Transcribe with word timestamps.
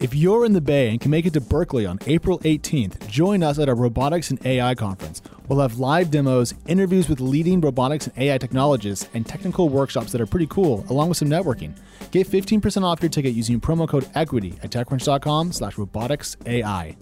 If 0.00 0.14
you're 0.14 0.46
in 0.46 0.54
the 0.54 0.62
Bay 0.62 0.88
and 0.88 0.98
can 0.98 1.10
make 1.10 1.26
it 1.26 1.34
to 1.34 1.42
Berkeley 1.42 1.84
on 1.84 1.98
April 2.06 2.38
18th, 2.38 3.06
join 3.06 3.42
us 3.42 3.58
at 3.58 3.68
our 3.68 3.74
Robotics 3.74 4.30
and 4.30 4.46
AI 4.46 4.74
conference. 4.74 5.20
We'll 5.46 5.60
have 5.60 5.78
live 5.78 6.10
demos, 6.10 6.54
interviews 6.66 7.06
with 7.06 7.20
leading 7.20 7.60
robotics 7.60 8.06
and 8.06 8.16
AI 8.16 8.38
technologists, 8.38 9.10
and 9.12 9.26
technical 9.26 9.68
workshops 9.68 10.10
that 10.12 10.20
are 10.22 10.26
pretty 10.26 10.46
cool, 10.46 10.86
along 10.88 11.10
with 11.10 11.18
some 11.18 11.28
networking. 11.28 11.76
Get 12.12 12.26
15% 12.26 12.82
off 12.82 13.02
your 13.02 13.10
ticket 13.10 13.34
using 13.34 13.60
promo 13.60 13.86
code 13.86 14.08
EQUITY 14.14 14.60
at 14.62 14.70
TechCrunch.com 14.70 15.52
slash 15.52 15.74
roboticsai. 15.74 16.96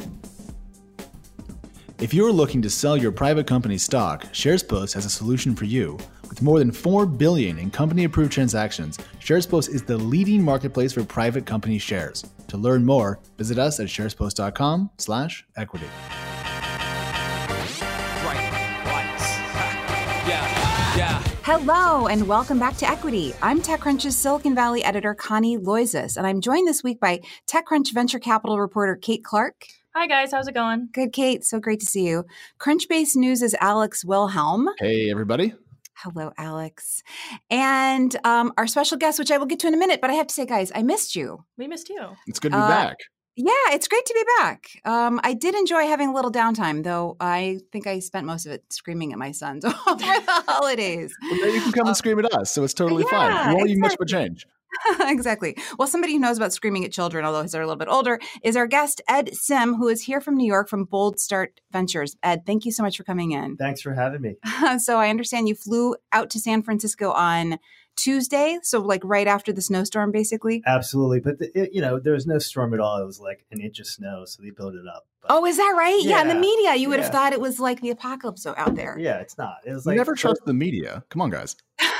If 2.01 2.13
you're 2.13 2.33
looking 2.33 2.63
to 2.63 2.71
sell 2.71 2.97
your 2.97 3.13
private 3.13 3.47
company 3.47 3.79
stock, 3.79 4.25
SharesPost 4.33 4.95
has 4.95 5.05
a 5.05 5.11
solution 5.11 5.55
for 5.55 5.67
you. 5.67 5.99
With 6.29 6.43
more 6.43 6.59
than 6.59 6.73
4 6.73 7.07
billion 7.07 7.59
in 7.59 7.71
company-approved 7.71 8.33
transactions, 8.33 8.99
SharesPost 9.19 9.71
is 9.71 9.83
the 9.83 9.97
leading 9.97 10.43
marketplace 10.43 10.93
for 10.93 11.05
private 11.05 11.47
company 11.47 11.79
shares. 11.79 12.25
To 12.49 12.57
learn 12.57 12.85
more, 12.85 13.21
visit 13.39 13.59
us 13.59 13.81
at 13.81 13.87
sharespost.com/equity. 13.87 15.89
Hello, 21.49 22.09
and 22.09 22.29
welcome 22.29 22.59
back 22.59 22.77
to 22.77 22.87
Equity. 22.87 23.33
I'm 23.41 23.63
TechCrunch's 23.63 24.15
Silicon 24.15 24.55
Valley 24.55 24.85
editor, 24.85 25.15
Connie 25.15 25.57
Loizos, 25.57 26.19
and 26.19 26.27
I'm 26.27 26.43
joined 26.43 26.69
this 26.69 26.85
week 26.85 27.01
by 27.01 27.23
TechCrunch 27.47 27.95
venture 27.95 28.19
capital 28.19 28.61
reporter 28.61 28.97
Kate 28.97 29.25
Clark. 29.25 29.65
Hi, 29.95 30.07
guys. 30.07 30.33
How's 30.33 30.47
it 30.47 30.53
going? 30.53 30.91
Good, 30.93 31.15
Kate. 31.15 31.45
So 31.45 31.59
great 31.59 31.81
to 31.81 31.87
see 31.87 32.07
you. 32.07 32.27
Crunchbase 32.61 33.17
News' 33.17 33.41
is 33.41 33.57
Alex 33.63 34.05
Wilhelm. 34.05 34.69
Hey, 34.79 35.11
everybody. 35.11 35.55
Hello, 36.03 36.33
Alex. 36.39 37.03
And 37.51 38.15
um, 38.25 38.53
our 38.57 38.67
special 38.69 38.97
guest, 38.99 39.19
which 39.19 39.31
I 39.33 39.39
will 39.39 39.47
get 39.47 39.59
to 39.61 39.67
in 39.67 39.75
a 39.75 39.79
minute, 39.79 40.01
but 40.01 40.11
I 40.11 40.15
have 40.15 40.29
to 40.29 40.35
say, 40.35 40.47
guys, 40.47 40.71
I 40.75 40.83
missed 40.83 41.17
you. 41.17 41.45
We 41.57 41.67
missed 41.67 41.89
you. 41.89 42.01
It's 42.29 42.39
good 42.39 42.53
to 42.53 42.59
be 42.59 42.63
Uh, 42.63 42.69
back. 42.69 42.97
Yeah, 43.41 43.51
it's 43.71 43.87
great 43.87 44.05
to 44.07 44.15
be 44.15 44.25
back. 44.39 44.69
Um, 44.85 45.21
I 45.23 45.33
did 45.35 45.55
enjoy 45.55 45.87
having 45.87 46.09
a 46.09 46.13
little 46.15 46.31
downtime, 46.33 46.83
though 46.83 47.17
I 47.21 47.61
think 47.73 47.87
I 47.87 48.01
spent 48.01 48.27
most 48.27 48.47
of 48.47 48.53
it 48.53 48.65
screaming 48.73 49.13
at 49.13 49.19
my 49.19 49.31
sons 49.33 49.65
over 49.65 49.75
the 49.97 50.43
holidays. 50.49 51.13
Well, 51.23 51.41
now 51.41 51.47
you 51.47 51.61
can 51.63 51.73
come 51.73 51.87
and 51.87 51.97
scream 51.97 52.19
at 52.19 52.33
us, 52.35 52.51
so 52.51 52.65
it's 52.65 52.75
totally 52.75 53.05
fine. 53.05 53.31
yeah, 53.31 53.53
It 53.53 53.55
won't 53.57 53.69
even 53.71 53.81
much 53.81 53.93
of 53.95 54.01
a 54.01 54.07
change. 54.07 54.45
exactly. 55.01 55.57
Well, 55.79 55.89
somebody 55.89 56.13
who 56.15 56.19
knows 56.19 56.37
about 56.37 56.53
screaming 56.53 56.85
at 56.85 56.93
children, 56.93 57.25
although 57.25 57.43
they're 57.45 57.63
a 57.63 57.67
little 57.67 57.79
bit 57.79 57.89
older, 57.89 58.19
is 58.43 58.57
our 58.57 58.67
guest, 58.67 59.01
Ed 59.09 59.35
Sim, 59.35 59.75
who 59.75 59.89
is 59.89 60.03
here 60.03 60.21
from 60.21 60.37
New 60.37 60.47
York 60.47 60.69
from 60.69 60.87
Boldstart 60.87 61.49
Ventures. 61.73 62.17
Ed, 62.23 62.45
thank 62.47 62.65
you 62.65 62.73
so 62.73 62.83
much 62.83 62.97
for 62.97 63.05
coming 63.05 63.33
in. 63.33 63.57
Thanks 63.57 63.81
for 63.81 63.95
having 63.95 64.21
me. 64.23 64.37
so 64.79 64.99
I 64.99 65.09
understand 65.11 65.49
you 65.49 65.55
flew 65.55 65.97
out 66.13 66.31
to 66.31 66.41
San 66.41 66.63
Francisco 66.63 67.11
on 67.13 67.59
Tuesday, 67.97 68.59
so 68.63 68.81
like 68.81 69.01
right 69.05 69.27
after 69.27 69.53
the 69.53 69.61
snowstorm, 69.61 70.13
basically. 70.13 70.63
Absolutely, 70.67 71.19
but 71.19 71.41
the, 71.41 71.51
it, 71.61 71.71
you 71.73 71.81
know 71.81 71.99
there 71.99 72.13
was 72.13 72.29
no 72.29 72.39
storm 72.39 72.73
at 72.73 72.79
all. 72.79 73.03
It 73.03 73.05
was 73.05 73.19
like 73.19 73.45
an 73.51 73.61
inch 73.61 73.81
of 73.81 73.89
snow, 73.89 74.25
so 74.25 74.41
they 74.41 74.51
built 74.51 74.75
it 74.75 74.87
up. 74.87 75.07
But, 75.21 75.33
Oh, 75.33 75.45
is 75.45 75.57
that 75.57 75.75
right? 75.77 76.01
Yeah, 76.05 76.23
in 76.23 76.29
the 76.29 76.37
media, 76.37 76.77
you 76.77 76.89
would 76.91 77.01
have 77.01 77.11
thought 77.11 77.33
it 77.33 77.41
was 77.41 77.59
like 77.59 77.81
the 77.81 77.91
apocalypse 77.91 78.47
out 78.47 78.77
there. 78.77 78.97
yeah, 79.01 79.19
it's 79.19 79.37
not. 79.37 79.57
It 79.67 79.73
was 79.73 79.85
like 79.85 79.97
Never 79.97 80.15
trust 80.15 80.43
the 80.47 80.55
media. 80.55 81.03
Come 81.09 81.23
on, 81.23 81.31
guys. 81.31 81.57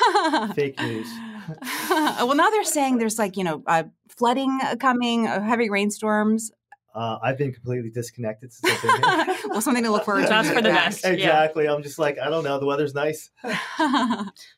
fake 0.55 0.79
news. 0.81 1.09
well, 1.91 2.35
now 2.35 2.51
they're 2.51 2.65
saying 2.65 2.99
there's 2.99 3.19
like, 3.19 3.37
you 3.37 3.45
know, 3.45 3.63
uh, 3.67 3.85
flooding 4.09 4.59
uh, 4.63 4.77
coming, 4.77 5.27
uh, 5.27 5.41
heavy 5.41 5.71
rainstorms. 5.71 6.51
Uh, 6.95 7.19
I've 7.23 7.39
been 7.39 7.53
completely 7.53 7.91
disconnected 7.91 8.53
since 8.53 8.85
I've 8.85 9.01
been 9.01 9.27
here. 9.27 9.37
well, 9.51 9.61
something 9.61 9.85
to 9.85 9.91
look 9.91 10.05
forward 10.05 10.23
to. 10.23 10.29
That's 10.29 10.49
for 10.49 10.57
the 10.57 10.63
get 10.63 10.75
best. 10.75 11.03
back. 11.05 11.13
exactly. 11.13 11.69
I'm 11.69 11.83
just 11.83 11.99
like 11.99 12.19
I 12.19 12.29
don't 12.29 12.43
know. 12.43 12.59
The 12.59 12.67
weather's 12.67 12.95
nice. 12.95 13.31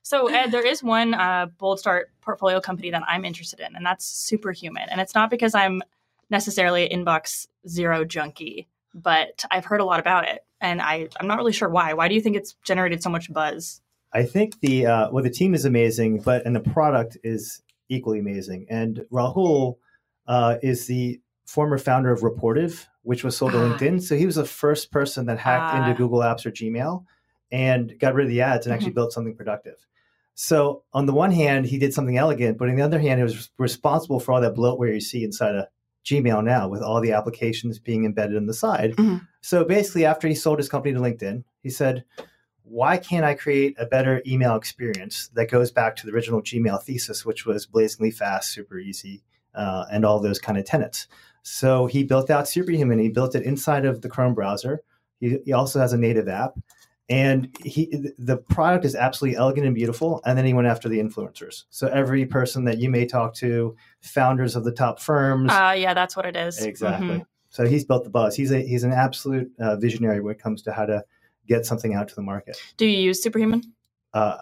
So, 0.02 0.28
Ed, 0.28 0.50
there 0.50 0.66
is 0.66 0.82
one 0.82 1.14
uh, 1.14 1.48
Boldstart 1.60 2.04
portfolio 2.20 2.60
company 2.60 2.90
that 2.90 3.02
I'm 3.06 3.24
interested 3.24 3.60
in, 3.60 3.76
and 3.76 3.84
that's 3.84 4.06
Superhuman. 4.06 4.88
And 4.90 5.00
it's 5.00 5.14
not 5.14 5.30
because 5.30 5.54
I'm 5.54 5.82
necessarily 6.30 6.90
an 6.90 7.04
inbox 7.04 7.46
zero 7.68 8.04
junkie, 8.04 8.68
but 8.94 9.44
I've 9.50 9.64
heard 9.64 9.80
a 9.80 9.84
lot 9.84 10.00
about 10.00 10.28
it, 10.28 10.44
and 10.60 10.80
I, 10.80 11.08
I'm 11.20 11.26
not 11.26 11.38
really 11.38 11.52
sure 11.52 11.68
why. 11.68 11.92
Why 11.92 12.08
do 12.08 12.14
you 12.14 12.20
think 12.20 12.36
it's 12.36 12.56
generated 12.64 13.02
so 13.02 13.10
much 13.10 13.32
buzz? 13.32 13.82
I 14.12 14.24
think 14.24 14.60
the 14.60 14.86
uh, 14.86 15.10
well, 15.10 15.22
the 15.22 15.30
team 15.30 15.54
is 15.54 15.64
amazing, 15.64 16.20
but 16.22 16.44
and 16.46 16.54
the 16.54 16.60
product 16.60 17.16
is 17.22 17.62
equally 17.88 18.18
amazing. 18.18 18.66
And 18.70 19.04
Rahul 19.12 19.76
uh, 20.26 20.56
is 20.62 20.86
the 20.86 21.20
former 21.46 21.78
founder 21.78 22.12
of 22.12 22.20
Rapportive, 22.20 22.86
which 23.02 23.24
was 23.24 23.36
sold 23.36 23.52
to 23.52 23.58
Ah. 23.58 23.76
LinkedIn. 23.76 24.02
So 24.02 24.16
he 24.16 24.26
was 24.26 24.36
the 24.36 24.44
first 24.44 24.90
person 24.92 25.26
that 25.26 25.38
hacked 25.38 25.74
Ah. 25.74 25.84
into 25.88 25.96
Google 25.98 26.20
Apps 26.20 26.46
or 26.46 26.50
Gmail 26.52 27.04
and 27.52 27.92
got 27.98 28.14
rid 28.14 28.26
of 28.26 28.30
the 28.30 28.40
ads 28.40 28.66
and 28.66 28.72
actually 28.72 28.92
built 28.92 29.12
something 29.12 29.34
productive. 29.34 29.74
So 30.34 30.84
on 30.92 31.06
the 31.06 31.12
one 31.12 31.32
hand, 31.32 31.66
he 31.66 31.78
did 31.78 31.92
something 31.92 32.16
elegant, 32.16 32.56
but 32.58 32.68
on 32.68 32.76
the 32.76 32.82
other 32.82 33.00
hand, 33.00 33.18
he 33.18 33.24
was 33.24 33.50
responsible 33.58 34.20
for 34.20 34.32
all 34.32 34.40
that 34.40 34.54
bloatware 34.54 34.94
you 34.94 35.00
see 35.00 35.24
inside 35.24 35.54
of 35.56 35.66
Gmail 36.04 36.42
now, 36.44 36.68
with 36.68 36.80
all 36.82 37.00
the 37.00 37.12
applications 37.12 37.78
being 37.78 38.04
embedded 38.04 38.36
on 38.36 38.46
the 38.46 38.54
side. 38.54 38.92
Mhm. 38.96 39.20
So 39.42 39.64
basically, 39.64 40.04
after 40.06 40.28
he 40.28 40.34
sold 40.34 40.58
his 40.58 40.68
company 40.68 40.94
to 40.94 41.00
LinkedIn, 41.00 41.42
he 41.62 41.68
said, 41.70 42.04
why 42.70 42.96
can't 42.96 43.24
I 43.24 43.34
create 43.34 43.74
a 43.78 43.86
better 43.86 44.22
email 44.24 44.54
experience 44.54 45.28
that 45.34 45.50
goes 45.50 45.72
back 45.72 45.96
to 45.96 46.06
the 46.06 46.12
original 46.12 46.40
Gmail 46.40 46.80
thesis, 46.82 47.26
which 47.26 47.44
was 47.44 47.66
blazingly 47.66 48.12
fast, 48.12 48.52
super 48.52 48.78
easy, 48.78 49.24
uh, 49.56 49.86
and 49.90 50.04
all 50.04 50.20
those 50.20 50.38
kind 50.38 50.56
of 50.56 50.64
tenets? 50.64 51.08
So 51.42 51.86
he 51.86 52.04
built 52.04 52.30
out 52.30 52.48
Superhuman. 52.48 53.00
He 53.00 53.08
built 53.08 53.34
it 53.34 53.42
inside 53.42 53.84
of 53.84 54.02
the 54.02 54.08
Chrome 54.08 54.34
browser. 54.34 54.82
He, 55.18 55.38
he 55.44 55.52
also 55.52 55.80
has 55.80 55.92
a 55.92 55.98
native 55.98 56.28
app, 56.28 56.52
and 57.08 57.48
he 57.64 57.92
the 58.18 58.36
product 58.36 58.84
is 58.84 58.94
absolutely 58.94 59.36
elegant 59.36 59.66
and 59.66 59.74
beautiful. 59.74 60.22
And 60.24 60.38
then 60.38 60.44
he 60.44 60.54
went 60.54 60.68
after 60.68 60.88
the 60.88 61.00
influencers. 61.00 61.64
So 61.70 61.88
every 61.88 62.24
person 62.24 62.64
that 62.66 62.78
you 62.78 62.88
may 62.88 63.04
talk 63.04 63.34
to, 63.36 63.74
founders 64.00 64.54
of 64.54 64.62
the 64.62 64.72
top 64.72 65.00
firms, 65.00 65.50
Uh, 65.50 65.74
yeah, 65.76 65.92
that's 65.92 66.14
what 66.14 66.24
it 66.24 66.36
is. 66.36 66.62
exactly. 66.62 67.18
Mhm. 67.18 67.26
So 67.48 67.66
he's 67.66 67.84
built 67.84 68.04
the 68.04 68.10
buzz. 68.10 68.36
He's 68.36 68.52
a 68.52 68.60
he's 68.60 68.84
an 68.84 68.92
absolute 68.92 69.50
uh, 69.58 69.74
visionary 69.74 70.20
when 70.20 70.36
it 70.36 70.40
comes 70.40 70.62
to 70.62 70.72
how 70.72 70.86
to 70.86 71.02
get 71.50 71.66
something 71.66 71.94
out 71.94 72.08
to 72.08 72.14
the 72.14 72.22
market 72.22 72.56
Do 72.76 72.86
you 72.86 72.98
use 72.98 73.22
Superhuman? 73.22 73.62
uh, 74.14 74.38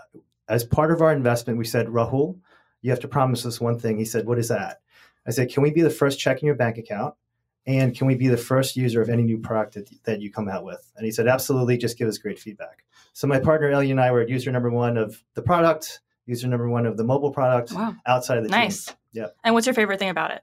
as 0.48 0.64
part 0.64 0.92
of 0.92 1.02
our 1.02 1.12
investment, 1.12 1.58
we 1.58 1.64
said, 1.64 1.86
Rahul, 1.88 2.38
you 2.80 2.90
have 2.90 3.00
to 3.00 3.08
promise 3.08 3.44
us 3.44 3.60
one 3.60 3.78
thing. 3.78 3.98
He 3.98 4.04
said, 4.04 4.26
What 4.26 4.38
is 4.38 4.48
that? 4.48 4.80
I 5.26 5.30
said, 5.30 5.50
Can 5.50 5.62
we 5.62 5.70
be 5.70 5.82
the 5.82 5.90
first 5.90 6.18
check 6.18 6.40
in 6.42 6.46
your 6.46 6.54
bank 6.54 6.78
account? 6.78 7.14
And 7.66 7.94
can 7.94 8.06
we 8.06 8.14
be 8.14 8.28
the 8.28 8.38
first 8.38 8.76
user 8.76 9.02
of 9.02 9.10
any 9.10 9.22
new 9.24 9.36
product 9.38 9.74
that, 9.74 9.90
that 10.04 10.20
you 10.22 10.30
come 10.32 10.48
out 10.48 10.64
with? 10.64 10.90
And 10.96 11.04
he 11.04 11.10
said, 11.10 11.28
Absolutely, 11.28 11.76
just 11.76 11.98
give 11.98 12.08
us 12.08 12.16
great 12.16 12.38
feedback. 12.38 12.84
So 13.12 13.26
my 13.26 13.40
partner 13.40 13.68
Ellie 13.70 13.90
and 13.90 14.00
I 14.00 14.10
were 14.10 14.26
user 14.26 14.50
number 14.52 14.70
one 14.70 14.96
of 14.96 15.22
the 15.34 15.42
product, 15.42 16.00
user 16.24 16.48
number 16.48 16.68
one 16.68 16.86
of 16.86 16.96
the 16.96 17.04
mobile 17.04 17.30
product 17.32 17.72
Wow. 17.72 17.94
outside 18.06 18.38
of 18.38 18.44
the 18.44 18.48
team. 18.50 18.58
Nice. 18.60 18.94
Yeah. 19.12 19.26
And 19.44 19.54
what's 19.54 19.66
your 19.66 19.74
favorite 19.74 19.98
thing 19.98 20.10
about 20.10 20.30
it? 20.30 20.42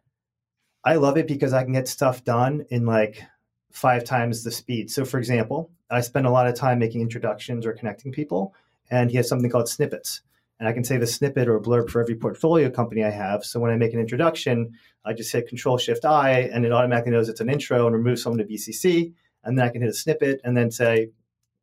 I 0.83 0.95
love 0.97 1.17
it 1.17 1.27
because 1.27 1.51
I 1.53 1.63
can 1.63 1.73
get 1.73 1.87
stuff 1.87 2.23
done 2.23 2.65
in 2.69 2.85
like 2.85 3.23
five 3.71 4.03
times 4.03 4.43
the 4.43 4.51
speed. 4.51 4.91
So, 4.91 5.03
for 5.03 5.17
example, 5.17 5.71
I 5.89 6.01
spend 6.01 6.25
a 6.25 6.31
lot 6.31 6.47
of 6.47 6.55
time 6.55 6.79
making 6.79 7.01
introductions 7.01 7.65
or 7.65 7.73
connecting 7.73 8.11
people, 8.11 8.53
and 8.89 9.09
he 9.09 9.17
has 9.17 9.27
something 9.27 9.49
called 9.49 9.69
snippets. 9.69 10.21
And 10.59 10.69
I 10.69 10.71
can 10.71 10.83
save 10.83 11.01
a 11.01 11.07
snippet 11.07 11.47
or 11.47 11.57
a 11.57 11.61
blurb 11.61 11.89
for 11.89 12.01
every 12.01 12.15
portfolio 12.15 12.69
company 12.69 13.03
I 13.03 13.09
have. 13.09 13.43
So 13.43 13.59
when 13.59 13.71
I 13.71 13.75
make 13.75 13.93
an 13.93 13.99
introduction, 13.99 14.73
I 15.03 15.13
just 15.13 15.31
hit 15.31 15.49
Control 15.49 15.77
Shift 15.77 16.05
I, 16.05 16.41
and 16.53 16.65
it 16.65 16.71
automatically 16.71 17.11
knows 17.11 17.27
it's 17.27 17.41
an 17.41 17.49
intro 17.49 17.85
and 17.85 17.95
removes 17.95 18.23
someone 18.23 18.39
to 18.39 18.45
BCC. 18.45 19.13
And 19.43 19.57
then 19.57 19.65
I 19.65 19.69
can 19.69 19.81
hit 19.81 19.89
a 19.89 19.93
snippet 19.93 20.39
and 20.43 20.55
then 20.55 20.71
say 20.71 21.09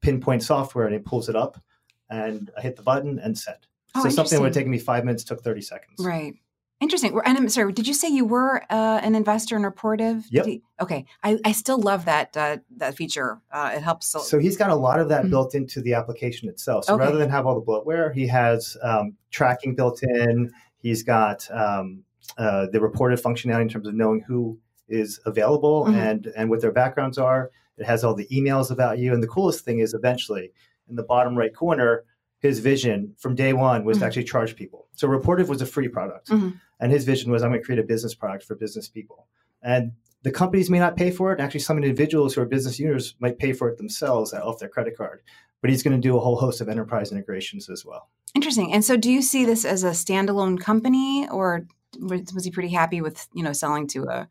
pinpoint 0.02 0.42
software, 0.42 0.86
and 0.86 0.94
it 0.94 1.04
pulls 1.04 1.28
it 1.28 1.36
up. 1.36 1.58
And 2.10 2.50
I 2.56 2.60
hit 2.60 2.76
the 2.76 2.82
button 2.82 3.18
and 3.18 3.36
send. 3.36 3.56
Oh, 3.94 4.02
so 4.02 4.08
something 4.10 4.36
that 4.36 4.42
would 4.42 4.48
interesting. 4.48 4.64
take 4.64 4.70
me 4.70 4.78
five 4.78 5.04
minutes 5.04 5.24
took 5.24 5.42
30 5.42 5.62
seconds. 5.62 6.04
Right. 6.04 6.34
Interesting. 6.82 7.16
And 7.24 7.38
I'm 7.38 7.48
sorry, 7.48 7.72
did 7.72 7.86
you 7.86 7.94
say 7.94 8.08
you 8.08 8.24
were 8.24 8.64
uh, 8.68 8.98
an 9.04 9.14
investor 9.14 9.54
in 9.54 9.62
Rapportive? 9.62 10.24
Yep. 10.30 10.46
You- 10.48 10.62
okay. 10.80 11.04
I, 11.22 11.38
I 11.44 11.52
still 11.52 11.78
love 11.78 12.06
that 12.06 12.36
uh, 12.36 12.56
that 12.78 12.96
feature. 12.96 13.40
Uh, 13.52 13.70
it 13.76 13.82
helps. 13.82 14.08
So, 14.08 14.18
So 14.18 14.40
he's 14.40 14.56
got 14.56 14.70
a 14.70 14.74
lot 14.74 14.98
of 14.98 15.08
that 15.10 15.24
Mhm. 15.24 15.30
built 15.30 15.54
into 15.54 15.80
the 15.80 15.94
application 15.94 16.48
itself. 16.48 16.86
So 16.86 16.94
Okay. 16.94 17.04
rather 17.04 17.18
than 17.18 17.30
have 17.30 17.46
all 17.46 17.54
the 17.54 17.64
bloatware, 17.64 18.12
he 18.12 18.26
has 18.26 18.76
um, 18.82 19.14
tracking 19.30 19.76
built 19.76 20.02
in. 20.02 20.50
He's 20.78 21.04
got 21.04 21.48
um, 21.52 22.02
uh, 22.36 22.66
the 22.72 22.80
Rapportive 22.80 23.22
functionality 23.22 23.62
in 23.62 23.68
terms 23.68 23.86
of 23.86 23.94
knowing 23.94 24.20
who 24.22 24.58
is 24.88 25.20
available 25.24 25.86
Mhm. 25.86 25.94
and 25.94 26.26
and 26.36 26.50
what 26.50 26.60
their 26.62 26.72
backgrounds 26.72 27.16
are. 27.16 27.52
It 27.78 27.86
has 27.86 28.02
all 28.02 28.14
the 28.14 28.26
emails 28.32 28.72
about 28.72 28.98
you. 28.98 29.14
And 29.14 29.22
the 29.22 29.28
coolest 29.28 29.64
thing 29.64 29.78
is 29.78 29.94
eventually 29.94 30.50
in 30.88 30.96
the 30.96 31.04
bottom 31.04 31.38
right 31.38 31.54
corner, 31.54 32.02
his 32.42 32.58
vision 32.58 33.14
from 33.18 33.34
day 33.34 33.52
one 33.54 33.84
was 33.84 33.96
Mhm. 33.96 34.00
to 34.00 34.06
actually 34.06 34.24
charge 34.24 34.56
people. 34.56 34.88
So 34.94 35.08
Rapportive 35.08 35.48
was 35.48 35.62
a 35.62 35.66
free 35.66 35.88
product. 35.88 36.28
Mhm. 36.28 36.60
And 36.80 36.92
his 36.92 37.04
vision 37.04 37.30
was 37.32 37.42
I'm 37.42 37.50
going 37.50 37.60
to 37.60 37.64
create 37.64 37.78
a 37.78 37.84
business 37.86 38.14
product 38.14 38.44
for 38.44 38.54
business 38.56 38.88
people. 38.88 39.26
And 39.62 39.92
the 40.24 40.32
companies 40.32 40.68
may 40.68 40.78
not 40.80 40.96
pay 40.96 41.10
for 41.10 41.32
it. 41.32 41.40
Actually, 41.40 41.60
some 41.60 41.76
individuals 41.78 42.34
who 42.34 42.42
are 42.42 42.44
business 42.44 42.80
owners 42.80 43.14
might 43.20 43.38
pay 43.38 43.52
for 43.52 43.68
it 43.68 43.78
themselves 43.78 44.32
off 44.34 44.58
their 44.58 44.68
credit 44.68 44.96
card. 44.96 45.20
But 45.60 45.70
he's 45.70 45.82
going 45.84 45.94
to 45.96 46.00
do 46.08 46.16
a 46.16 46.20
whole 46.20 46.36
host 46.36 46.60
of 46.60 46.68
enterprise 46.68 47.12
integrations 47.12 47.70
as 47.70 47.84
well. 47.84 48.08
interesting. 48.34 48.72
And 48.72 48.82
so, 48.84 48.96
do 48.96 49.10
you 49.12 49.20
see 49.22 49.44
this 49.44 49.64
as 49.64 49.84
a 49.84 49.90
standalone 49.90 50.58
company, 50.58 51.28
or 51.30 51.66
was 52.00 52.32
was 52.34 52.44
he 52.44 52.50
pretty 52.50 52.70
happy 52.70 53.00
with 53.02 53.28
you 53.34 53.42
know 53.44 53.52
selling 53.52 53.86
to 53.88 54.04
a 54.04 54.28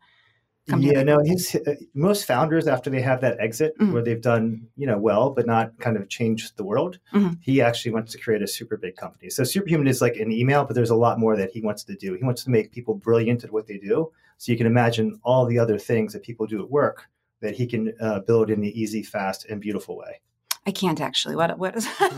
company? 0.68 0.92
Yeah, 0.92 1.02
no. 1.02 1.20
His 1.24 1.54
uh, 1.66 1.74
most 1.94 2.24
founders 2.24 2.66
after 2.66 2.90
they 2.90 3.00
have 3.00 3.20
that 3.20 3.38
exit 3.40 3.72
Mhm. 3.78 3.92
where 3.92 4.02
they've 4.02 4.20
done 4.20 4.66
you 4.76 4.86
know 4.86 4.98
well, 4.98 5.30
but 5.30 5.46
not 5.46 5.76
kind 5.78 5.96
of 5.96 6.08
changed 6.08 6.56
the 6.56 6.64
world. 6.64 6.98
Mhm. 7.12 7.38
He 7.40 7.60
actually 7.60 7.92
wants 7.92 8.12
to 8.12 8.18
create 8.18 8.42
a 8.42 8.46
super 8.46 8.76
big 8.76 8.96
company. 8.96 9.30
So 9.30 9.44
Superhuman 9.44 9.86
is 9.86 10.00
like 10.00 10.16
an 10.16 10.30
email, 10.32 10.64
but 10.64 10.74
there's 10.74 10.90
a 10.90 10.96
lot 10.96 11.18
more 11.18 11.36
that 11.36 11.50
he 11.50 11.60
wants 11.60 11.84
to 11.84 11.94
do. 11.96 12.14
He 12.14 12.24
wants 12.24 12.44
to 12.44 12.50
make 12.50 12.70
people 12.72 12.94
brilliant 12.94 13.44
at 13.44 13.52
what 13.52 13.66
they 13.66 13.78
do. 13.78 14.10
So 14.38 14.52
you 14.52 14.58
can 14.58 14.66
imagine 14.66 15.18
all 15.22 15.46
the 15.46 15.58
other 15.58 15.78
things 15.78 16.12
that 16.12 16.22
people 16.22 16.46
do 16.46 16.62
at 16.62 16.70
work 16.70 17.04
that 17.40 17.54
he 17.54 17.66
can 17.66 17.92
uh, 18.00 18.20
build 18.20 18.50
in 18.50 18.60
the 18.60 18.80
easy, 18.80 19.02
fast, 19.02 19.46
and 19.48 19.60
beautiful 19.60 19.96
way. 19.96 20.20
I 20.66 20.70
can't 20.70 21.00
actually. 21.00 21.34
What 21.36 21.58
what 21.58 21.76
is 21.76 21.86
another 22.00 22.12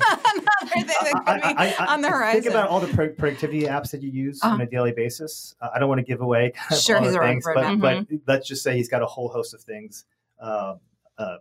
thing 0.66 0.86
that 0.86 1.12
could 1.26 1.42
be 1.42 1.56
I, 1.56 1.74
I, 1.78 1.86
on 1.94 2.02
the 2.02 2.08
horizon? 2.10 2.42
Think 2.42 2.54
about 2.54 2.68
all 2.68 2.80
the 2.80 2.92
pro- 2.94 3.08
productivity 3.12 3.62
apps 3.62 3.90
that 3.92 4.02
you 4.02 4.10
use 4.10 4.40
Uh-huh. 4.42 4.54
on 4.54 4.60
a 4.60 4.66
daily 4.66 4.92
basis. 4.92 5.54
Uh, 5.60 5.68
I 5.74 5.78
don't 5.78 5.88
want 5.88 6.00
to 6.00 6.04
give 6.04 6.20
away 6.20 6.50
kind 6.54 6.72
of 6.72 6.78
Sure, 6.78 6.96
all 6.98 7.04
he's 7.04 7.14
the 7.14 7.20
things, 7.20 7.44
but, 7.54 7.64
roadmap. 7.64 8.06
but 8.08 8.18
let's 8.32 8.46
just 8.46 8.62
say 8.62 8.76
he's 8.76 8.88
got 8.88 9.00
a 9.02 9.06
whole 9.06 9.28
host 9.28 9.54
of 9.54 9.62
things 9.62 10.04
uh, 10.40 10.74
uh, 11.18 11.36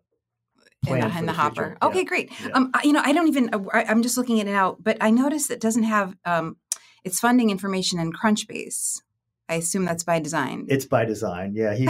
in 0.87 0.99
the, 0.99 1.05
in 1.05 1.09
the, 1.09 1.09
future. 1.09 1.31
hopper. 1.33 1.77
Yeah. 1.81 1.87
Okay, 1.89 2.03
great. 2.05 2.31
Yeah. 2.41 2.49
Um, 2.53 2.71
I- 2.73 2.83
you 2.83 2.93
know, 2.93 3.01
I 3.03 3.11
don't 3.13 3.27
even. 3.27 3.49
I, 3.73 3.83
I'm 3.85 4.01
just 4.01 4.17
looking 4.17 4.39
at 4.39 4.47
it 4.47 4.51
now, 4.51 4.77
but 4.79 4.97
I 5.01 5.09
noticed 5.11 5.51
it 5.51 5.59
doesn't 5.61 5.83
have 5.83 6.15
um, 6.25 6.57
its 7.03 7.19
funding 7.19 7.49
information 7.49 7.99
in 7.99 8.11
Crunchbase. 8.13 9.01
I 9.49 9.55
assume 9.55 9.83
that's 9.83 10.03
by 10.05 10.19
design. 10.19 10.67
It's 10.69 10.85
by 10.85 11.03
design. 11.03 11.53
Yeah, 11.53 11.73
he, 11.75 11.87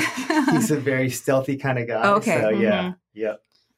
he's 0.51 0.71
a 0.71 0.75
very 0.80 1.12
stealthy 1.12 1.56
kind 1.57 1.77
of 1.77 1.88
guy. 1.88 2.07
Okay. 2.13 2.42
So, 2.42 2.50
yeah. 2.50 2.81
Mhm. 2.81 2.95
Yeah. 3.13 3.33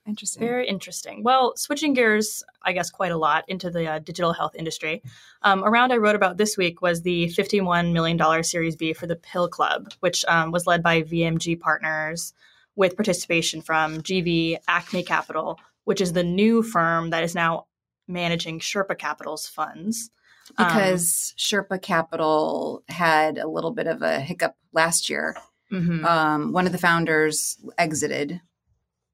Interesting. 0.07 0.39
Very 0.39 0.67
interesting. 0.67 1.23
Well, 1.23 1.53
switching 1.55 1.93
gears, 1.93 2.43
I 2.61 2.73
guess, 2.73 2.91
quite 2.91 3.11
a 3.11 3.17
lot 3.17 3.43
into 3.47 3.71
the 3.71 3.87
uh, 3.87 3.99
digital 3.99 4.33
health 4.33 4.55
industry. 4.55 5.01
Um, 5.41 5.63
a 5.63 5.69
round 5.69 5.91
I 5.91 5.97
wrote 5.97 6.15
about 6.15 6.37
this 6.37 6.57
week 6.57 6.81
was 6.81 7.01
the 7.01 7.27
$51 7.27 7.91
million 7.91 8.43
Series 8.43 8.75
B 8.75 8.93
for 8.93 9.07
the 9.07 9.15
Pill 9.15 9.47
Club, 9.47 9.91
which 10.01 10.23
um, 10.27 10.51
was 10.51 10.67
led 10.67 10.83
by 10.83 11.01
VMG 11.01 11.59
Partners 11.59 12.33
with 12.75 12.95
participation 12.95 13.61
from 13.61 14.01
GV 14.01 14.57
Acme 14.67 15.03
Capital, 15.03 15.59
which 15.85 16.01
is 16.01 16.13
the 16.13 16.23
new 16.23 16.61
firm 16.61 17.09
that 17.09 17.23
is 17.23 17.33
now 17.33 17.65
managing 18.07 18.59
Sherpa 18.59 18.97
Capital's 18.97 19.47
funds. 19.47 20.11
Um, 20.57 20.67
because 20.67 21.33
Sherpa 21.37 21.81
Capital 21.81 22.83
had 22.87 23.39
a 23.39 23.47
little 23.47 23.71
bit 23.71 23.87
of 23.87 24.03
a 24.03 24.19
hiccup 24.19 24.55
last 24.73 25.09
year. 25.09 25.35
mhm. 25.71 26.03
Um, 26.05 26.51
one 26.51 26.67
of 26.67 26.71
the 26.71 26.77
founders 26.77 27.57
exited, 27.79 28.39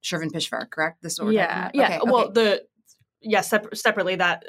Shervin 0.03 0.31
Pishevar, 0.31 0.69
correct? 0.69 1.01
This 1.01 1.13
is 1.13 1.21
what 1.21 1.33
yeah, 1.33 1.63
talking 1.65 1.79
yeah. 1.79 1.85
Okay, 1.87 1.99
well, 2.03 2.23
okay. 2.25 2.31
the 2.33 2.63
yeah, 3.21 3.41
sep- 3.41 3.75
separately 3.75 4.15
that 4.15 4.45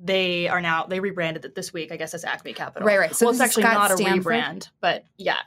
they 0.00 0.48
are 0.48 0.60
now 0.60 0.86
they 0.86 1.00
rebranded 1.00 1.44
it 1.44 1.54
this 1.54 1.72
week, 1.72 1.90
I 1.92 1.96
guess, 1.96 2.14
as 2.14 2.24
Acme 2.24 2.52
Capital. 2.52 2.86
right, 2.86 2.98
right. 2.98 3.14
So 3.14 3.26
well, 3.26 3.32
it's 3.32 3.40
actually 3.40 3.64
Scott 3.64 3.74
not 3.74 3.90
a 3.90 3.96
Stanford? 3.96 4.32
rebrand, 4.32 4.68
but 4.80 5.04
yeah, 5.18 5.38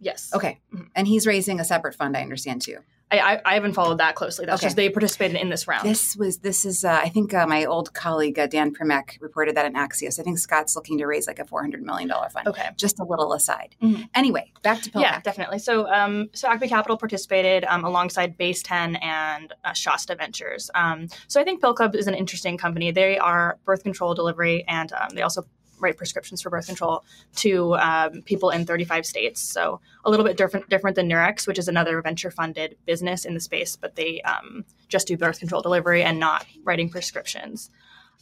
yes. 0.00 0.30
Okay, 0.34 0.60
Mhm. 0.74 0.88
and 0.94 1.06
he's 1.06 1.26
raising 1.26 1.60
a 1.60 1.64
separate 1.64 1.94
fund. 1.94 2.16
I 2.16 2.22
understand 2.22 2.62
too. 2.62 2.78
I, 3.10 3.18
I, 3.20 3.40
I 3.44 3.54
haven't 3.54 3.72
followed 3.72 3.98
that 3.98 4.14
closely. 4.14 4.44
That's 4.46 4.60
Okay. 4.60 4.66
just 4.66 4.76
they 4.76 4.90
participated 4.90 5.36
in 5.40 5.48
this 5.48 5.66
round. 5.66 5.88
This 5.88 6.14
was 6.16 6.38
this 6.38 6.64
is 6.64 6.84
uh, 6.84 7.00
I 7.02 7.08
think 7.08 7.32
uh, 7.32 7.46
my 7.46 7.64
old 7.64 7.94
colleague 7.94 8.38
uh, 8.38 8.46
Dan 8.46 8.74
Primack 8.74 9.20
reported 9.20 9.56
that 9.56 9.64
in 9.66 9.74
Axios. 9.74 10.20
I 10.20 10.22
think 10.22 10.38
Scott's 10.38 10.76
looking 10.76 10.98
to 10.98 11.06
raise 11.06 11.26
like 11.26 11.38
a 11.38 11.44
four 11.44 11.60
hundred 11.62 11.82
million 11.82 12.08
dollar 12.08 12.28
fund. 12.28 12.46
okay. 12.48 12.68
Just 12.76 12.98
a 13.00 13.04
little 13.04 13.32
aside. 13.32 13.74
Mhm. 13.82 14.08
Anyway, 14.14 14.52
back 14.62 14.82
to 14.82 14.90
Yeah, 14.94 15.20
definitely. 15.20 15.58
So, 15.58 15.88
um, 15.92 16.28
so 16.34 16.48
Acme 16.48 16.68
Capital 16.68 16.96
participated 16.98 17.64
um, 17.64 17.84
alongside 17.84 18.36
Base10 18.38 19.02
and 19.02 19.54
uh, 19.64 19.72
Shasta 19.72 20.14
Ventures. 20.14 20.70
Um, 20.74 21.08
so 21.28 21.40
I 21.40 21.44
think 21.44 21.60
Pill 21.60 21.74
Club 21.74 21.94
is 21.94 22.06
an 22.08 22.14
interesting 22.14 22.58
company. 22.58 22.90
They 22.90 23.18
are 23.18 23.58
birth 23.64 23.82
control 23.82 24.14
delivery, 24.14 24.64
and 24.68 24.92
um, 24.92 25.08
they 25.14 25.22
also 25.22 25.46
write 25.80 25.96
prescriptions 25.96 26.42
for 26.42 26.50
birth 26.50 26.66
control 26.66 27.04
to 27.36 27.74
um, 27.76 28.22
people 28.22 28.50
in 28.50 28.66
35 28.66 29.06
states. 29.06 29.40
So 29.40 29.80
a 30.04 30.10
little 30.10 30.24
bit 30.24 30.36
different 30.36 30.68
different 30.68 30.96
than 30.96 31.08
Nurex, 31.08 31.46
which 31.46 31.58
is 31.58 31.68
another 31.68 32.00
venture 32.02 32.30
funded 32.30 32.76
business 32.86 33.24
in 33.24 33.34
the 33.34 33.40
space, 33.40 33.76
but 33.76 33.96
they 33.96 34.20
um, 34.22 34.64
just 34.88 35.06
do 35.06 35.16
birth 35.16 35.38
control 35.38 35.62
delivery 35.62 36.02
and 36.02 36.18
not 36.18 36.46
writing 36.64 36.88
prescriptions. 36.88 37.70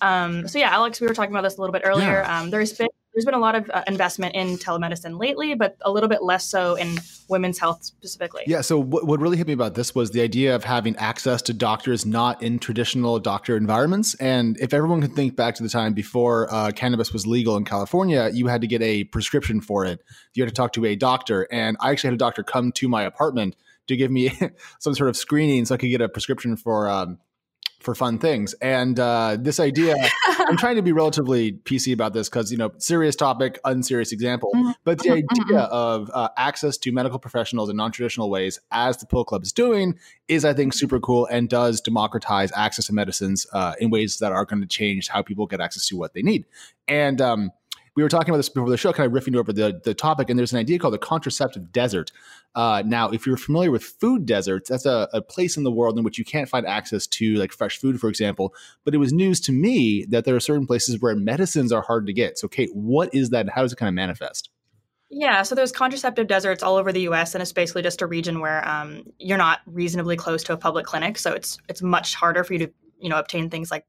Um, 0.00 0.47
so 0.47 0.58
yeah, 0.58 0.70
Alex, 0.70 1.00
we 1.00 1.06
were 1.06 1.14
talking 1.14 1.32
about 1.32 1.43
this 1.43 1.56
a 1.56 1.61
little 1.61 1.73
bit 1.73 1.82
earlier. 1.85 2.25
Um, 2.26 2.50
there's 2.50 2.73
been 2.73 2.88
there's 3.17 3.25
been 3.25 3.33
a 3.33 3.39
lot 3.39 3.55
of 3.55 3.71
uh, 3.73 3.83
investment 3.87 4.35
in 4.35 4.59
telemedicine 4.59 5.19
lately, 5.19 5.55
but 5.55 5.79
a 5.81 5.91
little 5.91 6.09
bit 6.09 6.23
less 6.23 6.45
so 6.45 6.75
in 6.75 6.99
women's 7.31 7.59
health 7.59 7.83
specifically. 7.83 8.43
Yeah. 8.47 8.61
So 8.61 8.79
what, 8.79 9.07
what 9.07 9.21
really 9.21 9.39
hit 9.39 9.47
me 9.47 9.55
about 9.55 9.73
this 9.73 9.95
was 9.95 10.11
the 10.11 10.21
idea 10.21 10.55
of 10.55 10.65
having 10.65 10.95
access 10.97 11.41
to 11.43 11.55
doctors 11.55 12.05
not 12.05 12.43
in 12.43 12.59
traditional 12.59 13.19
doctor 13.19 13.57
environments. 13.57 14.15
And 14.17 14.59
if 14.61 14.75
everyone 14.75 15.01
can 15.01 15.13
think 15.13 15.35
back 15.35 15.55
to 15.55 15.63
the 15.63 15.71
time 15.71 15.95
before 15.95 16.53
uh, 16.53 16.73
cannabis 16.73 17.11
was 17.11 17.27
legal 17.27 17.57
in 17.57 17.65
California, 17.65 18.29
you 18.35 18.49
had 18.49 18.61
to 18.61 18.67
get 18.67 18.83
a 18.83 19.05
prescription 19.05 19.63
for 19.63 19.87
it. 19.87 20.05
You 20.35 20.43
had 20.43 20.51
to 20.51 20.55
talk 20.55 20.75
to 20.75 20.85
a 20.85 20.95
doctor, 20.95 21.49
and 21.51 21.79
I 21.81 21.93
actually 21.93 22.09
had 22.09 22.15
a 22.15 22.19
doctor 22.19 22.43
come 22.43 22.71
to 22.73 22.87
my 22.87 23.03
apartment 23.05 23.57
to 23.87 23.97
give 23.97 24.11
me 24.11 24.31
some 24.79 24.95
sort 24.95 25.09
of 25.09 25.17
screening 25.17 25.65
so 25.65 25.75
I 25.75 25.79
could 25.79 25.89
get 25.89 26.03
a 26.03 26.09
prescription 26.11 26.55
for. 26.55 26.91
Um, 26.91 27.17
for 27.81 27.94
fun 27.94 28.19
things. 28.19 28.55
And 28.55 28.99
uh, 28.99 29.37
this 29.38 29.61
idea, 29.61 29.94
I'm 30.49 30.56
trying 30.56 30.76
to 30.76 30.82
be 30.82 30.93
relatively 30.93 31.52
PC 31.52 31.93
about 31.93 32.12
this 32.12 32.28
because, 32.28 32.50
you 32.50 32.58
know, 32.58 32.73
serious 32.78 33.17
topic, 33.17 33.58
unserious 33.64 34.12
example. 34.12 34.50
Mhm. 34.55 34.75
But 34.84 34.99
the 35.02 35.11
Mhm, 35.11 35.23
idea 35.31 35.61
of 35.61 36.11
uh, 36.12 36.28
access 36.37 36.76
to 36.78 36.93
medical 36.93 37.19
professionals 37.19 37.69
in 37.70 37.76
non 37.76 37.93
traditional 37.93 38.31
ways, 38.31 38.58
as 38.70 38.96
the 38.99 39.06
Pill 39.06 39.25
Club 39.25 39.43
is 39.43 39.52
doing, 39.52 39.99
is, 40.28 40.44
I 40.44 40.55
think, 40.55 40.73
super 40.75 41.00
cool 41.00 41.26
and 41.26 41.49
does 41.49 41.81
democratize 41.81 42.50
access 42.55 42.87
to 42.87 42.94
medicines 42.94 43.46
uh, 43.52 43.75
in 43.81 43.90
ways 43.90 44.19
that 44.19 44.32
are 44.32 44.44
going 44.44 44.62
to 44.62 44.69
change 44.69 45.08
how 45.08 45.22
people 45.22 45.46
get 45.46 45.61
access 45.61 45.87
to 45.88 45.96
what 45.96 46.14
they 46.14 46.22
need. 46.22 46.44
And, 46.88 47.20
um, 47.20 47.50
we 47.96 48.02
were 48.02 48.10
talking 48.10 48.31
about 48.31 48.37
this 48.37 48.50
before 48.50 48.69
the 48.69 48.76
show, 48.76 48.93
kind 48.93 49.06
of 49.06 49.12
riffing 49.12 49.37
over 49.37 49.52
the, 49.52 49.81
the 49.82 49.94
topic, 49.94 50.28
and 50.28 50.38
there's 50.38 50.52
an 50.52 50.58
idea 50.58 50.78
called 50.78 50.93
the 50.93 50.98
contraceptive 50.98 51.72
desert. 51.72 52.12
Uh, 52.54 52.82
now, 52.84 53.08
if 53.08 53.26
you're 53.26 53.38
familiar 53.38 53.70
with 53.70 53.82
food 53.82 54.26
deserts, 54.26 54.69
that's 54.69 54.84
a, 54.84 55.08
a 55.14 55.22
place 55.22 55.56
in 55.56 55.64
the 55.64 55.70
world 55.70 55.96
in 55.96 56.04
which 56.04 56.19
you 56.19 56.25
can't 56.25 56.48
find 56.48 56.66
access 56.66 57.06
to 57.06 57.34
like 57.37 57.52
fresh 57.52 57.78
food, 57.78 57.98
for 57.98 58.08
example. 58.08 58.54
But 58.84 58.94
it 58.94 58.98
was 58.98 59.14
news 59.14 59.40
to 59.40 59.52
me 59.52 60.04
that 60.10 60.26
there 60.26 60.37
are 60.37 60.40
certain 60.40 60.66
places 60.66 61.00
where 61.00 61.16
medicines 61.16 61.72
are 61.72 61.82
hard 61.82 62.06
to 62.06 62.12
get. 62.12 62.38
So, 62.38 62.48
Kate, 62.48 62.70
what 62.75 63.14
is 63.14 63.31
that? 63.31 63.40
and 63.40 63.50
How 63.50 63.62
does 63.62 63.72
it 63.72 63.76
kind 63.76 63.88
of 63.88 63.94
manifest? 63.94 64.50
Yeah, 65.08 65.43
so 65.43 65.54
there's 65.54 65.72
contraceptive 65.72 66.26
deserts 66.26 66.62
all 66.62 66.76
over 66.76 66.93
the 66.93 67.02
U.S., 67.02 67.34
and 67.34 67.40
it's 67.40 67.52
basically 67.52 67.82
just 67.82 68.02
a 68.02 68.06
region 68.06 68.40
where 68.40 68.66
um, 68.69 69.04
you're 69.19 69.38
not 69.38 69.60
reasonably 69.64 70.16
close 70.16 70.43
to 70.44 70.52
a 70.52 70.56
public 70.56 70.84
clinic, 70.84 71.16
so 71.16 71.32
it's 71.32 71.58
it's 71.69 71.81
much 71.81 72.14
harder 72.14 72.44
for 72.44 72.52
you 72.52 72.58
to 72.58 72.72
you 72.98 73.08
know 73.08 73.19
obtain 73.19 73.48
things 73.48 73.70
like 73.70 73.87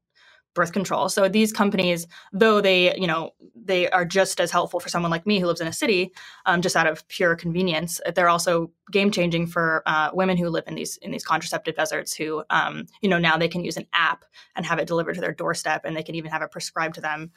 birth 0.58 0.72
control. 0.72 1.08
So 1.08 1.28
these 1.28 1.52
companies, 1.52 2.06
though 2.32 2.60
they 2.60 2.94
you 2.96 3.06
know 3.06 3.30
they 3.54 3.88
are 3.88 4.04
just 4.04 4.40
as 4.40 4.50
helpful 4.50 4.80
for 4.80 4.90
someone 4.90 5.10
like 5.10 5.26
me 5.26 5.38
who 5.38 5.46
lives 5.46 5.60
in 5.60 5.66
a 5.66 5.72
city, 5.72 6.12
um, 6.44 6.60
just 6.60 6.76
out 6.76 6.86
of 6.86 7.06
pure 7.08 7.34
convenience, 7.34 8.00
they're 8.14 8.28
also 8.28 8.70
game 8.92 9.10
changing 9.10 9.46
for 9.46 9.82
uh, 9.86 10.10
women 10.12 10.36
who 10.36 10.48
live 10.50 10.64
in 10.66 10.74
these 10.74 10.98
in 10.98 11.10
these 11.10 11.24
contraceptive 11.24 11.76
deserts. 11.76 12.14
Who 12.14 12.44
um, 12.50 12.86
you 13.00 13.08
know 13.08 13.18
now 13.18 13.38
they 13.38 13.48
can 13.48 13.64
use 13.64 13.78
an 13.78 13.86
app 13.92 14.24
and 14.54 14.66
have 14.66 14.78
it 14.78 14.88
delivered 14.88 15.14
to 15.14 15.20
their 15.22 15.34
doorstep, 15.34 15.82
and 15.84 15.96
they 15.96 16.02
can 16.02 16.14
even 16.14 16.30
have 16.30 16.42
it 16.42 16.50
prescribed 16.50 16.96
to 16.96 17.00
them 17.00 17.30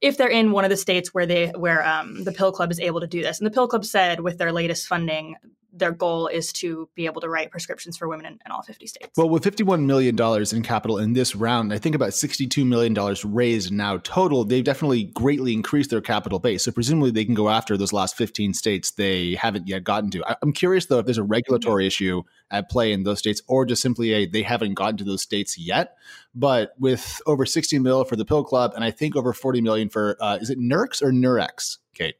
if 0.00 0.18
they're 0.18 0.28
in 0.28 0.52
one 0.52 0.64
of 0.64 0.70
the 0.70 0.76
states 0.76 1.14
where 1.14 1.26
they 1.26 1.48
where 1.48 1.86
um, 1.86 2.24
the 2.24 2.32
pill 2.32 2.52
club 2.52 2.70
is 2.70 2.80
able 2.80 3.00
to 3.00 3.06
do 3.06 3.22
this 3.22 3.38
and 3.38 3.46
the 3.46 3.50
pill 3.50 3.68
club 3.68 3.84
said 3.84 4.20
with 4.20 4.38
their 4.38 4.52
latest 4.52 4.86
funding 4.86 5.36
their 5.76 5.92
goal 5.92 6.28
is 6.28 6.52
to 6.52 6.88
be 6.94 7.06
able 7.06 7.20
to 7.20 7.28
write 7.28 7.50
prescriptions 7.50 7.96
for 7.96 8.08
women 8.08 8.26
in, 8.26 8.38
in 8.46 8.52
all 8.52 8.62
50 8.62 8.86
states 8.86 9.10
Well, 9.16 9.28
with 9.28 9.42
$51 9.44 9.84
million 9.84 10.16
in 10.52 10.62
capital 10.62 10.98
in 10.98 11.12
this 11.12 11.34
round, 11.34 11.72
I 11.72 11.78
think 11.78 11.94
about 11.94 12.10
$62 12.10 12.66
million 12.66 12.94
raised 13.24 13.72
now 13.72 13.98
total, 13.98 14.44
they've 14.44 14.64
definitely 14.64 15.04
greatly 15.04 15.52
increased 15.52 15.90
their 15.90 16.00
capital 16.00 16.38
base. 16.38 16.64
So 16.64 16.72
presumably 16.72 17.10
they 17.10 17.24
can 17.24 17.34
go 17.34 17.50
after 17.50 17.76
those 17.76 17.92
last 17.92 18.16
15 18.16 18.54
states 18.54 18.92
they 18.92 19.34
haven't 19.34 19.66
yet 19.66 19.84
gotten 19.84 20.10
to. 20.12 20.24
I- 20.24 20.36
I'm 20.42 20.52
curious, 20.52 20.86
though, 20.86 21.00
if 21.00 21.06
there's 21.06 21.18
a 21.18 21.24
regulatory 21.24 21.86
issue 21.86 22.22
at 22.50 22.70
play 22.70 22.92
in 22.92 23.02
those 23.02 23.18
states 23.18 23.42
or 23.48 23.66
just 23.66 23.82
simply 23.82 24.12
a 24.12 24.26
they 24.26 24.42
haven't 24.42 24.74
gotten 24.74 24.96
to 24.98 25.04
those 25.04 25.22
states 25.22 25.58
yet. 25.58 25.96
But 26.34 26.74
with 26.78 27.20
over 27.26 27.46
60 27.46 27.78
mil 27.78 28.04
for 28.04 28.16
the 28.16 28.24
Pill 28.24 28.44
Club 28.44 28.72
and 28.74 28.84
I 28.84 28.90
think 28.90 29.16
over 29.16 29.32
40 29.32 29.60
million 29.60 29.88
for, 29.88 30.16
uh, 30.20 30.38
is 30.40 30.50
it 30.50 30.58
Nurx 30.58 31.02
or 31.02 31.10
Nurex, 31.10 31.78
Kate? 31.94 32.16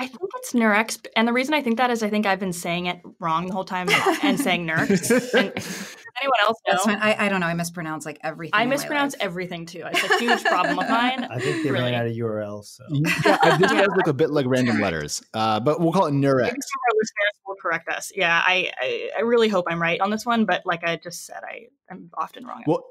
I 0.00 0.06
think 0.06 0.30
it's 0.36 0.52
nurex 0.52 0.98
and 1.16 1.28
the 1.28 1.32
reason 1.32 1.52
i 1.54 1.62
think 1.62 1.76
that 1.76 1.90
is 1.90 2.02
i 2.02 2.08
think 2.10 2.26
i've 2.26 2.40
been 2.40 2.52
saying 2.52 2.86
it 2.86 3.00
wrong 3.20 3.46
the 3.46 3.52
whole 3.52 3.64
time 3.64 3.88
and 4.22 4.40
saying 4.40 4.66
nurx 4.66 5.10
and 5.34 5.52
anyone 6.20 6.40
else 6.42 6.56
know 6.66 6.78
That's. 6.84 6.86
I, 7.02 7.26
I 7.26 7.28
don't 7.28 7.40
know. 7.40 7.46
I 7.46 7.54
mispronounce 7.54 8.04
like 8.04 8.18
everything. 8.22 8.52
i 8.54 8.66
mispronounce 8.66 9.14
everything 9.20 9.64
too 9.66 9.84
it's 9.86 10.02
a 10.02 10.18
huge 10.18 10.42
problem 10.44 10.78
of 10.78 10.88
mine 10.88 11.24
I 11.30 11.38
think 11.38 11.62
they 11.62 11.70
Really? 11.70 11.92
ran 11.92 11.94
out 11.94 12.06
of 12.06 12.12
URLs. 12.12 12.64
So. 12.76 12.84
yeah, 12.90 13.56
this 13.58 13.70
does 13.70 13.88
look 13.96 14.06
a 14.06 14.12
bit 14.12 14.30
like 14.30 14.46
random 14.48 14.80
letters, 14.80 15.22
uh, 15.34 15.60
but 15.60 15.80
we'll 15.80 15.92
call 15.92 16.06
it 16.06 16.12
Nurex. 16.12 16.42
Maybe 16.42 16.60
some 16.60 16.80
our 16.88 16.94
listeners 16.98 17.40
will 17.46 17.56
correct 17.62 17.88
us. 17.88 18.10
Yeah, 18.14 18.42
I, 18.44 18.72
I, 18.80 19.10
I 19.18 19.20
really 19.20 19.48
hope 19.48 19.66
I'm 19.68 19.80
right 19.80 20.00
on 20.00 20.10
this 20.10 20.26
one, 20.26 20.44
but 20.46 20.62
like 20.66 20.82
I 20.84 20.96
just 20.96 21.26
said, 21.26 21.40
I 21.44 21.66
am 21.90 22.10
often 22.14 22.44
wrong. 22.46 22.64
Well, 22.66 22.84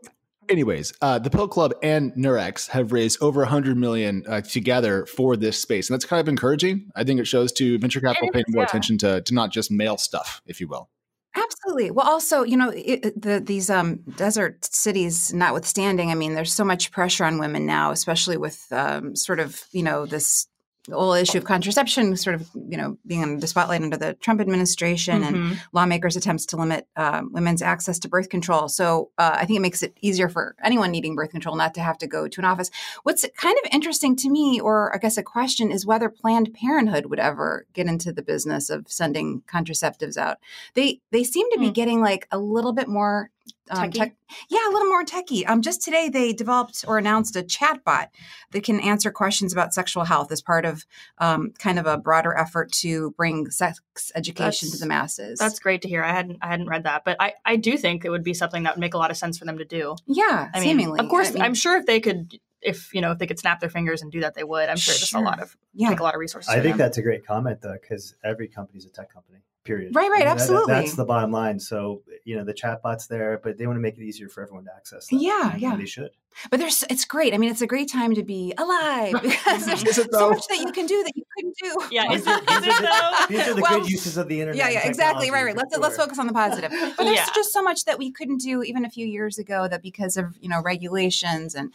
anyways, 0.50 0.94
uh, 1.02 1.20
the 1.20 1.30
Pill 1.30 1.48
Club 1.48 1.74
and 1.82 2.14
Nurex 2.14 2.70
have 2.70 2.92
raised 2.92 3.22
over 3.22 3.42
100 3.42 3.78
million 3.78 4.24
uh, 4.28 4.42
together 4.42 5.06
for 5.06 5.38
this 5.38 5.62
space, 5.62 5.90
and 5.90 5.94
that's 5.94 6.06
kind 6.06 6.20
of 6.20 6.28
encouraging. 6.28 6.90
I 6.96 7.04
think 7.04 7.20
it 7.20 7.26
shows 7.26 7.52
to 7.54 7.78
venture 7.80 8.02
capital 8.02 8.30
paying 8.32 8.46
more 8.50 8.64
yeah. 8.64 8.68
attention 8.68 8.98
to 9.00 9.22
to 9.22 9.34
not 9.34 9.52
just 9.52 9.72
male 9.72 9.98
stuff, 9.98 10.42
if 10.46 10.60
you 10.60 10.68
will. 10.68 10.90
Absolutely. 11.36 11.92
Well, 11.92 12.08
also, 12.08 12.44
you 12.44 12.58
know, 12.58 12.72
it, 12.76 13.22
the, 13.22 13.40
these 13.40 13.70
um, 13.70 13.98
desert 14.18 14.66
cities, 14.66 15.32
notwithstanding, 15.32 16.10
I 16.10 16.16
mean, 16.16 16.34
there's 16.34 16.54
so 16.54 16.66
much 16.66 16.92
pressure 16.92 17.24
on 17.24 17.38
women 17.38 17.66
now, 17.66 17.92
especially 17.92 18.38
with 18.38 18.66
um, 18.72 19.16
sort 19.16 19.40
of, 19.40 19.64
you 19.72 19.84
know, 19.84 20.06
this 20.08 20.48
the 20.90 20.96
whole 20.98 21.14
issue 21.14 21.38
of 21.38 21.46
contraception, 21.46 22.16
sort 22.18 22.36
of, 22.36 22.50
you 22.70 22.78
know, 22.78 22.98
being 23.06 23.22
in 23.22 23.40
the 23.40 23.48
spotlight 23.48 23.82
under 23.82 23.98
the 23.98 24.14
Trump 24.16 24.42
administration 24.42 25.24
and 25.24 25.36
Mhm. 25.36 25.58
lawmakers' 25.74 26.16
attempts 26.16 26.46
to 26.48 26.58
limit 26.58 26.88
um, 26.96 27.32
women's 27.32 27.62
access 27.62 28.00
to 28.00 28.10
birth 28.10 28.30
control. 28.30 28.68
So 28.68 29.12
uh, 29.18 29.32
I 29.36 29.46
think 29.46 29.58
it 29.58 29.62
makes 29.62 29.84
it 29.84 29.96
easier 30.02 30.30
for 30.30 30.56
anyone 30.64 30.92
needing 30.92 31.16
birth 31.16 31.32
control 31.32 31.56
not 31.56 31.74
to 31.76 31.82
have 31.82 31.98
to 32.00 32.08
go 32.08 32.28
to 32.28 32.42
an 32.42 32.46
office. 32.46 32.70
What's 33.04 33.26
kind 33.38 33.58
of 33.64 33.70
interesting 33.74 34.16
to 34.18 34.30
me, 34.30 34.60
or 34.60 34.94
I 34.94 34.98
guess 34.98 35.18
a 35.18 35.24
question, 35.24 35.72
is 35.72 35.86
whether 35.86 36.10
Planned 36.10 36.54
Parenthood 36.54 37.06
would 37.08 37.20
ever 37.20 37.66
get 37.74 37.88
into 37.88 38.12
the 38.12 38.22
business 38.22 38.70
of 38.70 38.86
sending 38.90 39.42
contraceptives 39.48 40.18
out. 40.18 40.38
They 40.74 41.02
they 41.12 41.24
seem 41.24 41.50
to 41.52 41.60
be 41.60 41.68
Hmm. 41.68 41.74
getting 41.74 42.02
like 42.02 42.28
a 42.32 42.40
little 42.40 42.74
bit 42.74 42.88
more. 42.88 43.30
Um, 43.70 43.92
tech, 43.92 44.16
yeah, 44.50 44.60
a 44.68 44.72
little 44.72 44.88
more 44.88 45.04
techie. 45.04 45.48
Um, 45.48 45.62
just 45.62 45.82
today 45.82 46.10
they 46.10 46.34
developed 46.34 46.84
or 46.88 46.98
announced 46.98 47.36
a 47.36 47.44
chatbot 47.44 48.08
that 48.52 48.64
can 48.64 48.80
answer 48.80 49.12
questions 49.12 49.54
about 49.54 49.74
sexual 49.74 50.04
health 50.04 50.32
as 50.32 50.42
part 50.42 50.66
of 50.66 50.86
um, 51.20 51.52
kind 51.60 51.78
of 51.80 51.86
a 51.86 51.98
broader 51.98 52.36
effort 52.38 52.72
to 52.74 53.12
bring 53.12 53.50
sex 53.52 53.80
education 54.16 54.72
to 54.72 54.78
the 54.78 54.86
masses. 54.86 55.38
That's 55.40 55.60
great 55.60 55.82
to 55.84 55.88
hear. 55.88 56.04
I 56.04 56.12
hadn't 56.14 56.40
I 56.42 56.48
hadn't 56.48 56.68
read 56.68 56.84
that, 56.84 57.04
but 57.06 57.18
I, 57.20 57.34
I 57.46 57.56
do 57.58 57.78
think 57.78 58.06
it 58.06 58.10
would 58.10 58.24
be 58.24 58.34
something 58.34 58.64
that 58.64 58.76
would 58.76 58.80
make 58.82 58.94
a 58.94 58.98
lot 58.98 59.12
of 59.12 59.18
sense 59.18 59.38
for 59.38 59.46
them 59.46 59.58
to 59.58 59.66
do. 59.66 59.96
yeah, 60.08 60.50
I 60.54 60.60
mean, 60.60 60.70
seemingly. 60.70 61.00
of 61.00 61.10
course, 61.10 61.30
I 61.30 61.34
mean, 61.34 61.42
I'm 61.44 61.54
sure 61.54 61.78
if 61.78 61.86
they 61.86 62.00
could, 62.00 62.40
if 62.62 62.94
you 62.94 63.02
know, 63.02 63.12
if 63.12 63.20
they 63.20 63.28
could 63.28 63.40
snap 63.40 63.60
their 63.60 63.70
fingers 63.70 64.02
and 64.02 64.12
do 64.12 64.22
that, 64.22 64.34
they 64.34 64.44
would. 64.44 64.70
I'm 64.70 64.78
sure 64.78 64.94
just 64.94 65.12
Sure. 65.12 65.22
a 65.22 65.24
lot 65.24 65.42
of 65.42 65.56
yeah. 65.74 65.90
take 65.90 66.00
a 66.00 66.04
lot 66.04 66.16
of 66.16 66.20
resources. 66.20 66.50
I 66.50 66.56
think 66.62 66.74
them. 66.74 66.78
that's 66.78 66.98
a 66.98 67.02
great 67.02 67.26
comment 67.26 67.62
though, 67.62 67.78
because 67.80 68.16
every 68.24 68.48
company's 68.48 68.86
a 68.86 68.90
tech 68.90 69.14
company. 69.14 69.40
Period. 69.70 69.96
Right, 69.96 70.10
right, 70.10 70.22
I 70.24 70.26
mean, 70.26 70.26
that- 70.26 70.26
that- 70.26 70.42
absolutely. 70.42 70.74
that's 70.74 70.94
the 70.96 71.06
bottom 71.06 71.32
line. 71.32 71.60
So 71.60 72.02
you 72.26 72.36
know 72.36 72.44
the 72.44 72.54
chatbot's 72.56 73.06
there, 73.08 73.40
but 73.44 73.58
they 73.58 73.68
want 73.68 73.78
to 73.78 73.82
make 73.82 73.98
it 73.98 74.02
easier 74.04 74.28
for 74.28 74.42
everyone 74.42 74.66
to 74.66 74.72
access. 74.76 75.08
Them. 75.08 75.20
Yeah, 75.20 75.52
and 75.54 75.62
yeah. 75.62 75.76
They 75.76 75.86
should. 75.86 76.10
But 76.50 76.60
there's 76.60 76.84
it's 76.90 77.06
great. 77.06 77.34
I 77.34 77.38
mean, 77.38 77.52
it's 77.52 77.62
a 77.62 77.68
great 77.68 77.92
time 77.92 78.16
to 78.16 78.24
be 78.24 78.54
alive 78.58 79.14
because 79.22 79.66
there's 79.66 79.96
so 79.96 80.30
much 80.32 80.48
that 80.48 80.60
you 80.60 80.72
can 80.72 80.86
do 80.88 81.04
that 81.04 81.12
you 81.16 81.24
couldn't 81.38 81.56
do. 81.62 81.88
Yeah, 81.92 82.08
These 82.10 82.22
is 82.22 82.28
are, 82.28 82.38
it- 82.38 82.48
these 82.48 82.58
is 82.58 82.66
are 82.68 82.70
it 82.70 82.82
the, 82.82 82.82
though? 82.88 83.26
these 83.36 83.48
are 83.48 83.54
the 83.54 83.62
Well, 83.62 83.80
good 83.82 83.90
uses 83.92 84.18
of 84.18 84.28
the 84.28 84.40
internet. 84.42 84.58
Yeah, 84.58 84.70
yeah, 84.82 84.88
exactly. 84.88 85.30
Right, 85.32 85.44
right. 85.44 85.56
Let's 85.58 85.76
for 85.76 85.82
let's 85.82 85.98
focus 85.98 86.18
on 86.18 86.28
the 86.28 86.34
positive. 86.34 86.72
But 86.72 87.04
there's 87.04 87.16
Yeah. 87.18 87.26
just 87.36 87.52
so 87.54 87.62
much 87.62 87.86
that 87.86 87.98
we 88.00 88.12
couldn't 88.12 88.42
do 88.42 88.64
even 88.64 88.86
a 88.86 88.90
few 88.90 89.06
years 89.06 89.38
ago 89.38 89.68
that 89.68 89.82
because 89.84 90.18
of 90.18 90.36
you 90.42 90.50
know 90.50 90.62
regulations 90.64 91.54
and 91.56 91.72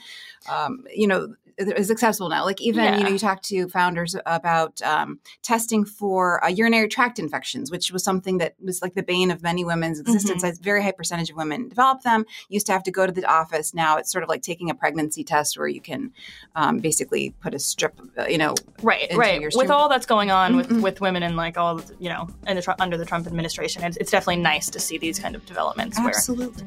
um, 0.49 0.85
you 0.95 1.07
know 1.07 1.35
is 1.59 1.91
accessible 1.91 2.29
now. 2.29 2.45
Like 2.45 2.61
even 2.61 2.99
you 2.99 3.05
know 3.05 3.11
you 3.11 3.19
talk 3.19 3.43
to 3.43 3.69
founders 3.69 4.17
about 4.27 4.81
um, 4.83 5.21
testing 5.43 5.85
for 5.85 6.45
uh, 6.45 6.49
urinary 6.49 6.89
tract 6.89 7.19
infections, 7.19 7.71
which 7.71 7.93
was 7.93 8.03
something 8.05 8.39
that 8.39 8.55
was 8.61 8.83
like 8.83 8.95
the 8.95 9.03
bane 9.03 9.31
of 9.31 9.43
many 9.43 9.65
women's 9.65 10.01
existence. 10.01 10.43
A 10.45 10.53
very 10.63 10.83
high 10.83 10.93
percentage 10.93 11.31
of 11.31 11.37
women 11.37 11.69
develop 11.69 12.03
them. 12.03 12.25
Used 12.49 12.67
to 12.67 12.73
have 12.73 12.83
to 12.85 12.91
go 12.91 13.07
to 13.07 13.13
the 13.13 13.25
office. 13.25 13.75
Now 13.75 13.97
it's 13.97 14.11
sort 14.11 14.23
of 14.23 14.29
like 14.29 14.43
taking 14.43 14.71
a 14.71 14.75
pregnancy 14.75 15.25
test 15.25 15.57
where 15.59 15.69
you 15.69 15.81
can 15.81 16.13
um, 16.57 16.79
basically 16.79 17.35
put 17.41 17.55
a 17.55 17.59
strip, 17.59 18.01
uh, 18.19 18.27
you 18.27 18.39
know, 18.39 18.55
right, 18.83 19.11
right. 19.15 19.41
With 19.55 19.71
all 19.71 19.89
that's 19.89 20.07
going 20.07 20.31
on 20.31 20.57
with 20.57 20.69
Mhm. 20.69 20.83
with 20.83 21.01
women 21.01 21.23
and 21.23 21.37
like 21.37 21.57
all 21.57 21.81
you 21.99 22.09
know, 22.09 22.29
in 22.47 22.57
the 22.57 22.77
under 22.79 22.97
the 22.97 23.05
Trump 23.05 23.27
administration, 23.27 23.83
it's, 23.85 23.97
it's 23.99 24.11
definitely 24.11 24.43
nice 24.43 24.69
to 24.71 24.81
see 24.81 24.99
these 24.99 25.19
kind 25.19 25.35
of 25.35 25.45
developments 25.47 25.99
where 25.99 26.09
absolutely. 26.09 26.65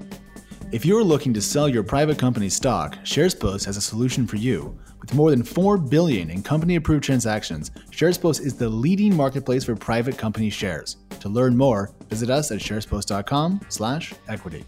If 0.72 0.86
you're 0.86 1.04
looking 1.04 1.34
to 1.34 1.42
sell 1.42 1.68
your 1.70 1.82
private 1.84 2.18
company 2.20 2.50
stock, 2.50 2.96
SharesPost 3.04 3.64
has 3.66 3.78
a 3.78 3.82
solution 3.82 4.28
for 4.28 4.36
you. 4.36 4.78
With 5.00 5.14
more 5.14 5.30
than 5.30 5.44
4 5.44 5.78
billion 5.78 6.30
in 6.30 6.44
company-approved 6.44 7.02
transactions, 7.04 7.72
SharesPost 7.92 8.42
is 8.42 8.58
the 8.58 8.68
leading 8.68 9.16
marketplace 9.16 9.64
for 9.64 9.76
private 9.78 10.18
company 10.18 10.50
shares. 10.50 10.98
To 11.22 11.30
learn 11.30 11.56
more, 11.56 11.92
visit 12.10 12.30
us 12.30 12.52
at 12.52 12.60
sharespost.com/equity. 12.60 14.66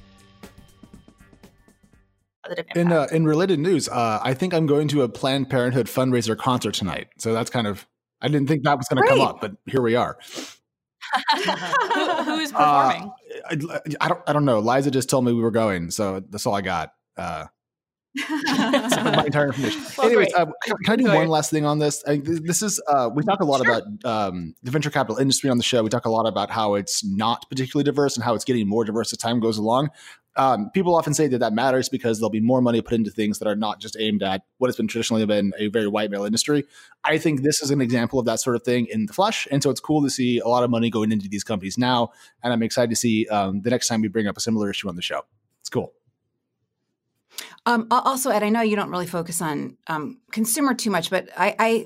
In 2.76 2.92
uh, 2.92 3.06
in 3.12 3.26
related 3.26 3.60
news, 3.60 3.88
uh, 3.90 4.20
I 4.24 4.34
think 4.34 4.54
I'm 4.56 4.66
going 4.66 4.88
to 4.88 5.04
a 5.04 5.10
Planned 5.10 5.50
Parenthood 5.52 5.86
fundraiser 5.88 6.36
concert 6.36 6.74
tonight. 6.74 7.08
So 7.20 7.32
that's 7.34 7.52
kind 7.52 7.68
of 7.68 7.86
I 8.22 8.28
didn't 8.28 8.48
think 8.48 8.64
that 8.64 8.76
was 8.78 8.88
going 8.88 9.04
to 9.04 9.08
come 9.10 9.22
up, 9.22 9.40
but 9.42 9.52
here 9.68 9.82
we 9.82 9.96
are. 9.96 10.18
Who, 11.36 11.42
who's 12.24 12.52
Uh, 12.54 12.92
performing? 12.92 13.12
I, 13.46 13.80
I 14.02 14.08
don't 14.08 14.22
I 14.28 14.34
don't 14.34 14.46
know. 14.46 14.60
Liza 14.60 14.92
just 14.92 15.10
told 15.10 15.26
me 15.26 15.34
we 15.34 15.42
were 15.42 15.52
going, 15.52 15.92
so 15.92 16.22
that's 16.30 16.46
all 16.46 16.54
I 16.56 16.62
got. 16.62 16.92
Uh, 17.18 17.46
my 18.30 19.24
entire 19.26 19.48
information. 19.48 19.82
Well, 19.98 20.08
Anyways, 20.08 20.34
uh, 20.34 20.46
can, 20.66 20.76
can 20.84 20.94
I 20.94 20.96
do 20.96 21.06
Enjoy 21.06 21.16
one 21.16 21.26
it. 21.28 21.30
last 21.30 21.52
thing 21.52 21.66
on 21.66 21.78
this? 21.80 22.04
I, 22.08 22.22
this 22.24 22.62
is 22.64 22.82
uh, 22.88 23.10
we 23.14 23.24
talk 23.24 23.42
a 23.42 23.46
lot 23.46 23.64
Sure. 23.64 23.76
about 23.76 23.84
um, 24.30 24.56
the 24.64 24.72
venture 24.72 24.90
capital 24.90 25.18
industry 25.18 25.50
on 25.50 25.58
the 25.58 25.64
show. 25.64 25.84
We 25.84 25.90
talk 25.90 26.06
a 26.06 26.10
lot 26.10 26.26
about 26.26 26.50
how 26.50 26.76
it's 26.76 27.04
not 27.06 27.46
particularly 27.50 27.84
diverse 27.84 28.16
and 28.16 28.24
how 28.24 28.34
it's 28.34 28.46
getting 28.46 28.68
more 28.68 28.84
diverse 28.86 29.12
as 29.14 29.20
time 29.20 29.40
goes 29.40 29.58
along. 29.58 29.90
Um, 30.36 30.70
people 30.74 30.96
often 30.96 31.14
say 31.14 31.28
that 31.28 31.40
that 31.40 31.54
matters 31.54 31.90
because 31.90 32.20
there'll 32.20 32.30
be 32.30 32.40
more 32.40 32.62
money 32.62 32.82
put 32.82 32.94
into 32.94 33.12
things 33.12 33.40
that 33.40 33.48
are 33.48 33.56
not 33.56 33.80
just 33.80 33.98
aimed 34.00 34.24
at 34.24 34.44
what 34.58 34.68
has 34.68 34.78
been 34.78 34.88
traditionally 34.88 35.26
been 35.26 35.52
a 35.58 35.68
very 35.68 35.88
white 35.88 36.12
male 36.12 36.24
industry. 36.24 36.66
I 37.04 37.18
think 37.18 37.42
this 37.42 37.62
is 37.62 37.72
an 37.72 37.82
example 37.82 38.20
of 38.20 38.26
that 38.26 38.40
sort 38.40 38.56
of 38.56 38.64
thing 38.64 38.86
in 38.88 39.06
the 39.06 39.14
flesh, 39.14 39.48
and 39.52 39.62
so 39.62 39.70
it's 39.70 39.80
cool 39.80 40.02
to 40.04 40.10
see 40.10 40.40
a 40.40 40.48
lot 40.48 40.64
of 40.64 40.70
money 40.70 40.90
going 40.90 41.12
into 41.12 41.28
these 41.28 41.44
companies 41.44 41.78
now. 41.78 42.12
And 42.44 42.54
I'm 42.54 42.64
excited 42.64 42.90
to 42.92 42.96
see 42.96 43.28
um, 43.28 43.62
the 43.62 43.70
next 43.70 43.88
time 43.88 44.02
we 44.02 44.08
bring 44.08 44.28
up 44.28 44.38
a 44.38 44.42
similar 44.42 44.70
issue 44.70 44.88
on 44.88 44.96
the 44.96 45.02
show. 45.02 45.22
It's 45.60 45.70
cool. 45.70 45.94
Um, 47.66 47.88
also, 47.92 48.32
Ed, 48.32 48.44
I 48.44 48.50
know 48.50 48.62
you 48.62 48.76
don't 48.76 48.90
really 48.90 49.06
focus 49.06 49.42
on 49.42 49.78
um, 49.88 50.20
consumer 50.32 50.74
too 50.74 50.90
much, 50.90 51.10
but 51.10 51.30
I, 51.38 51.56
I 51.60 51.86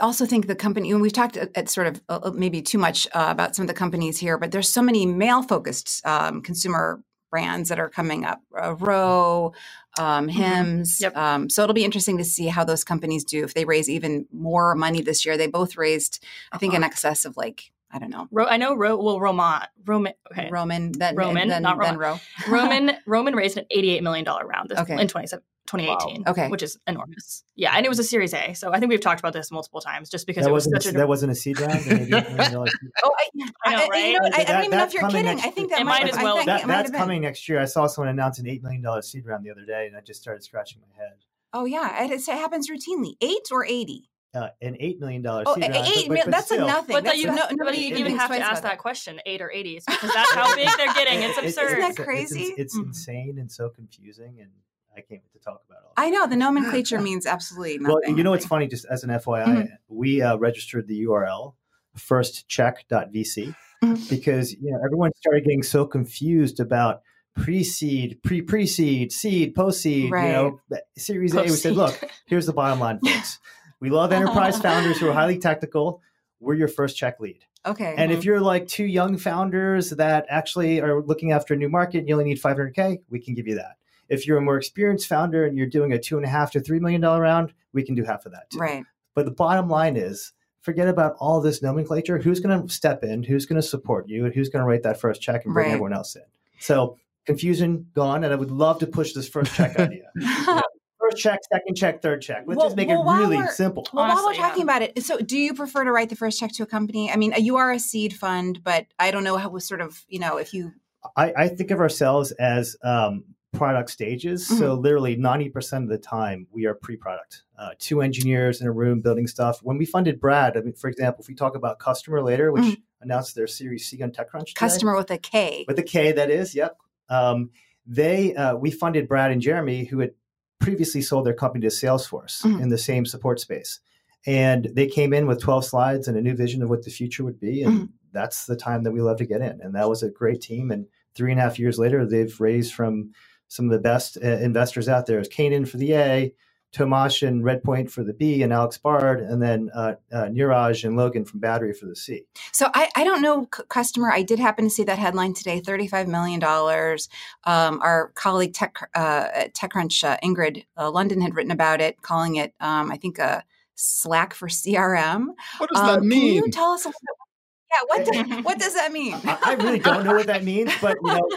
also 0.00 0.26
think 0.26 0.46
the 0.46 0.54
company, 0.54 0.90
and 0.90 1.00
we've 1.00 1.12
talked 1.12 1.36
at, 1.36 1.56
at 1.56 1.68
sort 1.68 1.86
of 1.86 2.00
uh, 2.08 2.30
maybe 2.34 2.62
too 2.62 2.78
much 2.78 3.06
uh, 3.12 3.26
about 3.28 3.56
some 3.56 3.64
of 3.64 3.68
the 3.68 3.74
companies 3.74 4.18
here, 4.18 4.38
but 4.38 4.52
there's 4.52 4.68
so 4.68 4.82
many 4.82 5.06
male 5.06 5.42
focused 5.42 6.04
um, 6.06 6.42
consumer 6.42 7.02
brands 7.36 7.68
that 7.68 7.78
are 7.78 7.90
coming 7.90 8.24
up 8.24 8.40
uh, 8.58 8.74
Ro, 8.76 9.52
um, 9.98 10.26
Hims. 10.26 11.00
Yep. 11.02 11.14
Um, 11.14 11.50
so 11.50 11.62
it'll 11.62 11.74
be 11.74 11.84
interesting 11.84 12.16
to 12.16 12.24
see 12.24 12.46
how 12.46 12.64
those 12.64 12.82
companies 12.82 13.24
do 13.24 13.44
if 13.44 13.52
they 13.52 13.66
raise 13.66 13.90
even 13.90 14.24
more 14.32 14.74
money 14.74 15.02
this 15.02 15.26
year. 15.26 15.36
They 15.36 15.46
both 15.46 15.76
raised, 15.76 16.24
I 16.50 16.56
think, 16.56 16.72
in 16.72 16.82
excess 16.82 17.26
of 17.26 17.36
like, 17.36 17.70
I 17.90 17.98
don't 17.98 18.08
know, 18.08 18.26
Ro- 18.30 18.46
I 18.46 18.56
know 18.56 18.74
Ro- 18.74 18.96
well 18.96 19.20
Roman 19.20 19.60
Roman 19.84 20.14
okay 20.32 20.48
Roman, 20.50 20.92
then 20.92 21.14
Roman, 21.14 21.48
then, 21.48 21.62
not 21.62 21.78
then 21.78 21.98
Roman. 21.98 21.98
Ro. 21.98 22.20
Roman 22.48 22.90
Roman 23.06 23.36
raised 23.36 23.58
an 23.58 23.66
88 23.70 24.02
million 24.02 24.24
dollar 24.24 24.46
round 24.46 24.70
this, 24.70 24.78
Okay. 24.78 24.98
in 24.98 25.06
27 25.08 25.42
2018 25.66 26.22
Wow. 26.24 26.30
Okay. 26.32 26.48
which 26.48 26.62
is 26.62 26.78
enormous 26.86 27.44
yeah 27.56 27.72
and 27.76 27.84
it 27.84 27.88
was 27.88 27.98
a 27.98 28.04
series 28.04 28.32
a 28.34 28.54
so 28.54 28.72
i 28.72 28.78
think 28.80 28.90
we've 28.90 29.00
talked 29.00 29.20
about 29.20 29.32
this 29.32 29.50
multiple 29.50 29.80
times 29.80 30.08
just 30.08 30.26
because 30.26 30.44
That 30.44 30.50
it 30.50 30.54
was 30.54 30.66
wasn't 30.66 30.82
such 30.82 30.92
a, 30.92 30.96
a 30.96 30.98
that 31.00 31.08
wasn't 31.08 31.32
a 31.32 31.34
seed 31.34 31.60
round. 31.60 31.80
They 31.80 31.94
made 31.98 32.08
$8 32.08 32.36
million 32.36 32.66
seed. 32.68 32.90
Oh, 33.04 33.10
I, 33.18 33.28
I 33.64 33.72
know, 33.74 33.78
I- 33.84 33.88
right? 33.88 34.06
You 34.06 34.12
know, 34.20 34.28
I, 34.32 34.40
I 34.40 34.44
don't 34.44 34.58
even 34.64 34.70
know 34.70 34.76
that's 34.78 34.94
if 34.94 35.00
you're 35.00 35.08
coming 35.10 35.24
kidding. 35.24 35.38
I 35.44 35.50
think 35.50 35.70
that 35.70 35.84
might, 35.84 36.02
might 36.04 36.14
as 36.14 36.22
well 36.22 36.38
be. 36.38 36.44
That, 36.46 36.62
it 36.62 36.66
might 36.66 36.76
that's 36.76 36.90
coming 36.90 37.22
next 37.22 37.48
year. 37.48 37.60
I 37.60 37.64
saw 37.66 37.86
someone 37.86 38.08
announce 38.08 38.38
an 38.38 38.46
eight 38.46 38.62
million 38.62 38.82
dollar 38.82 39.02
seed 39.02 39.26
round 39.26 39.44
the 39.44 39.50
other 39.50 39.64
day, 39.64 39.86
and 39.86 39.96
I 39.96 40.00
just 40.00 40.20
started 40.22 40.42
scratching 40.42 40.80
my 40.80 41.02
head. 41.02 41.14
Oh 41.52 41.64
yeah, 41.64 42.04
it, 42.04 42.10
it 42.10 42.24
happens 42.26 42.70
routinely. 42.70 43.14
Eight 43.20 43.48
or 43.50 43.64
eighty? 43.66 44.08
Uh, 44.34 44.48
an 44.60 44.76
eight 44.80 45.00
million 45.00 45.22
dollar 45.22 45.44
Oh, 45.46 45.54
seed 45.54 45.64
eight, 45.64 45.70
round. 45.72 45.86
eight 45.96 46.10
mil- 46.10 46.24
that's 46.28 46.50
a 46.50 46.58
nothing. 46.58 46.94
but 46.94 47.04
That's 47.04 47.18
you, 47.18 47.26
no, 47.26 47.34
no, 47.34 47.46
nobody 47.52 47.78
even 47.78 47.98
even 48.00 48.12
thinks 48.12 48.22
have 48.22 48.30
to 48.30 48.38
ask 48.38 48.60
about 48.60 48.62
that 48.70 48.78
question 48.78 49.18
8 49.24 49.40
or 49.40 49.50
80 49.50 49.80
because 49.86 50.12
that's 50.12 50.32
how 50.34 50.54
big 50.56 50.68
they're 50.76 50.92
getting 50.94 51.22
it's 51.22 51.38
absurd 51.38 51.66
Isn't 51.78 51.80
that 51.80 51.90
it's- 51.92 52.04
crazy? 52.04 52.42
It's, 52.44 52.74
it's, 52.74 52.78
Mhm. 52.78 52.86
insane 52.88 53.38
and 53.38 53.50
so 53.50 53.70
confusing, 53.70 54.38
and 54.40 54.50
I 54.96 55.00
can't 55.00 55.20
wait 55.22 55.32
to 55.32 55.38
talk 55.38 55.62
about 55.68 55.78
it. 55.82 55.88
I 55.96 56.10
know 56.10 56.26
the 56.26 56.36
nomenclature 56.36 57.00
means 57.10 57.26
absolutely 57.26 57.78
nothing. 57.78 58.00
Well, 58.06 58.16
you 58.16 58.24
know 58.24 58.30
what's 58.30 58.46
funny? 58.46 58.66
Just 58.66 58.86
as 58.90 59.04
an 59.04 59.10
FYI, 59.10 59.44
Mhm. 59.46 59.68
we 59.88 60.22
uh, 60.22 60.36
registered 60.36 60.88
the 60.88 61.00
URL 61.06 61.54
firstcheck.vc 61.98 63.54
Mhm. 63.84 64.08
because 64.10 64.52
you 64.54 64.70
know 64.70 64.80
everyone 64.84 65.10
started 65.16 65.44
getting 65.44 65.62
so 65.62 65.84
confused 65.86 66.60
about 66.60 67.02
pre-seed, 67.34 68.18
pre-pre-seed, 68.22 69.12
seed, 69.12 69.54
post-seed. 69.54 70.10
Right. 70.10 70.28
You 70.28 70.32
know, 70.32 70.60
Series 70.96 71.34
A. 71.34 71.42
We 71.42 71.48
said, 71.50 71.74
look, 71.76 72.00
here's 72.26 72.46
the 72.46 72.54
bottom 72.54 72.80
line, 72.80 72.98
folks. 73.04 73.38
We 73.78 73.90
love 73.90 74.10
enterprise 74.10 74.58
founders 74.58 74.98
who 74.98 75.08
are 75.10 75.12
highly 75.12 75.36
technical. 75.38 76.00
We're 76.40 76.54
your 76.54 76.68
first 76.68 76.96
check 76.96 77.20
lead. 77.20 77.44
Okay. 77.66 77.94
And 77.98 78.10
if 78.10 78.24
you're 78.24 78.40
like 78.40 78.66
two 78.68 78.86
young 78.86 79.18
founders 79.18 79.90
that 79.90 80.24
actually 80.30 80.80
are 80.80 81.02
looking 81.02 81.32
after 81.32 81.52
a 81.52 81.56
new 81.58 81.68
market 81.68 81.98
and 81.98 82.08
you 82.08 82.14
only 82.14 82.24
need 82.24 82.40
500K, 82.40 83.00
we 83.10 83.20
can 83.20 83.34
give 83.34 83.46
you 83.46 83.56
that. 83.56 83.76
If 84.08 84.26
you're 84.26 84.38
a 84.38 84.42
more 84.42 84.56
experienced 84.56 85.06
founder 85.08 85.44
and 85.44 85.56
you're 85.56 85.66
doing 85.66 85.92
a 85.92 85.98
two 85.98 86.16
and 86.16 86.24
a 86.24 86.28
half 86.28 86.50
to 86.52 86.60
$3 86.60 86.80
million 86.80 87.00
round, 87.02 87.52
we 87.72 87.82
can 87.82 87.94
do 87.94 88.04
half 88.04 88.24
of 88.26 88.32
that 88.32 88.50
too. 88.50 88.58
right. 88.58 88.84
But 89.14 89.24
the 89.24 89.30
bottom 89.32 89.68
line 89.68 89.96
is 89.96 90.32
forget 90.60 90.88
about 90.88 91.16
all 91.18 91.40
this 91.40 91.62
nomenclature. 91.62 92.18
Who's 92.18 92.40
going 92.40 92.60
to 92.66 92.72
step 92.72 93.02
in? 93.04 93.22
Who's 93.22 93.46
going 93.46 93.60
to 93.60 93.66
support 93.66 94.08
you? 94.08 94.24
And 94.26 94.34
who's 94.34 94.48
going 94.48 94.60
to 94.62 94.66
write 94.66 94.82
that 94.82 95.00
first 95.00 95.22
check 95.22 95.44
and 95.44 95.54
bring 95.54 95.66
Right. 95.66 95.72
everyone 95.72 95.92
else 95.92 96.16
in? 96.16 96.22
So 96.60 96.98
confusion 97.24 97.86
gone. 97.94 98.24
And 98.24 98.32
I 98.32 98.36
would 98.36 98.50
love 98.50 98.78
to 98.80 98.86
push 98.86 99.12
this 99.12 99.28
first 99.28 99.54
check 99.54 99.78
idea. 99.78 100.10
First 100.98 101.18
check, 101.18 101.38
second 101.52 101.76
check, 101.76 102.02
third 102.02 102.20
check. 102.20 102.44
Let's 102.46 102.58
Well- 102.58 102.66
just 102.66 102.76
make 102.76 102.88
well, 102.88 103.08
it 103.08 103.28
really 103.28 103.46
simple. 103.48 103.86
Well, 103.92 104.06
while 104.06 104.16
we're 104.16 104.22
Honestly, 104.24 104.36
yeah. 104.42 104.48
talking 104.48 104.62
about 104.64 104.82
it, 104.82 105.02
so 105.04 105.18
do 105.18 105.38
you 105.38 105.54
prefer 105.54 105.84
to 105.84 105.92
write 105.92 106.08
the 106.08 106.16
first 106.16 106.40
check 106.40 106.50
to 106.54 106.62
a 106.64 106.66
company? 106.66 107.12
I 107.12 107.16
mean, 107.16 107.32
you 107.38 107.56
are 107.56 107.70
a 107.70 107.78
seed 107.78 108.12
fund, 108.14 108.64
but 108.64 108.86
I 108.98 109.12
don't 109.12 109.22
know 109.22 109.36
how 109.36 109.48
was 109.50 109.64
sort 109.68 109.80
of, 109.82 110.04
you 110.08 110.18
know, 110.18 110.36
if 110.38 110.52
you 110.52 110.72
I, 111.16 111.32
I 111.36 111.48
think 111.48 111.70
of 111.70 111.78
ourselves 111.78 112.32
as 112.32 112.76
um, 112.82 113.22
product 113.56 113.90
stages. 113.90 114.46
So 114.46 114.74
literally 114.74 115.16
90% 115.16 115.82
of 115.84 115.88
the 115.88 115.98
time 115.98 116.46
we 116.50 116.66
are 116.66 116.74
pre-product. 116.74 117.42
Uh, 117.58 117.70
two 117.78 118.02
engineers 118.02 118.60
in 118.60 118.66
a 118.66 118.72
room 118.72 119.00
building 119.00 119.26
stuff. 119.26 119.60
When 119.62 119.78
we 119.78 119.86
funded 119.86 120.20
Brad, 120.20 120.56
I 120.56 120.60
mean, 120.60 120.74
for 120.74 120.88
example, 120.88 121.22
if 121.22 121.28
we 121.28 121.34
talk 121.34 121.56
about 121.56 121.78
Kustomer 121.78 122.22
later, 122.22 122.52
which 122.52 122.64
Mhm. 122.64 122.82
announced 123.00 123.34
their 123.34 123.46
Series 123.46 123.86
C 123.86 124.02
on 124.02 124.10
TechCrunch, 124.10 124.48
today, 124.54 124.66
Kustomer 124.66 124.96
with 124.96 125.10
a 125.10 125.18
K. 125.18 125.64
with 125.66 125.78
a 125.78 125.82
K, 125.82 126.12
that 126.12 126.30
is, 126.30 126.54
yep. 126.54 126.76
Um, 127.08 127.50
they 127.86 128.34
uh, 128.34 128.56
we 128.56 128.70
funded 128.70 129.08
Brad 129.08 129.30
and 129.30 129.40
Jeremy, 129.40 129.84
who 129.84 130.00
had 130.00 130.12
previously 130.58 131.02
sold 131.02 131.24
their 131.24 131.34
company 131.34 131.62
to 131.62 131.68
Salesforce 131.74 132.42
Mhm. 132.42 132.60
in 132.62 132.68
the 132.68 132.78
same 132.78 133.06
support 133.06 133.38
space. 133.40 133.80
And 134.26 134.68
they 134.74 134.86
came 134.88 135.12
in 135.12 135.26
with 135.28 135.40
12 135.40 135.64
slides 135.64 136.08
and 136.08 136.16
a 136.16 136.20
new 136.20 136.34
vision 136.34 136.62
of 136.62 136.68
what 136.68 136.82
the 136.82 136.90
future 136.90 137.22
would 137.24 137.38
be. 137.38 137.62
And 137.62 137.72
Mhm. 137.80 137.88
that's 138.12 138.46
the 138.46 138.56
time 138.56 138.82
that 138.82 138.90
we 138.92 139.00
love 139.00 139.18
to 139.18 139.26
get 139.26 139.40
in. 139.40 139.60
And 139.60 139.74
that 139.76 139.88
was 139.88 140.02
a 140.02 140.10
great 140.10 140.40
team. 140.40 140.72
And 140.72 140.86
three 141.14 141.30
and 141.30 141.38
a 141.38 141.44
half 141.44 141.58
years 141.60 141.78
later, 141.78 142.04
they've 142.04 142.40
raised 142.40 142.74
from 142.74 143.12
some 143.48 143.66
of 143.66 143.72
the 143.72 143.78
best 143.78 144.18
uh, 144.22 144.26
investors 144.26 144.88
out 144.88 145.06
there 145.06 145.18
is 145.20 145.26
It's 145.26 145.34
Canaan 145.34 145.64
for 145.66 145.76
the 145.76 145.94
A, 145.94 146.34
Tomasz 146.74 147.26
and 147.26 147.42
Redpoint 147.42 147.90
for 147.90 148.04
the 148.04 148.12
B, 148.12 148.42
and 148.42 148.52
Alex 148.52 148.76
Bard, 148.76 149.20
and 149.20 149.40
then 149.40 149.70
uh, 149.74 149.94
uh, 150.12 150.24
Neeraj 150.24 150.84
and 150.84 150.96
Logan 150.96 151.24
from 151.24 151.40
Battery 151.40 151.72
for 151.72 151.86
the 151.86 151.96
C. 151.96 152.24
So 152.52 152.68
I, 152.74 152.90
I 152.96 153.04
don't 153.04 153.22
know 153.22 153.48
c- 153.54 153.62
Kustomer. 153.70 154.10
I 154.12 154.22
did 154.22 154.38
happen 154.38 154.64
to 154.64 154.70
see 154.70 154.84
that 154.84 154.98
headline 154.98 155.32
today. 155.32 155.60
Thirty-five 155.60 156.06
million 156.08 156.38
dollars. 156.40 157.08
Um, 157.44 157.80
our 157.82 158.08
colleague 158.14 158.52
Tech 158.52 158.76
uh, 158.94 159.28
at 159.32 159.54
TechCrunch, 159.54 160.04
uh, 160.04 160.18
Ingrid 160.22 160.64
uh, 160.76 160.90
Lunden, 160.90 161.22
had 161.22 161.34
written 161.34 161.52
about 161.52 161.80
it, 161.80 162.02
calling 162.02 162.36
it, 162.36 162.52
um, 162.60 162.90
I 162.92 162.96
think, 162.96 163.18
a 163.18 163.42
Slack 163.76 164.34
for 164.34 164.48
CRM. 164.48 165.28
What 165.58 165.70
does 165.70 165.80
Um, 165.80 165.86
that 165.86 166.02
mean? 166.02 166.34
Can 166.34 166.44
you 166.46 166.50
tell 166.50 166.70
us 166.72 166.84
a 166.84 166.88
little 166.88 167.00
bit? 167.00 167.25
Yeah, 167.70 167.78
what 167.86 168.06
does, 168.06 168.44
what 168.44 168.58
does 168.58 168.74
that 168.74 168.92
mean? 168.92 169.14
I, 169.14 169.38
I 169.44 169.54
really 169.54 169.78
don't 169.78 170.04
know 170.04 170.14
what 170.14 170.26
that 170.28 170.44
means, 170.44 170.72
but 170.80 170.96
you 171.02 171.14
know, 171.14 171.28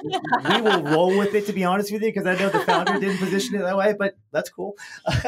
we 0.50 0.62
will 0.62 0.84
roll 0.84 1.18
with 1.18 1.34
it 1.34 1.46
to 1.48 1.54
be 1.54 1.64
honest 1.64 1.92
with 1.92 2.02
you, 2.02 2.10
because 2.10 2.28
I 2.28 2.36
know 2.36 2.50
the 2.50 2.60
founder 2.60 3.00
didn't 3.00 3.18
position 3.18 3.56
it 3.56 3.64
that 3.64 3.76
way, 3.76 3.96
but 3.98 4.16
that's 4.32 4.50
cool. 4.50 4.76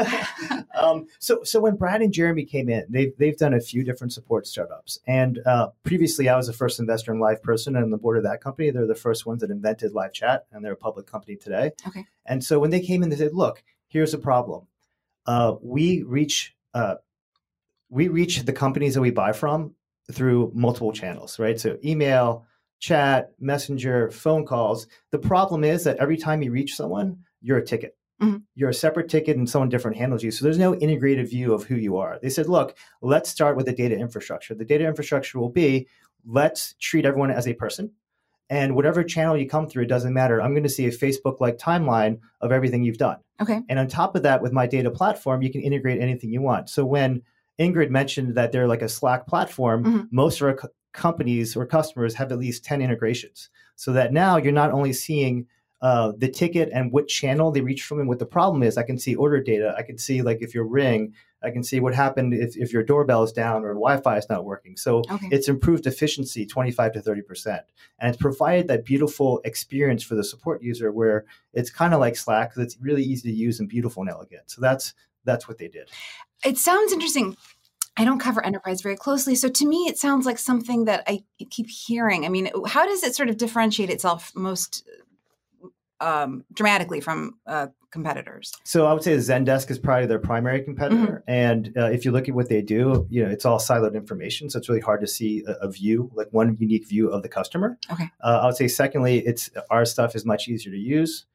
um, 0.76 1.08
so, 1.20 1.44
so 1.44 1.60
when 1.60 1.76
Brad 1.76 2.02
and 2.02 2.14
Jeremy 2.14 2.46
came 2.46 2.70
in, 2.70 2.86
they've 2.90 3.14
they've 3.18 3.38
done 3.38 3.54
a 3.54 3.60
few 3.60 3.84
different 3.84 4.14
support 4.14 4.46
startups, 4.46 5.00
and 5.08 5.40
uh, 5.46 5.70
previously 5.84 6.30
I 6.30 6.36
was 6.36 6.48
the 6.48 6.54
first 6.54 6.80
investor 6.80 7.12
in 7.12 7.20
LivePerson 7.20 7.68
and 7.68 7.78
on 7.78 7.90
the 7.90 7.98
board 7.98 8.18
of 8.18 8.24
that 8.24 8.42
company. 8.42 8.70
They're 8.70 8.86
the 8.86 8.96
first 8.96 9.26
ones 9.26 9.42
that 9.42 9.50
invented 9.50 9.94
live 9.94 10.14
chat, 10.14 10.46
and 10.52 10.64
they're 10.64 10.74
a 10.74 10.78
public 10.78 11.08
company 11.08 11.36
today. 11.36 11.72
Okay. 11.88 12.06
And 12.26 12.44
so 12.44 12.60
when 12.60 12.70
they 12.70 12.82
came 12.82 13.02
in, 13.02 13.10
they 13.10 13.16
said, 13.16 13.34
"Look, 13.34 13.64
here's 13.88 14.14
a 14.14 14.20
problem. 14.20 14.68
Uh, 15.26 15.56
we 15.62 16.04
reach." 16.04 16.56
Uh, 16.74 16.96
we 17.90 18.08
reach 18.08 18.44
the 18.44 18.54
companies 18.54 18.94
that 18.94 19.02
we 19.02 19.12
buy 19.12 19.34
from 19.34 19.76
through 20.12 20.52
multiple 20.54 20.92
channels, 20.92 21.40
right? 21.40 21.60
So 21.60 21.78
email, 21.84 22.46
chat, 22.80 23.32
messenger, 23.40 24.10
phone 24.12 24.46
calls. 24.46 24.88
The 25.12 25.20
problem 25.20 25.64
is 25.64 25.84
that 25.84 25.98
every 25.98 26.18
time 26.18 26.42
you 26.42 26.52
reach 26.52 26.76
someone, 26.76 27.20
you're 27.42 27.58
a 27.58 27.66
ticket. 27.66 27.96
Mhm. 28.22 28.44
You're 28.56 28.70
a 28.70 28.74
separate 28.74 29.10
ticket 29.10 29.38
and 29.38 29.50
someone 29.50 29.70
different 29.70 29.98
handles 29.98 30.24
you. 30.24 30.32
So 30.32 30.44
there's 30.44 30.60
no 30.60 30.76
integrated 30.76 31.28
view 31.28 31.54
of 31.54 31.64
who 31.64 31.76
you 31.76 31.98
are. 31.98 32.20
They 32.22 32.30
said, 32.30 32.48
look, 32.48 32.76
let's 33.02 33.30
start 33.30 33.58
with 33.58 33.66
the 33.66 33.74
data 33.74 33.96
infrastructure. 33.96 34.54
The 34.54 34.66
data 34.66 34.86
infrastructure 34.86 35.40
will 35.40 35.50
be 35.50 35.88
let's 36.26 36.76
treat 36.80 37.06
everyone 37.06 37.32
as 37.32 37.48
a 37.48 37.54
person. 37.54 37.92
And 38.50 38.76
whatever 38.76 39.04
channel 39.04 39.38
you 39.38 39.48
come 39.48 39.68
through, 39.68 39.84
it 39.84 39.88
doesn't 39.88 40.14
matter. 40.14 40.42
I'm 40.42 40.52
going 40.52 40.64
to 40.64 40.70
see 40.70 40.86
a 40.86 40.92
Facebook 40.92 41.40
like 41.40 41.58
timeline 41.58 42.20
of 42.42 42.52
everything 42.52 42.84
you've 42.84 42.98
done. 42.98 43.18
Okay. 43.42 43.62
And 43.70 43.80
on 43.80 43.88
top 43.88 44.16
of 44.16 44.24
that, 44.24 44.42
with 44.42 44.52
my 44.52 44.68
data 44.68 44.92
platform, 44.92 45.42
you 45.42 45.52
can 45.52 45.62
integrate 45.62 46.02
anything 46.02 46.32
you 46.32 46.42
want. 46.42 46.70
So 46.70 46.86
when 46.86 47.22
Ingrid 47.60 47.90
mentioned 47.90 48.36
that 48.36 48.52
they're 48.52 48.68
like 48.68 48.82
a 48.82 48.90
Slack 48.90 49.28
platform, 49.28 49.84
Mhm. 49.84 50.08
most 50.12 50.42
of 50.42 50.48
our 50.48 50.54
co- 50.56 50.70
companies 50.94 51.56
or 51.56 51.66
customers 51.66 52.16
have 52.16 52.32
at 52.32 52.40
least 52.40 52.64
10 52.66 52.82
integrations. 52.82 53.50
So 53.76 53.94
that 53.94 54.12
now 54.14 54.38
you're 54.38 54.52
not 54.52 54.72
only 54.72 54.94
seeing 54.94 55.48
uh, 55.84 56.12
the 56.16 56.30
ticket 56.30 56.70
and 56.72 56.92
what 56.92 57.08
channel 57.08 57.50
they 57.52 57.62
reach 57.62 57.82
from 57.86 58.00
and 58.00 58.08
what 58.08 58.20
the 58.20 58.26
problem 58.26 58.62
is. 58.62 58.78
I 58.78 58.84
can 58.84 59.00
see 59.00 59.16
order 59.16 59.42
data. 59.42 59.74
I 59.76 59.82
can 59.82 59.98
see 59.98 60.22
like 60.22 60.38
if 60.40 60.54
your 60.54 60.64
ring, 60.66 61.16
I 61.42 61.50
can 61.50 61.64
see 61.64 61.80
what 61.80 61.96
happened 61.96 62.36
if, 62.36 62.56
if 62.56 62.72
your 62.72 62.84
doorbell 62.84 63.24
is 63.24 63.32
down 63.32 63.64
or 63.64 63.70
Wi-Fi 63.74 64.16
is 64.16 64.30
not 64.30 64.46
working. 64.46 64.78
So 64.78 65.00
Okay. 65.10 65.30
it's 65.32 65.50
improved 65.50 65.88
efficiency 65.88 66.46
25 66.46 66.94
to 66.94 67.02
30%. 67.02 67.62
And 67.98 68.14
it's 68.14 68.22
provided 68.22 68.68
that 68.68 68.86
beautiful 68.86 69.42
experience 69.44 70.04
for 70.04 70.14
the 70.14 70.24
support 70.24 70.62
user 70.62 70.92
where 70.92 71.26
it's 71.52 71.72
kind 71.72 71.96
of 71.96 72.00
like 72.00 72.16
Slack 72.16 72.52
it's 72.58 72.78
really 72.80 73.02
easy 73.04 73.32
to 73.32 73.36
use 73.36 73.60
and 73.60 73.68
beautiful 73.68 74.02
and 74.04 74.12
elegant. 74.12 74.52
So 74.52 74.62
that's 74.62 74.94
that's 75.26 75.48
what 75.48 75.58
they 75.58 75.68
did. 75.68 75.90
It 76.46 76.58
sounds 76.58 76.92
interesting. 76.92 77.36
I 77.98 78.06
don't 78.06 78.20
cover 78.20 78.44
enterprise 78.44 78.82
very 78.82 78.96
closely. 78.96 79.36
So 79.36 79.50
to 79.50 79.66
me, 79.66 79.88
it 79.88 79.98
sounds 79.98 80.26
like 80.26 80.40
something 80.40 80.86
that 80.86 81.04
I 81.08 81.24
keep 81.50 81.70
hearing. 81.70 82.26
I 82.26 82.30
mean, 82.30 82.50
how 82.66 82.86
does 82.86 83.04
it 83.04 83.16
sort 83.16 83.30
of 83.30 83.38
differentiate 83.38 83.90
itself 83.90 84.32
most 84.34 84.88
um, 86.00 86.46
dramatically 86.54 87.02
from 87.02 87.38
uh, 87.46 87.68
competitors? 87.92 88.54
So 88.64 88.88
I 88.88 88.94
would 88.94 89.04
say 89.04 89.16
Zendesk 89.18 89.70
is 89.70 89.78
probably 89.78 90.08
their 90.08 90.20
primary 90.20 90.62
competitor. 90.64 91.24
And 91.28 91.74
uh, 91.78 91.92
if 91.92 92.06
you 92.06 92.12
look 92.12 92.30
at 92.30 92.34
what 92.34 92.48
they 92.48 92.62
do, 92.62 93.06
you 93.10 93.24
know, 93.24 93.30
it's 93.30 93.46
all 93.46 93.60
siloed 93.60 93.94
information. 93.94 94.50
So 94.50 94.58
it's 94.58 94.70
really 94.70 94.82
hard 94.82 95.02
to 95.02 95.08
see 95.08 95.44
a, 95.46 95.68
a 95.68 95.70
view, 95.70 96.10
like 96.16 96.30
one 96.32 96.58
unique 96.60 96.88
view 96.88 97.10
of 97.10 97.24
the 97.24 97.30
customer. 97.30 97.78
Okay. 97.92 98.10
Uh, 98.24 98.40
I 98.42 98.46
would 98.46 98.56
say 98.56 98.70
secondly, 98.70 99.20
it's 99.20 99.50
our 99.70 99.86
stuff 99.86 100.16
is 100.16 100.26
much 100.26 100.48
easier 100.48 100.72
to 100.72 100.80
use. 100.80 101.26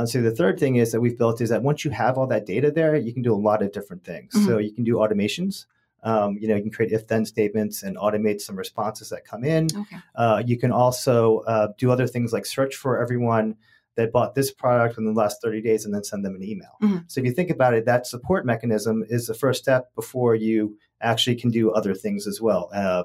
Would 0.00 0.08
say 0.08 0.20
the 0.20 0.30
third 0.30 0.58
thing 0.58 0.76
is 0.76 0.92
that 0.92 1.00
we've 1.00 1.16
built 1.16 1.40
is 1.40 1.50
that 1.50 1.62
once 1.62 1.84
you 1.84 1.90
have 1.90 2.18
all 2.18 2.26
that 2.28 2.46
data 2.46 2.70
there, 2.70 2.96
you 2.96 3.12
can 3.12 3.22
do 3.22 3.32
a 3.32 3.36
lot 3.36 3.62
of 3.62 3.72
different 3.72 4.04
things. 4.04 4.32
So 4.44 4.58
you 4.58 4.72
can 4.72 4.84
do 4.84 4.94
automations. 4.94 5.66
Um, 6.02 6.36
you 6.38 6.46
know, 6.46 6.54
you 6.54 6.62
can 6.62 6.70
create 6.70 6.92
if-then 6.92 7.24
statements 7.24 7.82
and 7.82 7.96
automate 7.96 8.40
some 8.40 8.56
responses 8.56 9.08
that 9.08 9.24
come 9.24 9.44
in. 9.44 9.66
Okay. 9.76 9.96
Uh, 10.14 10.42
you 10.44 10.56
can 10.58 10.70
also 10.70 11.38
uh, 11.40 11.68
do 11.78 11.90
other 11.90 12.06
things 12.06 12.32
like 12.32 12.46
search 12.46 12.76
for 12.76 13.00
everyone 13.02 13.56
that 13.96 14.12
bought 14.12 14.34
this 14.34 14.52
product 14.52 14.98
in 14.98 15.04
the 15.04 15.12
last 15.12 15.42
30 15.42 15.62
days 15.62 15.84
and 15.84 15.94
then 15.94 16.04
send 16.04 16.24
them 16.24 16.34
an 16.34 16.44
email. 16.44 16.76
Mhm. 16.82 17.10
So 17.10 17.20
if 17.20 17.26
you 17.26 17.32
think 17.32 17.50
about 17.50 17.74
it, 17.74 17.86
that 17.86 18.06
support 18.06 18.44
mechanism 18.46 19.04
is 19.08 19.26
the 19.26 19.34
first 19.34 19.62
step 19.62 19.94
before 19.94 20.34
you 20.34 20.76
actually 21.00 21.36
can 21.36 21.50
do 21.50 21.72
other 21.72 21.94
things 21.94 22.26
as 22.26 22.40
well. 22.40 22.68
Uh, 22.72 23.04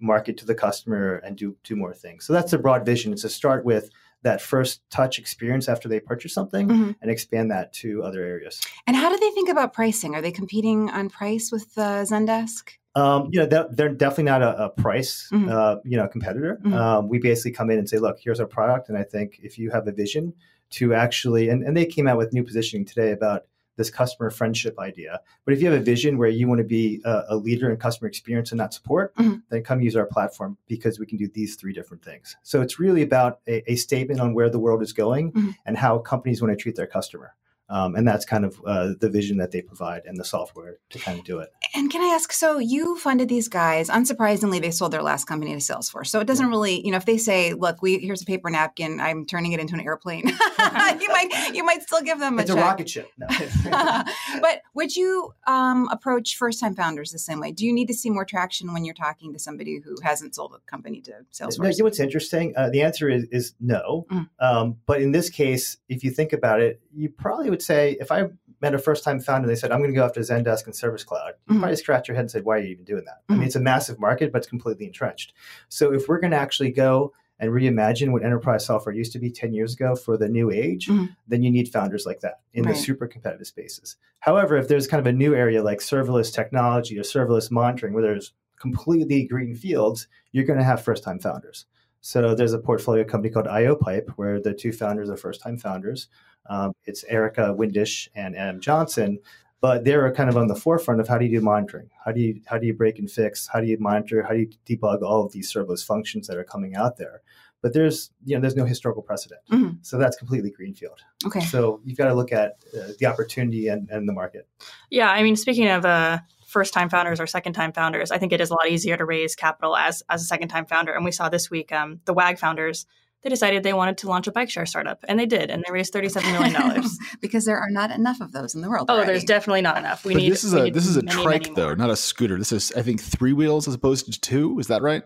market 0.00 0.36
to 0.38 0.46
the 0.46 0.54
customer 0.54 1.16
and 1.16 1.36
do 1.36 1.56
do 1.64 1.74
more 1.74 1.92
things. 1.92 2.24
So 2.24 2.32
that's 2.32 2.52
a 2.52 2.58
broad 2.58 2.86
vision. 2.86 3.12
It's 3.12 3.22
to 3.22 3.28
start 3.28 3.64
with 3.64 3.90
that 4.22 4.40
first 4.40 4.82
touch 4.90 5.18
experience 5.18 5.68
after 5.68 5.88
they 5.88 6.00
purchase 6.00 6.34
something 6.34 6.68
Mhm. 6.68 6.96
and 7.00 7.10
expand 7.10 7.50
that 7.50 7.72
to 7.74 8.02
other 8.02 8.22
areas. 8.22 8.60
And 8.86 8.96
how 8.96 9.08
do 9.08 9.16
they 9.16 9.30
think 9.30 9.48
about 9.48 9.72
pricing? 9.72 10.14
Are 10.14 10.20
they 10.22 10.32
competing 10.32 10.90
on 10.90 11.08
price 11.08 11.52
with 11.52 11.76
uh, 11.78 12.02
Zendesk? 12.04 12.70
Um, 12.94 13.28
you 13.30 13.38
know, 13.38 13.46
they're, 13.46 13.68
they're 13.70 13.88
definitely 13.94 14.24
not 14.24 14.42
a, 14.42 14.64
a 14.64 14.68
price, 14.70 15.28
Mhm. 15.32 15.48
uh, 15.50 15.76
you 15.84 15.96
know, 15.96 16.08
competitor. 16.08 16.58
Mhm. 16.64 16.72
Um, 16.74 17.08
we 17.08 17.18
basically 17.18 17.52
come 17.52 17.70
in 17.70 17.78
and 17.78 17.88
say, 17.88 17.98
look, 17.98 18.18
here's 18.18 18.40
our 18.40 18.46
product. 18.46 18.88
And 18.88 18.98
I 18.98 19.04
think 19.04 19.38
if 19.42 19.56
you 19.58 19.70
have 19.70 19.86
a 19.86 19.92
vision 19.92 20.32
to 20.70 20.94
actually, 20.94 21.48
and, 21.48 21.62
and 21.62 21.76
they 21.76 21.86
came 21.86 22.08
out 22.08 22.18
with 22.18 22.32
new 22.32 22.42
positioning 22.42 22.84
today 22.84 23.12
about 23.12 23.44
this 23.78 23.88
customer 23.88 24.28
friendship 24.28 24.78
idea. 24.78 25.20
But 25.46 25.54
if 25.54 25.62
you 25.62 25.70
have 25.70 25.80
a 25.80 25.82
vision 25.82 26.18
where 26.18 26.28
you 26.28 26.46
want 26.46 26.58
to 26.58 26.64
be 26.64 27.00
a, 27.06 27.22
a 27.30 27.36
leader 27.36 27.70
in 27.70 27.76
customer 27.78 28.08
experience 28.08 28.50
and 28.52 28.58
not 28.58 28.74
support, 28.74 29.14
Mhm. 29.16 29.42
then 29.48 29.62
come 29.62 29.80
use 29.80 29.96
our 29.96 30.04
platform 30.04 30.58
because 30.66 30.98
we 30.98 31.06
can 31.06 31.16
do 31.16 31.28
these 31.28 31.56
three 31.56 31.72
different 31.72 32.04
things. 32.04 32.36
So 32.42 32.60
it's 32.60 32.78
really 32.78 33.00
about 33.02 33.40
a, 33.48 33.72
a 33.72 33.76
statement 33.76 34.20
on 34.20 34.34
where 34.34 34.50
the 34.50 34.58
world 34.58 34.82
is 34.82 34.92
going 34.92 35.32
Mhm. 35.32 35.54
and 35.64 35.78
how 35.78 35.98
companies 35.98 36.42
want 36.42 36.52
to 36.52 36.62
treat 36.62 36.76
their 36.76 36.86
customer. 36.86 37.34
Um, 37.70 37.94
and 37.94 38.06
that's 38.08 38.24
kind 38.24 38.44
of 38.44 38.60
uh, 38.66 38.94
the 38.98 39.10
vision 39.10 39.36
that 39.38 39.50
they 39.50 39.60
provide 39.60 40.02
and 40.06 40.18
the 40.18 40.24
software 40.24 40.78
to 40.90 40.98
kind 40.98 41.18
of 41.18 41.24
do 41.24 41.38
it. 41.38 41.50
And 41.74 41.90
can 41.90 42.00
I 42.00 42.14
ask? 42.14 42.32
So 42.32 42.58
you 42.58 42.96
funded 42.96 43.28
these 43.28 43.48
guys. 43.48 43.88
Unsurprisingly, 43.90 44.60
they 44.60 44.70
sold 44.70 44.92
their 44.92 45.02
last 45.02 45.26
company 45.26 45.52
to 45.52 45.58
Salesforce. 45.58 46.06
So 46.06 46.20
it 46.20 46.26
doesn't 46.26 46.48
really, 46.48 46.84
you 46.84 46.90
know, 46.90 46.96
if 46.96 47.04
they 47.04 47.18
say, 47.18 47.52
"Look, 47.52 47.82
we 47.82 47.98
here's 47.98 48.22
a 48.22 48.24
paper 48.24 48.48
napkin. 48.48 49.00
I'm 49.00 49.26
turning 49.26 49.52
it 49.52 49.60
into 49.60 49.74
an 49.74 49.80
airplane," 49.80 50.26
you 51.00 51.08
might 51.08 51.50
you 51.52 51.64
might 51.64 51.82
still 51.82 52.00
give 52.00 52.18
them 52.18 52.38
a 52.38 52.42
It's 52.42 52.50
a 52.50 52.56
rocket 52.56 52.88
ship. 52.88 53.10
No. 53.18 53.26
but 54.40 54.62
would 54.74 54.96
you 54.96 55.34
um, 55.46 55.88
approach 55.90 56.36
first 56.36 56.60
time 56.60 56.74
founders 56.74 57.12
the 57.12 57.18
same 57.18 57.40
way? 57.40 57.52
Do 57.52 57.66
you 57.66 57.72
need 57.72 57.88
to 57.88 57.94
see 57.94 58.10
more 58.10 58.24
traction 58.24 58.72
when 58.72 58.84
you're 58.84 58.94
talking 58.94 59.32
to 59.32 59.38
somebody 59.38 59.78
who 59.78 59.96
hasn't 60.02 60.34
sold 60.34 60.54
a 60.54 60.70
company 60.70 61.00
to 61.02 61.10
No, 61.10 61.16
Salesforce? 61.32 61.72
you 61.72 61.78
know 61.78 61.84
what's 61.84 62.00
interesting? 62.00 62.54
Uh, 62.56 62.70
the 62.70 62.82
answer 62.82 63.08
is, 63.08 63.24
is 63.30 63.54
no. 63.60 64.06
Mm. 64.10 64.28
Um, 64.40 64.76
but 64.86 65.02
in 65.02 65.12
this 65.12 65.30
case, 65.30 65.76
if 65.88 66.02
you 66.02 66.10
think 66.10 66.32
about 66.32 66.60
it, 66.60 66.80
you 66.94 67.08
probably 67.08 67.50
would 67.50 67.57
say, 67.62 67.96
if 68.00 68.10
I 68.12 68.28
met 68.60 68.74
a 68.74 68.78
first 68.78 69.04
time 69.04 69.20
founder, 69.20 69.46
they 69.48 69.54
said, 69.54 69.70
I'm 69.72 69.78
going 69.80 69.90
to 69.90 69.96
go 69.96 70.04
after 70.04 70.20
Zendesk 70.20 70.66
and 70.66 70.74
Service 70.74 71.04
Cloud, 71.04 71.34
you 71.48 71.54
Mhm. 71.54 71.58
probably 71.60 71.76
scratch 71.76 72.08
your 72.08 72.14
head 72.14 72.22
and 72.22 72.30
say, 72.30 72.40
why 72.40 72.56
are 72.56 72.60
you 72.60 72.68
even 72.68 72.84
doing 72.84 73.04
that? 73.04 73.22
I 73.28 73.32
Mhm. 73.32 73.38
mean, 73.38 73.46
it's 73.46 73.56
a 73.56 73.60
massive 73.60 73.98
market, 74.00 74.32
but 74.32 74.38
it's 74.38 74.48
completely 74.48 74.86
entrenched. 74.86 75.32
So 75.68 75.92
if 75.92 76.08
we're 76.08 76.18
going 76.20 76.32
to 76.32 76.36
actually 76.36 76.70
go 76.72 77.12
and 77.40 77.52
reimagine 77.52 78.10
what 78.10 78.24
enterprise 78.24 78.66
software 78.66 78.92
used 78.94 79.12
to 79.12 79.18
be 79.20 79.30
10 79.30 79.52
years 79.52 79.74
ago 79.74 79.94
for 79.94 80.16
the 80.16 80.28
new 80.28 80.50
age, 80.50 80.88
Mhm. 80.88 81.14
then 81.28 81.42
you 81.44 81.50
need 81.52 81.68
founders 81.68 82.04
like 82.04 82.18
that 82.20 82.40
in 82.52 82.64
Right. 82.64 82.74
the 82.74 82.80
super 82.80 83.06
competitive 83.06 83.46
spaces. 83.46 83.96
However, 84.18 84.56
if 84.56 84.66
there's 84.66 84.88
kind 84.88 85.00
of 85.00 85.06
a 85.06 85.12
new 85.12 85.34
area 85.36 85.62
like 85.62 85.78
serverless 85.78 86.34
technology 86.34 86.98
or 86.98 87.02
serverless 87.02 87.50
monitoring 87.50 87.92
where 87.94 88.02
there's 88.02 88.32
completely 88.58 89.24
green 89.24 89.54
fields, 89.54 90.08
you're 90.32 90.44
going 90.44 90.58
to 90.58 90.64
have 90.64 90.82
first 90.82 91.04
time 91.04 91.20
founders. 91.20 91.66
So 92.00 92.34
there's 92.34 92.52
a 92.52 92.58
portfolio 92.58 93.04
company 93.04 93.32
called 93.32 93.46
IOpipe 93.46 94.08
where 94.16 94.40
the 94.40 94.54
two 94.54 94.72
founders 94.72 95.10
are 95.10 95.16
first 95.16 95.40
time 95.40 95.56
founders. 95.58 96.08
Um, 96.48 96.72
it's 96.84 97.04
Erica 97.04 97.54
Windisch 97.56 98.08
and 98.14 98.36
Adam 98.36 98.60
Johnson, 98.60 99.18
but 99.60 99.84
they're 99.84 100.10
kind 100.14 100.30
of 100.30 100.36
on 100.36 100.46
the 100.46 100.54
forefront 100.54 101.00
of 101.00 101.08
how 101.08 101.18
do 101.18 101.26
you 101.26 101.38
do 101.38 101.44
monitoring? 101.44 101.90
How 102.04 102.12
do 102.12 102.20
you 102.20 102.40
how 102.46 102.58
do 102.58 102.66
you 102.66 102.72
break 102.74 102.98
and 102.98 103.10
fix? 103.10 103.48
How 103.52 103.60
do 103.60 103.66
you 103.66 103.76
monitor? 103.80 104.22
How 104.22 104.30
do 104.30 104.38
you 104.40 104.50
debug 104.66 105.02
all 105.02 105.24
of 105.26 105.32
these 105.32 105.52
serverless 105.52 105.84
functions 105.84 106.26
that 106.28 106.36
are 106.38 106.44
coming 106.44 106.76
out 106.76 106.96
there? 106.96 107.20
But 107.60 107.74
there's 107.74 108.12
you 108.24 108.36
know 108.36 108.40
there's 108.40 108.54
no 108.54 108.64
historical 108.64 109.02
precedent, 109.02 109.40
Mhm. 109.50 109.84
so 109.84 109.98
that's 109.98 110.16
completely 110.16 110.50
greenfield. 110.52 111.00
Okay. 111.26 111.40
So 111.40 111.80
you've 111.84 111.98
got 111.98 112.06
to 112.06 112.14
look 112.14 112.30
at 112.32 112.52
uh, 112.72 112.92
the 113.00 113.06
opportunity 113.06 113.66
and, 113.66 113.90
and 113.90 114.08
the 114.08 114.12
market. 114.12 114.46
Yeah, 114.90 115.10
I 115.10 115.24
mean, 115.24 115.34
speaking 115.34 115.68
of 115.68 115.84
uh, 115.84 116.20
first 116.48 116.72
time 116.72 116.88
founders 116.88 117.20
or 117.20 117.26
second 117.26 117.52
time 117.52 117.72
founders, 117.72 118.10
I 118.10 118.18
think 118.18 118.32
it 118.32 118.40
is 118.40 118.50
a 118.50 118.54
lot 118.54 118.68
easier 118.68 118.96
to 118.96 119.04
raise 119.04 119.36
capital 119.36 119.76
as 119.76 120.02
as 120.08 120.22
a 120.22 120.26
second 120.26 120.48
time 120.48 120.66
founder. 120.66 120.92
And 120.92 121.04
we 121.04 121.12
saw 121.12 121.28
this 121.28 121.50
week 121.50 121.70
um, 121.72 122.00
the 122.06 122.14
WAG 122.14 122.38
founders 122.38 122.86
they 123.22 123.30
decided 123.30 123.64
they 123.64 123.72
wanted 123.72 123.98
to 123.98 124.08
launch 124.08 124.28
a 124.28 124.32
bike 124.32 124.48
share 124.48 124.64
startup, 124.64 125.04
and 125.08 125.18
they 125.18 125.26
did, 125.26 125.50
and 125.50 125.64
they 125.66 125.72
raised 125.72 125.92
thirty-seven 125.92 126.30
million 126.30 126.52
dollars. 126.52 126.96
because 127.20 127.44
there 127.44 127.58
are 127.58 127.70
not 127.70 127.90
enough 127.90 128.20
of 128.20 128.30
those 128.32 128.54
in 128.54 128.60
the 128.60 128.70
world. 128.70 128.86
oh, 128.88 128.94
already. 128.94 129.10
there's 129.10 129.24
definitely 129.24 129.60
not 129.60 129.76
enough. 129.76 130.04
We 130.04 130.14
but 130.14 130.22
need. 130.22 130.32
this 130.32 130.44
is 130.44 130.54
a 130.54 130.70
this 130.70 130.86
is 130.86 130.96
a 130.96 131.02
many, 131.02 131.22
trike 131.22 131.42
many 131.42 131.54
though, 131.54 131.74
not 131.74 131.90
a 131.90 131.96
scooter. 131.96 132.38
This 132.38 132.52
is 132.52 132.72
I 132.76 132.82
think 132.82 133.02
three 133.02 133.32
wheels 133.32 133.66
as 133.66 133.74
opposed 133.74 134.12
to 134.12 134.20
two. 134.20 134.58
Is 134.60 134.68
that 134.68 134.82
right? 134.82 135.02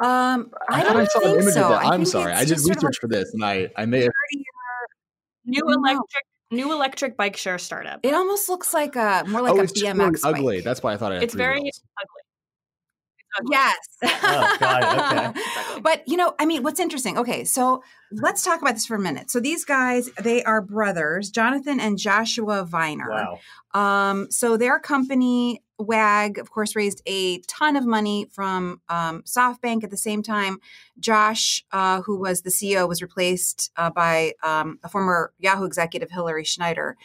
Um, 0.00 0.50
I 0.68 0.82
thought 0.82 0.92
don't 0.94 1.10
saw 1.10 1.18
an 1.20 1.24
think 1.24 1.42
image 1.42 1.54
so. 1.54 1.62
of 1.64 1.68
that. 1.70 1.84
I 1.86 1.94
I'm 1.94 2.04
sorry, 2.04 2.32
I 2.32 2.40
did 2.40 2.48
just 2.48 2.64
sort 2.64 2.76
of 2.76 2.82
research 2.82 2.98
for 3.00 3.08
this, 3.08 3.32
and 3.32 3.44
I 3.44 3.68
I 3.76 3.86
may 3.86 4.02
have. 4.02 4.12
new 5.44 5.62
electric 5.64 6.24
new 6.50 6.72
electric 6.72 7.16
bike 7.16 7.36
share 7.36 7.58
startup. 7.58 8.00
it 8.02 8.14
almost 8.14 8.48
looks 8.48 8.72
like 8.72 8.96
a 8.96 9.24
more 9.28 9.42
like 9.42 9.52
oh, 9.52 9.58
a 9.58 9.62
it's 9.62 9.72
just 9.72 9.84
really 9.84 10.10
BMX 10.12 10.22
bike. 10.22 10.36
ugly. 10.36 10.60
That's 10.60 10.82
why 10.82 10.94
I 10.94 10.96
thought 10.96 11.12
I 11.12 11.16
had 11.16 11.24
it's 11.24 11.34
very 11.34 11.60
wheels. 11.60 11.80
ugly. 12.00 12.22
Yes. 13.50 13.76
Oh, 14.30 14.56
got 14.58 14.82
it. 14.82 15.40
Okay. 15.40 15.80
But 15.82 16.02
you 16.08 16.16
know, 16.16 16.34
I 16.38 16.46
mean, 16.46 16.62
what's 16.62 16.80
interesting? 16.80 17.18
Okay, 17.18 17.44
so 17.44 17.82
let's 18.10 18.42
talk 18.42 18.60
about 18.60 18.74
this 18.74 18.86
for 18.86 18.96
a 18.96 19.00
minute. 19.00 19.30
So 19.30 19.38
these 19.38 19.64
guys, 19.64 20.10
they 20.20 20.42
are 20.42 20.60
brothers, 20.60 21.30
Jonathan 21.30 21.78
and 21.78 21.98
Joshua 21.98 22.64
Viner. 22.64 23.08
Wow. 23.08 23.38
Um, 23.74 24.30
so 24.30 24.56
their 24.56 24.80
company 24.80 25.62
WAG, 25.78 26.38
of 26.38 26.50
course, 26.50 26.74
raised 26.74 27.02
a 27.06 27.38
ton 27.42 27.76
of 27.76 27.86
money 27.86 28.26
from 28.30 28.80
um, 28.88 29.22
SoftBank. 29.22 29.84
At 29.84 29.90
the 29.90 29.96
same 29.96 30.22
time, 30.22 30.58
Josh, 30.98 31.64
uh, 31.72 32.02
who 32.02 32.18
was 32.18 32.42
the 32.42 32.50
CEO, 32.50 32.88
was 32.88 33.02
replaced 33.02 33.70
uh, 33.76 33.90
by 33.90 34.34
um, 34.42 34.78
a 34.82 34.88
former 34.88 35.32
Yahoo 35.38 35.64
executive, 35.64 36.10
Hilary 36.10 36.44
Schneider. 36.44 36.96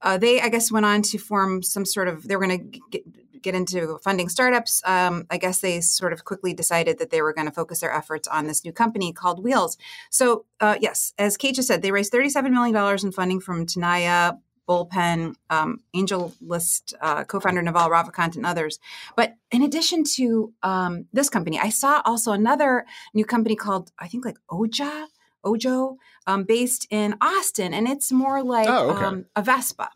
Uh, 0.00 0.16
they, 0.16 0.40
I 0.40 0.48
guess, 0.48 0.70
went 0.70 0.86
on 0.86 1.02
to 1.02 1.18
form 1.18 1.62
some 1.62 1.84
sort 1.84 2.08
of. 2.08 2.26
They 2.26 2.36
were 2.36 2.46
going 2.46 2.70
to 2.70 3.00
get, 3.40 3.54
into 3.54 3.98
funding 4.02 4.28
startups. 4.28 4.82
Um, 4.84 5.26
I 5.30 5.38
guess 5.38 5.60
they 5.60 5.80
sort 5.80 6.12
of 6.12 6.24
quickly 6.24 6.52
decided 6.52 6.98
that 6.98 7.10
they 7.10 7.22
were 7.22 7.32
going 7.32 7.46
to 7.46 7.52
focus 7.52 7.80
their 7.80 7.92
efforts 7.92 8.28
on 8.28 8.46
this 8.46 8.64
new 8.64 8.72
company 8.72 9.12
called 9.12 9.42
Wheels. 9.42 9.78
So, 10.10 10.44
uh, 10.60 10.76
yes, 10.80 11.14
as 11.18 11.36
Kate 11.38 11.54
just 11.54 11.68
said, 11.68 11.80
they 11.80 11.90
raised 11.90 12.12
$37 12.12 12.50
million 12.50 12.98
in 13.02 13.12
funding 13.12 13.40
from 13.40 13.64
Tenaya, 13.64 14.38
Bullpen, 14.68 15.34
um, 15.50 15.80
AngelList 15.96 16.94
uh, 17.00 17.24
co-founder 17.24 17.62
Naval 17.62 17.88
Ravikant, 17.88 18.36
and 18.36 18.44
others. 18.44 18.78
But 19.16 19.34
in 19.50 19.62
addition 19.62 20.04
to 20.16 20.52
um, 20.62 21.06
this 21.12 21.30
company, 21.30 21.58
I 21.58 21.70
saw 21.70 22.02
also 22.04 22.32
another 22.32 22.84
new 23.14 23.24
company 23.24 23.56
called 23.56 23.90
I 23.98 24.08
think 24.08 24.24
like 24.24 24.38
Oja, 24.50 25.06
Ojo, 25.44 25.96
um, 26.26 26.44
based 26.44 26.86
in 26.90 27.16
Austin, 27.20 27.72
and 27.72 27.88
it's 27.88 28.12
more 28.12 28.42
like 28.42 28.68
Oh, 28.68 28.90
okay. 28.90 29.04
um, 29.04 29.26
a 29.34 29.42
Vespa. 29.42 29.90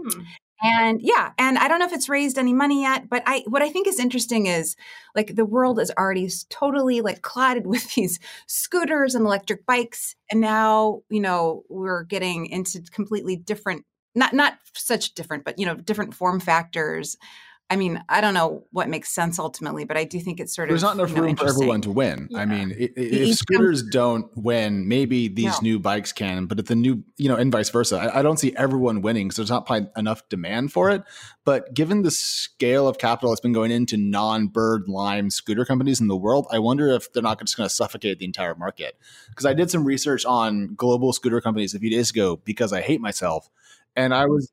Hmm. 0.00 0.22
And 0.62 1.00
yeah, 1.00 1.32
and 1.38 1.56
I 1.56 1.68
don't 1.68 1.78
know 1.78 1.86
if 1.86 1.92
it's 1.92 2.08
raised 2.10 2.36
any 2.36 2.52
money 2.52 2.82
yet, 2.82 3.08
but 3.08 3.22
I 3.24 3.44
what 3.46 3.62
I 3.62 3.70
think 3.70 3.86
is 3.86 3.98
interesting 3.98 4.46
is 4.46 4.76
like 5.14 5.34
the 5.34 5.46
world 5.46 5.80
is 5.80 5.90
already 5.98 6.28
totally 6.50 7.00
like 7.00 7.22
clotted 7.22 7.66
with 7.66 7.94
these 7.94 8.20
scooters 8.46 9.14
and 9.14 9.24
electric 9.24 9.64
bikes, 9.64 10.16
and 10.30 10.40
now 10.40 11.00
you 11.08 11.20
know 11.20 11.64
we're 11.70 12.02
getting 12.02 12.46
into 12.46 12.82
completely 12.90 13.36
different, 13.36 13.86
not 14.14 14.32
not 14.32 14.54
such 14.74 15.14
different, 15.14 15.44
but 15.44 15.58
you 15.58 15.66
know 15.66 15.74
different 15.74 16.14
form 16.14 16.40
factors. 16.40 17.16
I 17.72 17.76
mean, 17.76 18.02
I 18.08 18.20
don't 18.20 18.34
know 18.34 18.64
what 18.72 18.88
makes 18.88 19.12
sense 19.12 19.38
ultimately, 19.38 19.84
but 19.84 19.96
I 19.96 20.02
do 20.02 20.18
think 20.18 20.40
it's 20.40 20.56
sort 20.56 20.70
There's 20.70 20.82
of 20.82 20.88
There's 20.88 20.96
not 20.96 21.04
enough 21.04 21.10
you 21.10 21.22
know, 21.22 21.28
room 21.28 21.36
for 21.36 21.46
everyone 21.48 21.80
to 21.82 21.90
win. 21.92 22.28
I 22.34 22.40
Yeah. 22.40 22.44
mean, 22.46 22.72
i- 22.72 23.00
each 23.00 23.30
if 23.30 23.36
scooters 23.36 23.84
don't 23.84 24.26
win, 24.36 24.88
maybe 24.88 25.28
these 25.28 25.62
No. 25.62 25.68
new 25.68 25.78
bikes 25.78 26.12
can, 26.12 26.46
but 26.46 26.58
if 26.58 26.66
the 26.66 26.74
new, 26.74 27.04
you 27.16 27.28
know, 27.28 27.36
and 27.36 27.52
vice 27.52 27.70
versa, 27.70 27.96
I, 27.96 28.18
I 28.18 28.22
don't 28.22 28.40
see 28.40 28.52
everyone 28.56 29.02
winning 29.02 29.28
because 29.28 29.36
there's 29.36 29.50
not 29.50 29.66
probably 29.66 29.88
enough 29.96 30.28
demand 30.28 30.72
for 30.72 30.90
it. 30.90 31.04
But 31.44 31.72
given 31.72 32.02
the 32.02 32.10
scale 32.10 32.88
of 32.88 32.98
capital 32.98 33.30
that's 33.30 33.40
been 33.40 33.52
going 33.52 33.70
into 33.70 33.96
non-bird 33.96 34.88
lime 34.88 35.30
scooter 35.30 35.64
companies 35.64 36.00
in 36.00 36.08
the 36.08 36.16
world, 36.16 36.48
I 36.50 36.58
wonder 36.58 36.88
if 36.88 37.12
they're 37.12 37.22
not 37.22 37.38
just 37.38 37.56
going 37.56 37.68
to 37.68 37.74
suffocate 37.74 38.18
the 38.18 38.24
entire 38.24 38.56
market. 38.56 38.98
Because 39.28 39.46
I 39.46 39.54
did 39.54 39.70
some 39.70 39.84
research 39.84 40.24
on 40.24 40.74
global 40.74 41.12
scooter 41.12 41.40
companies 41.40 41.72
a 41.72 41.78
few 41.78 41.90
days 41.90 42.10
ago 42.10 42.40
because 42.44 42.72
I 42.72 42.80
hate 42.80 43.00
myself, 43.00 43.48
and 44.00 44.14
I 44.14 44.26
was 44.26 44.50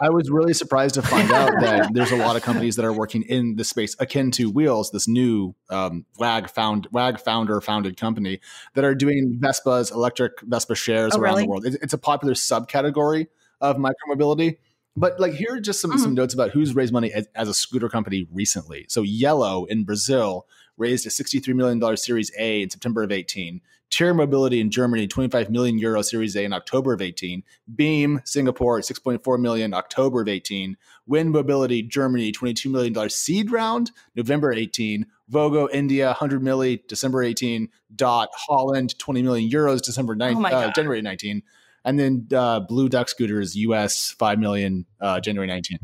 I 0.00 0.10
was 0.10 0.30
really 0.30 0.54
surprised 0.54 0.94
to 0.94 1.02
find 1.02 1.30
out 1.32 1.52
that 1.60 1.92
there's 1.92 2.12
a 2.12 2.16
lot 2.16 2.36
of 2.36 2.42
companies 2.42 2.76
that 2.76 2.84
are 2.84 2.92
working 2.92 3.22
in 3.22 3.56
the 3.56 3.64
space 3.64 3.96
akin 3.98 4.30
to 4.32 4.48
Wheels, 4.48 4.90
this 4.92 5.08
new 5.08 5.54
um, 5.70 6.06
WAG 6.18 6.48
found 6.50 6.86
WAG 6.92 7.20
founder 7.20 7.60
founded 7.60 7.96
company 7.96 8.40
that 8.74 8.84
are 8.84 8.94
doing 8.94 9.38
Vespas, 9.40 9.92
electric 9.92 10.40
Vespa 10.42 10.74
shares 10.74 11.12
Oh, 11.14 11.20
around 11.20 11.32
really? 11.32 11.42
the 11.44 11.48
world. 11.48 11.66
It's, 11.66 11.76
it's 11.76 11.92
a 11.92 11.98
popular 11.98 12.34
subcategory 12.34 13.26
of 13.60 13.76
micromobility. 13.76 14.58
But 14.96 15.20
like 15.20 15.34
here 15.34 15.54
are 15.54 15.60
just 15.60 15.80
some, 15.80 15.96
some 15.96 16.14
notes 16.14 16.34
about 16.34 16.50
who's 16.50 16.74
raised 16.74 16.92
money 16.92 17.12
as, 17.12 17.28
as 17.34 17.48
a 17.48 17.54
scooter 17.54 17.88
company 17.88 18.26
recently. 18.32 18.86
So 18.88 19.02
Yellow 19.02 19.64
in 19.64 19.84
Brazil 19.84 20.46
raised 20.76 21.06
a 21.06 21.10
$63 21.10 21.54
million 21.54 21.96
Series 21.96 22.32
A 22.38 22.62
in 22.62 22.70
September 22.70 23.02
of 23.02 23.12
18. 23.12 23.60
Tier 23.90 24.12
Mobility 24.12 24.60
in 24.60 24.70
Germany, 24.70 25.06
25 25.06 25.50
million 25.50 25.78
euro 25.78 26.02
Series 26.02 26.36
A 26.36 26.44
in 26.44 26.52
October 26.52 26.92
of 26.92 27.00
18. 27.00 27.42
Beam 27.74 28.20
Singapore, 28.24 28.80
6.4 28.80 29.40
million 29.40 29.72
October 29.72 30.20
of 30.20 30.28
18. 30.28 30.76
Wind 31.06 31.30
Mobility 31.30 31.82
Germany, 31.82 32.30
22 32.30 32.68
million 32.68 32.92
dollar 32.92 33.08
seed 33.08 33.50
round 33.50 33.90
November 34.14 34.52
18. 34.52 35.06
Vogo 35.28 35.68
India, 35.72 36.06
100 36.06 36.42
milli 36.42 36.86
December 36.86 37.22
18. 37.22 37.68
Dott 37.96 38.28
Holland, 38.34 38.98
20 38.98 39.22
million 39.22 39.50
euros 39.50 39.80
December 39.80 40.14
9, 40.14 40.36
Oh 40.36 40.44
uh, 40.44 40.72
January 40.72 41.00
19. 41.02 41.42
And 41.84 41.98
then 41.98 42.28
uh, 42.34 42.60
Blue 42.60 42.88
Duck 42.88 43.08
Scooters 43.08 43.56
US, 43.56 44.10
5 44.10 44.38
million 44.38 44.84
uh, 45.00 45.20
January 45.20 45.46
19. 45.46 45.78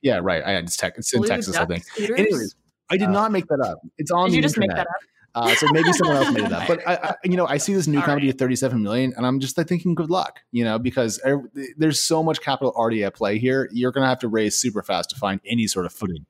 Yeah, 0.00 0.20
right. 0.22 0.42
I 0.44 0.54
it's, 0.56 0.76
tech, 0.76 0.94
it's 0.96 1.12
in 1.12 1.20
Blue 1.20 1.28
Texas, 1.28 1.56
I 1.56 1.66
think. 1.66 1.84
scooters? 1.84 2.18
Anyways, 2.18 2.54
I 2.90 2.96
did 2.96 3.08
Uh, 3.08 3.12
not 3.12 3.32
make 3.32 3.46
that 3.48 3.60
up. 3.60 3.78
It's 3.98 4.10
on 4.10 4.26
Did 4.26 4.32
the 4.32 4.36
you 4.36 4.42
just 4.42 4.58
make 4.58 4.70
that 4.70 4.80
up? 4.86 4.86
Uh, 5.34 5.52
so 5.54 5.66
maybe 5.72 5.92
someone 5.92 6.16
else 6.16 6.30
made 6.32 6.44
it 6.44 6.52
up. 6.52 6.68
But 6.68 6.86
I, 6.86 6.94
I, 6.94 7.14
you 7.24 7.36
know, 7.36 7.46
I 7.46 7.56
see 7.56 7.74
this 7.74 7.86
new 7.86 7.98
All 7.98 8.04
company 8.04 8.28
right. 8.28 8.34
at 8.34 8.38
37 8.38 8.82
million, 8.82 9.12
and 9.16 9.26
I'm 9.26 9.40
just 9.40 9.58
like 9.58 9.66
thinking, 9.66 9.94
good 9.94 10.10
luck. 10.10 10.40
You 10.52 10.64
know, 10.64 10.78
because 10.78 11.20
ev- 11.24 11.48
there's 11.76 12.00
so 12.00 12.22
much 12.22 12.40
capital 12.40 12.72
already 12.76 13.02
at 13.04 13.14
play 13.14 13.38
here. 13.38 13.68
You're 13.72 13.92
going 13.92 14.04
to 14.04 14.08
have 14.08 14.20
to 14.20 14.28
raise 14.28 14.56
super 14.56 14.82
fast 14.82 15.10
to 15.10 15.16
find 15.16 15.40
any 15.46 15.66
sort 15.66 15.86
of 15.86 15.92
footing. 15.92 16.24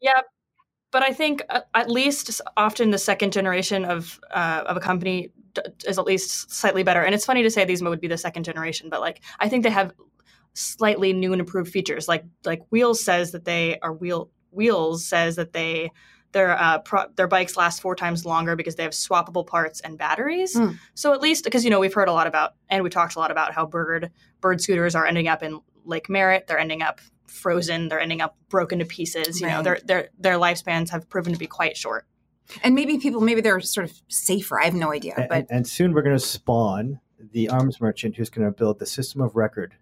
Yeah, 0.00 0.22
but 0.90 1.02
I 1.02 1.12
think 1.12 1.42
uh, 1.50 1.60
at 1.74 1.90
least 1.90 2.40
often 2.56 2.90
the 2.90 2.98
second 2.98 3.32
generation 3.32 3.84
of 3.84 4.20
uh, 4.30 4.64
of 4.66 4.76
a 4.76 4.80
company 4.80 5.30
is 5.84 5.98
at 5.98 6.04
least 6.04 6.50
slightly 6.52 6.82
better. 6.82 7.02
And 7.02 7.14
it's 7.14 7.24
funny 7.24 7.42
to 7.42 7.50
say 7.50 7.64
these 7.64 7.82
would 7.82 8.00
be 8.00 8.08
the 8.08 8.18
second 8.18 8.44
generation, 8.44 8.88
but 8.88 9.00
like 9.00 9.20
I 9.38 9.48
think 9.48 9.64
they 9.64 9.70
have 9.70 9.92
slightly 10.54 11.12
new 11.12 11.32
and 11.32 11.40
improved 11.40 11.70
features. 11.70 12.08
Like 12.08 12.24
like 12.44 12.62
Wheels 12.70 13.02
says 13.02 13.32
that 13.32 13.44
they 13.44 13.78
are 13.80 13.92
wheel 13.92 14.30
Wheels 14.50 15.04
says 15.04 15.36
that 15.36 15.52
they 15.52 15.90
their 16.32 16.58
uh, 16.58 16.78
pro- 16.78 17.08
their 17.16 17.26
bikes 17.26 17.56
last 17.56 17.80
four 17.80 17.94
times 17.94 18.24
longer 18.24 18.56
because 18.56 18.74
they 18.74 18.82
have 18.82 18.92
swappable 18.92 19.46
parts 19.46 19.80
and 19.80 19.96
batteries. 19.98 20.56
Hmm. 20.56 20.72
So 20.94 21.12
at 21.12 21.20
least 21.20 21.44
because 21.44 21.64
you 21.64 21.70
know 21.70 21.80
we've 21.80 21.94
heard 21.94 22.08
a 22.08 22.12
lot 22.12 22.26
about 22.26 22.54
and 22.68 22.84
we 22.84 22.90
talked 22.90 23.16
a 23.16 23.18
lot 23.18 23.30
about 23.30 23.52
how 23.54 23.66
bird 23.66 24.10
bird 24.40 24.60
scooters 24.60 24.94
are 24.94 25.06
ending 25.06 25.28
up 25.28 25.42
in 25.42 25.60
Lake 25.84 26.08
Merritt. 26.08 26.46
They're 26.46 26.58
ending 26.58 26.82
up 26.82 27.00
frozen. 27.26 27.88
They're 27.88 28.00
ending 28.00 28.20
up 28.20 28.36
broken 28.48 28.78
to 28.80 28.84
pieces. 28.84 29.40
You 29.40 29.48
know 29.48 29.62
their 29.62 29.78
their 29.84 30.08
their 30.18 30.34
lifespans 30.34 30.90
have 30.90 31.08
proven 31.08 31.32
to 31.32 31.38
be 31.38 31.46
quite 31.46 31.76
short. 31.76 32.06
And 32.62 32.74
maybe 32.74 32.98
people, 32.98 33.20
maybe 33.20 33.42
they're 33.42 33.60
sort 33.60 33.90
of 33.90 34.00
safer. 34.08 34.58
I 34.58 34.64
have 34.64 34.74
no 34.74 34.90
idea, 34.90 35.12
And, 35.18 35.28
but 35.28 35.46
and 35.50 35.66
soon 35.66 35.92
we're 35.92 36.00
going 36.00 36.16
to 36.16 36.24
spawn 36.24 36.98
the 37.32 37.50
arms 37.50 37.80
merchant 37.80 38.16
who's 38.16 38.30
going 38.30 38.46
to 38.46 38.56
build 38.56 38.78
the 38.78 38.86
system 38.86 39.20
of 39.20 39.36
record 39.36 39.74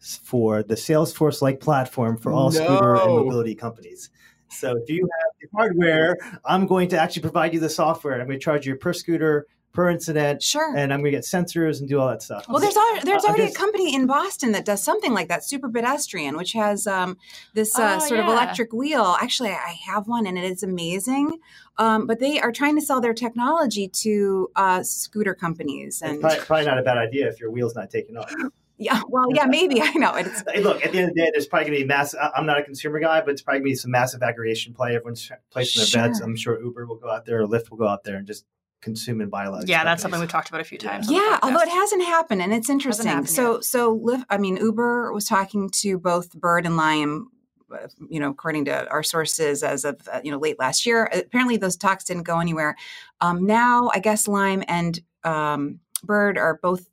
for 0.00 0.62
the 0.62 0.74
Salesforce 0.74 1.42
like 1.42 1.60
platform 1.60 2.16
for 2.16 2.32
all 2.32 2.50
scooter 2.50 2.94
and 2.94 3.10
mobility 3.10 3.54
companies. 3.54 4.10
So 4.50 4.76
if 4.76 4.88
you 4.90 5.02
have 5.02 5.32
the 5.40 5.48
hardware, 5.56 6.16
I'm 6.44 6.66
going 6.66 6.88
to 6.90 6.98
actually 6.98 7.22
provide 7.22 7.54
you 7.54 7.60
the 7.60 7.68
software. 7.70 8.14
I'm 8.20 8.26
going 8.26 8.38
to 8.38 8.44
charge 8.44 8.66
you 8.66 8.74
per 8.76 8.92
scooter, 8.92 9.46
per 9.72 9.88
incident, 9.88 10.42
sure. 10.42 10.76
and 10.76 10.92
I'm 10.92 10.98
going 11.00 11.12
to 11.12 11.16
get 11.18 11.24
sensors 11.24 11.78
and 11.78 11.88
do 11.88 12.00
all 12.00 12.08
that 12.08 12.22
stuff. 12.22 12.44
Well, 12.48 12.58
there's 12.58 12.76
al- 12.76 13.00
there's 13.04 13.24
I- 13.24 13.28
I 13.28 13.30
already 13.30 13.44
guess- 13.46 13.54
a 13.54 13.58
company 13.58 13.94
in 13.94 14.06
Boston 14.06 14.50
that 14.52 14.64
does 14.64 14.82
something 14.82 15.12
like 15.14 15.28
that, 15.28 15.42
Superpedestrian, 15.42 16.36
which 16.36 16.52
has 16.54 16.88
um, 16.88 17.16
this 17.54 17.78
uh, 17.78 17.98
Oh, 18.02 18.06
sort 18.08 18.18
of 18.20 18.26
electric 18.26 18.72
wheel. 18.72 19.16
Actually, 19.20 19.50
I 19.50 19.76
have 19.86 20.08
one, 20.08 20.26
and 20.26 20.36
it 20.36 20.42
is 20.44 20.64
amazing. 20.64 21.38
Um, 21.78 22.06
but 22.08 22.18
they 22.18 22.40
are 22.40 22.50
trying 22.52 22.74
to 22.74 22.82
sell 22.82 23.00
their 23.00 23.14
technology 23.14 23.86
to 23.88 24.50
uh, 24.56 24.82
scooter 24.82 25.34
companies, 25.34 26.02
It's 26.02 26.10
and 26.10 26.20
probably, 26.20 26.38
probably 26.40 26.66
not 26.66 26.78
a 26.78 26.82
bad 26.82 26.98
idea 26.98 27.28
if 27.28 27.38
your 27.40 27.50
wheel's 27.52 27.76
not 27.76 27.90
taking 27.90 28.16
off. 28.16 28.34
Yeah, 28.80 29.02
well, 29.08 29.26
yeah, 29.32 29.44
maybe 29.44 29.80
I 29.80 29.92
know 29.92 30.14
it's 30.14 30.42
Hey, 30.52 30.60
look, 30.62 30.84
at 30.84 30.90
the 30.92 30.98
end 30.98 31.08
of 31.10 31.14
the 31.14 31.20
day, 31.22 31.30
there's 31.32 31.46
probably 31.46 31.66
going 31.68 31.78
to 31.78 31.84
be 31.84 31.88
mass. 31.88 32.14
I- 32.14 32.30
I'm 32.34 32.46
not 32.46 32.58
a 32.58 32.62
consumer 32.64 32.98
guy, 32.98 33.20
but 33.20 33.30
it's 33.30 33.42
probably 33.42 33.60
going 33.60 33.68
to 33.68 33.72
be 33.72 33.76
some 33.76 33.90
massive 33.92 34.22
aggregation 34.22 34.74
play. 34.74 34.96
Everyone's 34.96 35.30
placing 35.50 35.84
their 35.84 36.08
bets. 36.08 36.20
I'm 36.20 36.34
sure 36.34 36.60
Uber 36.60 36.86
will 36.86 36.96
go 36.96 37.10
out 37.10 37.26
there, 37.26 37.42
or 37.42 37.46
Lyft 37.46 37.70
will 37.70 37.78
go 37.78 37.86
out 37.86 38.02
there, 38.04 38.16
and 38.16 38.26
just 38.26 38.44
consume 38.82 39.20
and 39.20 39.30
buy 39.30 39.44
a 39.44 39.50
lot. 39.50 39.68
Yeah, 39.68 39.78
these 39.80 39.84
that's 39.84 40.02
something 40.02 40.18
we've 40.20 40.30
talked 40.30 40.48
about 40.48 40.62
a 40.62 40.64
few 40.64 40.78
times. 40.78 41.10
yeah. 41.10 41.38
Although 41.42 41.60
it 41.60 41.68
hasn't 41.68 42.02
happened, 42.04 42.40
and 42.42 42.52
it's 42.54 42.70
interesting. 42.70 43.06
happened 43.08 43.28
So 43.28 43.60
so 43.60 43.96
Lyft, 43.98 44.24
I 44.30 44.38
mean, 44.38 44.56
Uber 44.56 45.12
was 45.12 45.26
talking 45.26 45.68
to 45.82 45.98
both 45.98 46.32
Bird 46.32 46.64
and 46.64 46.78
Lime. 46.78 47.28
uh, 47.70 47.88
You 48.08 48.20
know, 48.20 48.30
according 48.30 48.64
to 48.64 48.88
our 48.88 49.02
sources, 49.02 49.62
as 49.62 49.84
of 49.84 50.00
uh, 50.10 50.20
you 50.24 50.30
know 50.32 50.38
late 50.38 50.58
last 50.58 50.86
year, 50.86 51.10
apparently 51.12 51.58
those 51.58 51.76
talks 51.76 52.04
didn't 52.04 52.22
go 52.22 52.38
anywhere. 52.40 52.76
Um, 53.20 53.44
now, 53.44 53.90
I 53.94 53.98
guess 53.98 54.26
Lime 54.26 54.64
and 54.66 54.98
um, 55.24 55.80
Bird 56.02 56.38
are 56.38 56.58
both 56.62 56.86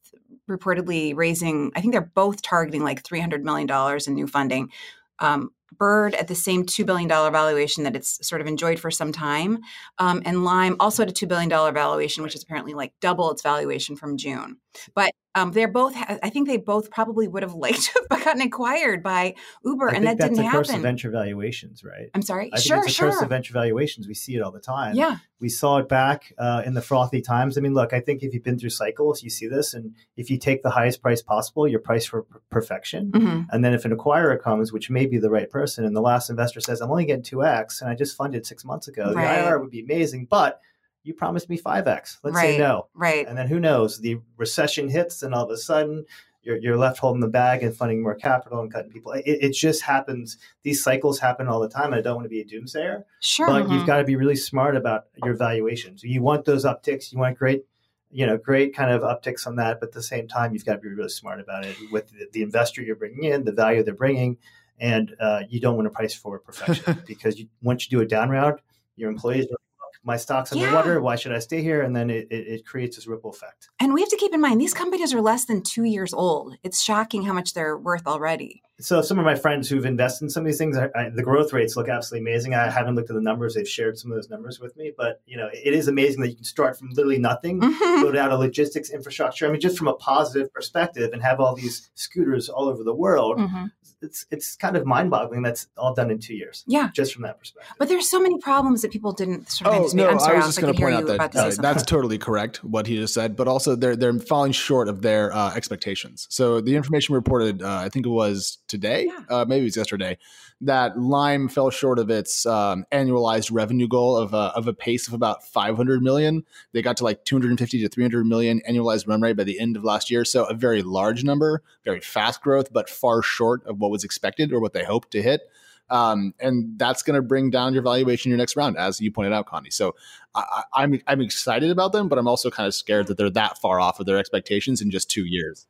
reportedly 0.49 1.15
raising. 1.15 1.71
I 1.75 1.81
think 1.81 1.93
they're 1.93 2.01
both 2.01 2.41
targeting 2.41 2.83
like 2.83 3.03
three 3.03 3.19
hundred 3.19 3.43
million 3.43 3.67
dollars 3.67 4.07
in 4.07 4.15
new 4.15 4.27
funding. 4.27 4.71
Um, 5.19 5.51
Bird 5.77 6.15
at 6.15 6.27
the 6.27 6.35
same 6.35 6.65
$2 6.65 6.85
billion 6.85 7.09
valuation 7.09 7.83
that 7.83 7.95
it's 7.95 8.25
sort 8.27 8.41
of 8.41 8.47
enjoyed 8.47 8.79
for 8.79 8.89
some 8.89 9.11
time. 9.11 9.59
Um, 9.99 10.21
and 10.25 10.43
Lime 10.43 10.77
also 10.79 11.03
at 11.03 11.09
a 11.09 11.13
$2 11.13 11.27
billion 11.27 11.49
valuation, 11.49 12.23
which 12.23 12.35
is 12.35 12.41
apparently 12.41 12.73
like 12.73 12.93
double 13.01 13.31
its 13.31 13.41
valuation 13.41 13.95
from 13.95 14.17
June. 14.17 14.57
But 14.95 15.11
um, 15.35 15.51
they're 15.51 15.67
both, 15.67 15.95
I 15.95 16.29
think 16.31 16.47
they 16.47 16.57
both 16.57 16.89
probably 16.89 17.27
would 17.27 17.43
have 17.43 17.53
liked 17.65 17.83
to 17.83 18.07
have 18.09 18.23
gotten 18.25 18.41
acquired 18.41 19.03
by 19.03 19.35
Uber, 19.63 19.87
and 19.89 20.07
that 20.07 20.17
didn't 20.17 20.37
that's 20.37 20.47
a 20.47 20.51
curse 20.51 20.67
of 20.69 20.75
happen. 20.75 20.81
venture 20.81 21.11
valuations, 21.11 21.83
right? 21.83 22.09
I'm 22.15 22.23
sorry? 22.23 22.49
I 22.51 22.59
sure, 22.59 22.77
it's 22.79 22.87
a 22.87 22.89
sure. 22.91 23.11
curse 23.11 23.21
of 23.21 23.29
venture 23.29 23.53
valuations. 23.53 24.07
We 24.07 24.15
see 24.15 24.35
it 24.35 24.41
all 24.41 24.51
the 24.51 24.59
time. 24.59 24.95
Yeah. 24.95 25.17
We 25.39 25.49
saw 25.49 25.77
it 25.77 25.87
back 25.87 26.33
uh, 26.39 26.63
in 26.65 26.73
the 26.73 26.81
frothy 26.81 27.21
times. 27.21 27.55
I 27.57 27.61
mean, 27.61 27.75
look, 27.75 27.93
I 27.93 27.99
think 27.99 28.23
if 28.23 28.33
you've 28.33 28.43
been 28.43 28.57
through 28.57 28.71
cycles, 28.71 29.21
you 29.21 29.29
see 29.29 29.47
this. 29.47 29.75
And 29.75 29.93
if 30.15 30.31
you 30.31 30.39
take 30.39 30.63
the 30.63 30.71
highest 30.71 31.03
price 31.03 31.21
possible, 31.21 31.67
you're 31.67 31.79
priced 31.79 32.09
for 32.09 32.23
per- 32.23 32.41
perfection. 32.49 33.11
hmm 33.13 33.41
And 33.51 33.63
then 33.63 33.75
if 33.75 33.85
an 33.85 33.95
acquirer 33.95 34.41
comes, 34.41 34.73
which 34.73 34.89
may 34.89 35.05
be 35.05 35.19
the 35.19 35.29
right 35.29 35.47
person, 35.49 35.85
and 35.85 35.95
the 35.95 36.01
last 36.01 36.31
investor 36.31 36.59
says, 36.59 36.81
I'm 36.81 36.89
only 36.89 37.05
getting 37.05 37.21
2x, 37.23 37.81
and 37.81 37.89
I 37.91 37.93
just 37.93 38.17
funded 38.17 38.47
six 38.47 38.65
months 38.65 38.87
ago, 38.87 39.13
Right. 39.13 39.43
the 39.43 39.47
IR 39.49 39.59
would 39.59 39.69
be 39.69 39.81
amazing, 39.81 40.25
but 40.27 40.59
you 41.07 41.13
promised 41.13 41.49
me 41.49 41.57
5x. 41.57 42.17
Let's 42.23 42.35
Right. 42.35 42.55
say 42.55 42.57
no. 42.57 42.87
Right. 42.93 43.25
And 43.27 43.37
then 43.37 43.47
who 43.47 43.59
knows? 43.59 43.99
The 43.99 44.19
recession 44.35 44.89
hits, 44.89 45.23
and 45.23 45.33
all 45.33 45.45
of 45.45 45.49
a 45.51 45.57
sudden, 45.57 46.05
you're, 46.43 46.57
you're 46.57 46.77
left 46.77 46.99
holding 46.99 47.21
the 47.21 47.27
bag 47.27 47.63
and 47.63 47.75
funding 47.75 48.01
more 48.03 48.15
capital 48.15 48.59
and 48.61 48.71
cutting 48.71 48.91
people. 48.91 49.11
It, 49.13 49.23
it 49.25 49.53
just 49.53 49.81
happens. 49.81 50.37
These 50.63 50.83
cycles 50.83 51.19
happen 51.19 51.47
all 51.47 51.59
the 51.59 51.69
time. 51.69 51.93
I 51.93 52.01
don't 52.01 52.15
want 52.15 52.25
to 52.25 52.29
be 52.29 52.41
a 52.41 52.45
doomsayer, 52.45 53.03
Sure. 53.21 53.47
but 53.47 53.65
mhm. 53.65 53.71
you've 53.73 53.87
got 53.87 53.97
to 53.97 54.03
be 54.03 54.15
really 54.15 54.35
smart 54.35 54.75
about 54.75 55.05
your 55.23 55.33
valuations. 55.33 56.03
You 56.03 56.21
want 56.21 56.45
those 56.45 56.63
upticks. 56.65 57.11
You 57.11 57.19
want 57.19 57.37
great, 57.37 57.65
you 58.11 58.25
know, 58.25 58.37
great 58.37 58.73
kind 58.75 58.91
of 58.91 59.01
upticks 59.01 59.45
on 59.47 59.55
that. 59.57 59.79
But 59.79 59.87
at 59.89 59.93
the 59.93 60.03
same 60.03 60.27
time, 60.27 60.53
you've 60.53 60.65
got 60.65 60.73
to 60.75 60.79
be 60.79 60.89
really 60.89 61.09
smart 61.09 61.39
about 61.39 61.65
it 61.65 61.75
with 61.91 62.09
the, 62.11 62.27
the 62.31 62.41
investor 62.43 62.81
you're 62.81 62.95
bringing 62.95 63.23
in, 63.25 63.43
the 63.43 63.51
value 63.51 63.83
they're 63.83 63.93
bringing, 63.93 64.37
and 64.79 65.15
uh, 65.19 65.41
you 65.49 65.59
don't 65.59 65.75
want 65.75 65.85
to 65.87 65.89
price 65.91 66.13
for 66.13 66.39
perfection 66.39 67.01
because 67.07 67.39
you, 67.39 67.47
once 67.61 67.89
you 67.89 67.97
do 67.97 68.01
a 68.01 68.05
down 68.07 68.29
round, 68.29 68.59
your 68.95 69.09
employees 69.09 69.47
"Look, 69.51 69.61
my 70.03 70.17
stock's 70.17 70.53
Yeah. 70.53 70.63
underwater. 70.63 71.01
Why 71.01 71.15
should 71.15 71.31
I 71.33 71.39
stay 71.39 71.61
here? 71.61 71.81
And 71.81 71.95
then 71.95 72.09
it, 72.09 72.27
it, 72.31 72.47
it 72.47 72.65
creates 72.65 72.95
this 72.95 73.07
ripple 73.07 73.29
effect. 73.29 73.69
And 73.79 73.93
we 73.93 74.01
have 74.01 74.09
to 74.09 74.17
keep 74.17 74.33
in 74.33 74.41
mind 74.41 74.59
these 74.61 74.73
companies 74.73 75.13
are 75.13 75.21
less 75.21 75.45
than 75.45 75.61
two 75.63 75.83
years 75.83 76.13
old. 76.13 76.55
It's 76.63 76.81
shocking 76.81 77.23
how 77.23 77.33
much 77.33 77.53
they're 77.53 77.77
worth 77.77 78.07
already. 78.07 78.61
So 78.79 79.01
some 79.01 79.17
of 79.17 79.25
my 79.25 79.33
friends 79.33 79.67
who've 79.67 79.85
invested 79.87 80.25
in 80.25 80.29
some 80.29 80.41
of 80.43 80.45
these 80.45 80.59
things, 80.59 80.77
I, 80.77 80.89
I, 80.95 81.09
the 81.09 81.23
growth 81.23 81.51
rates 81.51 81.75
look 81.75 81.89
absolutely 81.89 82.29
amazing. 82.29 82.53
I 82.53 82.69
haven't 82.69 82.93
looked 82.93 83.09
at 83.09 83.15
the 83.15 83.21
numbers; 83.23 83.55
they've 83.55 83.67
shared 83.67 83.97
some 83.97 84.11
of 84.11 84.17
those 84.17 84.29
numbers 84.29 84.59
with 84.59 84.77
me. 84.77 84.91
But 84.95 85.19
you 85.25 85.35
know, 85.35 85.49
it 85.51 85.73
is 85.73 85.87
amazing 85.87 86.21
that 86.21 86.29
you 86.29 86.35
can 86.35 86.43
start 86.45 86.77
from 86.77 86.89
literally 86.89 87.17
nothing, 87.17 87.59
Mhm. 87.59 88.01
build 88.03 88.15
out 88.15 88.31
a 88.31 88.37
logistics 88.37 88.91
infrastructure. 88.91 89.47
I 89.47 89.51
mean, 89.51 89.59
just 89.61 89.79
from 89.79 89.87
a 89.87 89.95
positive 89.95 90.53
perspective, 90.53 91.09
and 91.11 91.23
have 91.23 91.39
all 91.39 91.55
these 91.55 91.89
scooters 91.95 92.49
all 92.49 92.69
over 92.69 92.83
the 92.83 92.93
world. 92.93 93.39
Mhm. 93.39 93.71
It's 94.01 94.25
it's 94.29 94.55
kind 94.55 94.77
of 94.77 94.85
mind-boggling. 94.85 95.41
That's 95.41 95.67
all 95.75 95.93
done 95.93 96.11
in 96.11 96.19
two 96.19 96.35
years, 96.35 96.63
Yeah. 96.67 96.89
just 96.93 97.13
from 97.13 97.23
that 97.23 97.39
perspective. 97.39 97.73
But 97.79 97.87
there's 97.89 98.09
so 98.09 98.19
many 98.19 98.37
problems 98.39 98.83
that 98.83 98.91
people 98.91 99.11
didn't 99.11 99.49
sort 99.49 99.73
of 99.73 99.81
Oh 99.85 99.89
no, 99.93 100.07
I'm 100.09 100.19
sorry, 100.19 100.35
I 100.35 100.45
was 100.45 100.47
just 100.47 100.59
going 100.61 100.73
could 100.73 100.77
to 100.77 100.77
hear 100.77 100.87
point 100.87 100.95
out 100.95 100.99
you 101.01 101.07
that 101.07 101.15
about 101.15 101.31
to 101.31 101.59
uh, 101.59 101.61
that's 101.61 101.83
totally 101.83 102.17
correct 102.19 102.63
what 102.63 102.85
he 102.85 102.97
just 102.97 103.13
said, 103.13 103.35
but 103.35 103.47
also 103.47 103.75
they're 103.75 103.95
they're 103.95 104.13
falling 104.19 104.51
short 104.51 104.87
of 104.87 105.01
their 105.01 105.33
uh, 105.33 105.53
expectations. 105.55 106.27
So 106.29 106.61
the 106.61 106.75
information 106.75 107.15
reported, 107.15 107.61
uh, 107.63 107.77
I 107.77 107.89
think 107.89 108.05
it 108.05 108.09
was 108.09 108.59
today, 108.67 109.05
Yeah. 109.07 109.19
uh, 109.29 109.45
maybe 109.47 109.61
it 109.61 109.65
was 109.65 109.77
yesterday, 109.77 110.17
that 110.61 110.99
Lime 110.99 111.47
fell 111.49 111.69
short 111.69 111.99
of 111.99 112.09
its 112.09 112.45
um, 112.45 112.85
annualized 112.91 113.49
revenue 113.51 113.87
goal 113.87 114.17
of 114.17 114.33
a, 114.33 114.51
of 114.55 114.67
a 114.67 114.73
pace 114.73 115.07
of 115.07 115.13
about 115.13 115.43
500 115.43 116.01
million. 116.01 116.43
They 116.73 116.81
got 116.81 116.97
to 116.97 117.03
like 117.03 117.25
250 117.25 117.81
to 117.81 117.89
300 117.89 118.25
million 118.25 118.61
annualized 118.67 119.07
run 119.07 119.21
rate 119.21 119.37
by 119.37 119.43
the 119.43 119.59
end 119.59 119.77
of 119.77 119.83
last 119.83 120.09
year. 120.09 120.25
So 120.25 120.45
a 120.45 120.55
very 120.55 120.81
large 120.81 121.23
number, 121.23 121.61
very 121.85 121.99
fast 121.99 122.41
growth, 122.41 122.73
but 122.73 122.89
far 122.89 123.21
short 123.21 123.63
of 123.67 123.77
what 123.79 123.86
was 123.89 124.03
expected 124.03 124.51
or 124.53 124.59
what 124.59 124.73
they 124.73 124.83
hoped 124.83 125.11
to 125.11 125.21
hit. 125.21 125.41
Um, 125.89 126.33
and 126.41 126.77
that's 126.77 127.01
going 127.01 127.15
to 127.15 127.21
bring 127.21 127.49
down 127.49 127.73
your 127.73 127.81
valuation 127.81 128.29
in 128.29 128.31
your 128.31 128.37
next 128.39 128.57
round, 128.57 128.77
as 128.77 128.99
you 128.99 129.09
pointed 129.09 129.31
out, 129.31 129.45
Connie. 129.45 129.69
So 129.69 129.95
I, 130.35 130.41
I- 130.73 130.83
I'm 130.83 131.01
I'm 131.07 131.21
excited 131.21 131.69
about 131.71 131.93
them, 131.93 132.09
but 132.09 132.17
I'm 132.19 132.27
also 132.27 132.49
kind 132.51 132.67
of 132.67 132.73
scared 132.75 133.07
that 133.07 133.17
they're 133.17 133.29
that 133.29 133.57
far 133.59 133.79
off 133.79 133.99
of 134.01 134.05
their 134.05 134.17
expectations 134.17 134.81
in 134.81 134.91
just 134.91 135.09
two 135.09 135.25
years. 135.25 135.65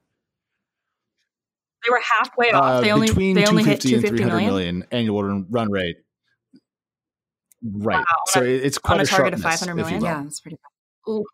They 1.86 1.91
were 1.91 2.01
halfway 2.17 2.51
off. 2.51 2.63
Uh, 2.63 2.82
they 2.82 2.91
only 2.91 3.08
between 3.08 3.36
they 3.36 3.45
only 3.45 3.63
hit 3.63 3.80
250 3.82 4.08
and 4.08 4.17
300 4.32 4.36
million. 4.36 4.49
million 4.53 4.88
annual 4.91 5.23
run, 5.23 5.45
run 5.51 5.71
rate. 5.71 5.97
Right. 7.63 7.97
Wow, 7.99 8.06
so 8.27 8.39
on 8.41 8.45
a- 8.45 8.49
it- 8.49 8.65
it's 8.65 8.77
on 8.77 8.82
quite 8.82 8.99
a 8.99 9.03
a, 9.03 9.06
target 9.06 9.34
of 9.36 9.41
sharpness, 9.41 9.60
500 9.62 9.71
if 9.71 9.77
you 9.77 9.84
million? 9.84 10.01
will. 10.01 10.08
yeah, 10.08 10.23
that's 10.23 10.39
pretty. 10.39 10.58
Ooh. 11.10 11.25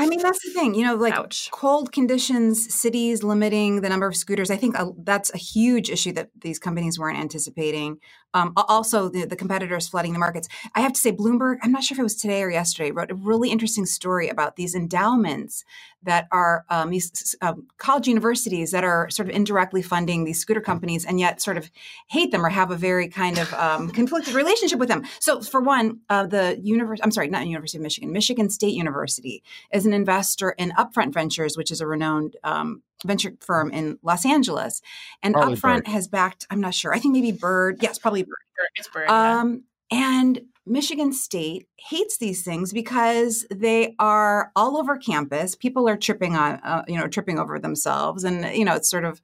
I 0.00 0.06
mean, 0.06 0.20
that's 0.22 0.42
the 0.42 0.50
thing. 0.52 0.74
You 0.74 0.86
know, 0.86 0.94
like 0.94 1.14
Ouch. 1.14 1.50
cold 1.52 1.92
conditions, 1.92 2.74
cities 2.74 3.22
limiting 3.22 3.82
the 3.82 3.88
number 3.90 4.06
of 4.06 4.16
scooters. 4.16 4.50
I 4.50 4.56
think 4.56 4.78
uh, 4.78 4.86
that's 5.02 5.32
a 5.34 5.36
huge 5.36 5.90
issue 5.90 6.12
that 6.12 6.30
these 6.40 6.58
companies 6.58 6.98
weren't 6.98 7.18
anticipating. 7.18 7.98
Um, 8.34 8.52
also, 8.56 9.08
the, 9.08 9.24
the 9.24 9.36
competitors 9.36 9.88
flooding 9.88 10.12
the 10.12 10.18
markets. 10.18 10.48
I 10.74 10.80
have 10.80 10.92
to 10.92 11.00
say, 11.00 11.12
Bloomberg. 11.12 11.58
I'm 11.62 11.72
not 11.72 11.82
sure 11.82 11.94
if 11.94 11.98
it 11.98 12.02
was 12.02 12.16
today 12.16 12.42
or 12.42 12.50
yesterday. 12.50 12.90
Wrote 12.90 13.10
a 13.10 13.14
really 13.14 13.50
interesting 13.50 13.86
story 13.86 14.28
about 14.28 14.56
these 14.56 14.74
endowments 14.74 15.64
that 16.02 16.28
are 16.32 16.64
um, 16.70 16.90
these 16.90 17.36
um, 17.42 17.66
college 17.76 18.08
universities 18.08 18.70
that 18.70 18.84
are 18.84 19.10
sort 19.10 19.28
of 19.28 19.34
indirectly 19.34 19.82
funding 19.82 20.24
these 20.24 20.38
scooter 20.38 20.60
companies, 20.60 21.04
and 21.04 21.20
yet 21.20 21.42
sort 21.42 21.56
of 21.58 21.70
hate 22.08 22.30
them 22.30 22.44
or 22.44 22.48
have 22.48 22.70
a 22.70 22.76
very 22.76 23.08
kind 23.08 23.38
of 23.38 23.52
um, 23.54 23.88
conflicted 24.00 24.34
relationship 24.34 24.78
with 24.78 24.88
them. 24.88 25.04
So, 25.18 25.40
for 25.40 25.60
one, 25.60 26.00
uh, 26.08 26.26
the 26.26 26.58
university. 26.62 27.02
I'm 27.02 27.10
sorry, 27.10 27.28
not 27.28 27.46
University 27.46 27.78
of 27.78 27.82
Michigan. 27.82 28.12
Michigan 28.12 28.48
State 28.48 28.74
University 28.74 29.42
is 29.72 29.86
an 29.86 29.92
investor 29.92 30.50
in 30.52 30.70
Upfront 30.72 31.12
Ventures, 31.12 31.56
which 31.56 31.70
is 31.70 31.80
a 31.80 31.86
renowned 31.86 32.36
um, 32.44 32.82
venture 33.04 33.32
firm 33.40 33.70
in 33.70 33.98
Los 34.02 34.24
Angeles. 34.26 34.82
And 35.22 35.34
Probably 35.34 35.56
Upfront 35.56 35.84
Bird. 35.84 35.88
has 35.88 36.08
backed, 36.08 36.46
I'm 36.50 36.60
not 36.60 36.74
sure, 36.74 36.94
I 36.94 36.98
think 36.98 37.12
maybe 37.12 37.32
Bird. 37.32 37.78
Yes, 37.80 37.98
probably 37.98 38.22
Bird. 38.22 38.34
It's 38.76 38.88
Bird. 38.88 39.06
yeah. 39.08 39.40
Um, 39.40 39.64
and 39.90 40.40
Michigan 40.66 41.12
State 41.12 41.66
hates 41.76 42.18
these 42.18 42.44
things 42.44 42.72
because 42.72 43.44
they 43.50 43.96
are 43.98 44.52
all 44.54 44.76
over 44.76 44.96
campus. 44.96 45.56
People 45.56 45.88
are 45.88 45.96
tripping 45.96 46.36
on, 46.36 46.60
uh, 46.62 46.84
you 46.86 46.96
know, 46.96 47.08
tripping 47.08 47.38
over 47.38 47.58
themselves, 47.58 48.22
and 48.22 48.54
you 48.56 48.64
know, 48.64 48.76
it's 48.76 48.88
sort 48.88 49.04
of, 49.04 49.20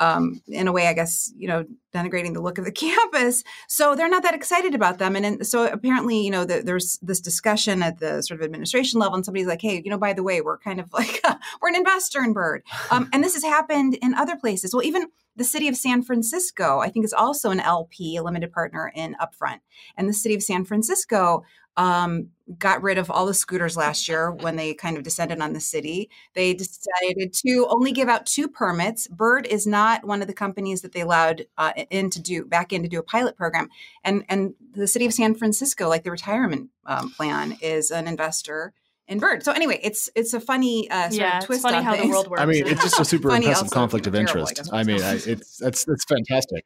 um, 0.00 0.42
in 0.48 0.68
a 0.68 0.72
way, 0.72 0.86
I 0.86 0.92
guess, 0.92 1.32
you 1.36 1.48
know, 1.48 1.64
denigrating 1.94 2.34
the 2.34 2.42
look 2.42 2.58
of 2.58 2.64
the 2.64 2.72
campus. 2.86 3.42
So 3.68 3.94
they're 3.94 4.08
not 4.08 4.22
that 4.22 4.34
excited 4.34 4.74
about 4.74 4.98
them. 4.98 5.16
And, 5.16 5.46
so 5.46 5.66
apparently, 5.66 6.22
you 6.22 6.30
know, 6.30 6.44
the, 6.44 6.62
there's 6.62 6.98
this 7.02 7.20
discussion 7.20 7.82
at 7.82 7.98
the 7.98 8.22
sort 8.22 8.40
of 8.40 8.44
administration 8.44 9.00
level, 9.00 9.14
and 9.14 9.24
somebody's 9.24 9.46
like, 9.46 9.62
"Hey, 9.62 9.80
you 9.84 9.90
know, 9.90 9.98
by 9.98 10.12
the 10.12 10.22
way, 10.22 10.40
we're 10.40 10.58
kind 10.58 10.80
of 10.80 10.92
like 10.92 11.20
we're 11.60 11.68
an 11.68 11.76
investor 11.76 12.22
in 12.22 12.32
Bird," 12.32 12.62
um, 12.90 13.08
and 13.12 13.22
this 13.22 13.34
has 13.34 13.42
happened 13.42 13.94
in 14.02 14.14
other 14.14 14.36
places. 14.36 14.74
Well, 14.74 14.84
even 14.84 15.06
the 15.36 15.44
city 15.44 15.68
of 15.68 15.76
San 15.76 16.02
Francisco, 16.02 16.80
I 16.80 16.88
think, 16.88 17.04
is 17.04 17.12
also 17.12 17.50
an 17.50 17.60
LP, 17.60 18.16
a 18.16 18.22
limited 18.22 18.52
partner 18.52 18.90
in 18.94 19.14
Upfront. 19.20 19.60
And 19.96 20.08
the 20.08 20.14
city 20.14 20.34
of 20.34 20.42
San 20.42 20.64
Francisco 20.64 21.44
um, 21.76 22.30
got 22.58 22.82
rid 22.82 22.96
of 22.96 23.10
all 23.10 23.26
the 23.26 23.34
scooters 23.34 23.76
last 23.76 24.08
year 24.08 24.30
when 24.30 24.56
they 24.56 24.72
kind 24.72 24.96
of 24.96 25.02
descended 25.02 25.40
on 25.40 25.52
the 25.52 25.60
city. 25.60 26.08
They 26.34 26.54
decided 26.54 27.32
to 27.44 27.66
only 27.68 27.92
give 27.92 28.08
out 28.08 28.24
two 28.24 28.48
permits. 28.48 29.08
Bird 29.08 29.46
is 29.46 29.66
not 29.66 30.04
one 30.04 30.22
of 30.22 30.28
the 30.28 30.34
companies 30.34 30.82
that 30.82 30.92
they 30.92 31.00
allowed 31.00 31.46
uh, 31.58 31.72
in 31.90 32.10
to 32.10 32.20
do 32.20 32.44
back 32.44 32.72
in 32.72 32.82
to 32.82 32.88
do 32.88 32.98
a 32.98 33.02
pilot 33.02 33.36
program. 33.36 33.68
And 34.04 34.24
and 34.28 34.54
the 34.72 34.86
city 34.86 35.06
of 35.06 35.12
San 35.12 35.34
Francisco, 35.34 35.88
like 35.88 36.04
the 36.04 36.10
retirement 36.10 36.70
um, 36.84 37.10
plan, 37.10 37.56
is 37.60 37.90
an 37.90 38.06
investor 38.06 38.72
in 39.08 39.18
Bird. 39.18 39.44
So 39.44 39.52
anyway, 39.52 39.80
it's 39.82 40.08
it's 40.14 40.32
a 40.34 40.40
funny 40.40 40.90
uh, 40.90 41.10
sort 41.10 41.14
yeah, 41.14 41.30
of 41.30 41.36
it's 41.36 41.46
twist 41.46 41.62
funny 41.62 41.78
on 41.78 41.84
how 41.84 41.92
things. 41.92 42.04
the 42.04 42.10
world 42.10 42.28
works. 42.28 42.42
I 42.42 42.46
mean, 42.46 42.66
it's 42.66 42.82
just 42.82 43.00
a 43.00 43.04
super 43.04 43.30
impressive 43.30 43.70
conflict 43.70 44.06
of 44.06 44.12
terrible, 44.12 44.46
I 44.46 44.50
interest. 44.50 44.70
I, 44.72 44.82
mean, 44.84 45.02
I, 45.02 45.14
it's 45.14 45.58
that's 45.58 45.84
that's 45.84 46.04
fantastic. 46.04 46.64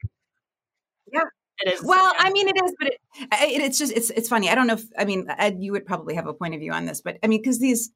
It 1.64 1.74
is. 1.74 1.82
Well, 1.82 2.12
yeah. 2.14 2.26
I 2.26 2.30
mean, 2.30 2.48
it 2.48 2.56
is, 2.64 2.74
but 2.78 2.88
it, 2.88 3.00
it, 3.32 3.62
it's 3.62 3.78
just 3.78 3.92
it's 3.92 4.10
it's 4.10 4.28
funny. 4.28 4.50
I 4.50 4.54
don't 4.54 4.66
know 4.66 4.74
if 4.74 4.84
I 4.98 5.04
mean 5.04 5.26
Ed, 5.38 5.58
you 5.60 5.72
would 5.72 5.86
probably 5.86 6.14
have 6.14 6.26
a 6.26 6.34
point 6.34 6.54
of 6.54 6.60
view 6.60 6.72
on 6.72 6.86
this, 6.86 7.00
but 7.00 7.18
I 7.22 7.26
mean, 7.26 7.40
because 7.40 7.58
these 7.58 7.90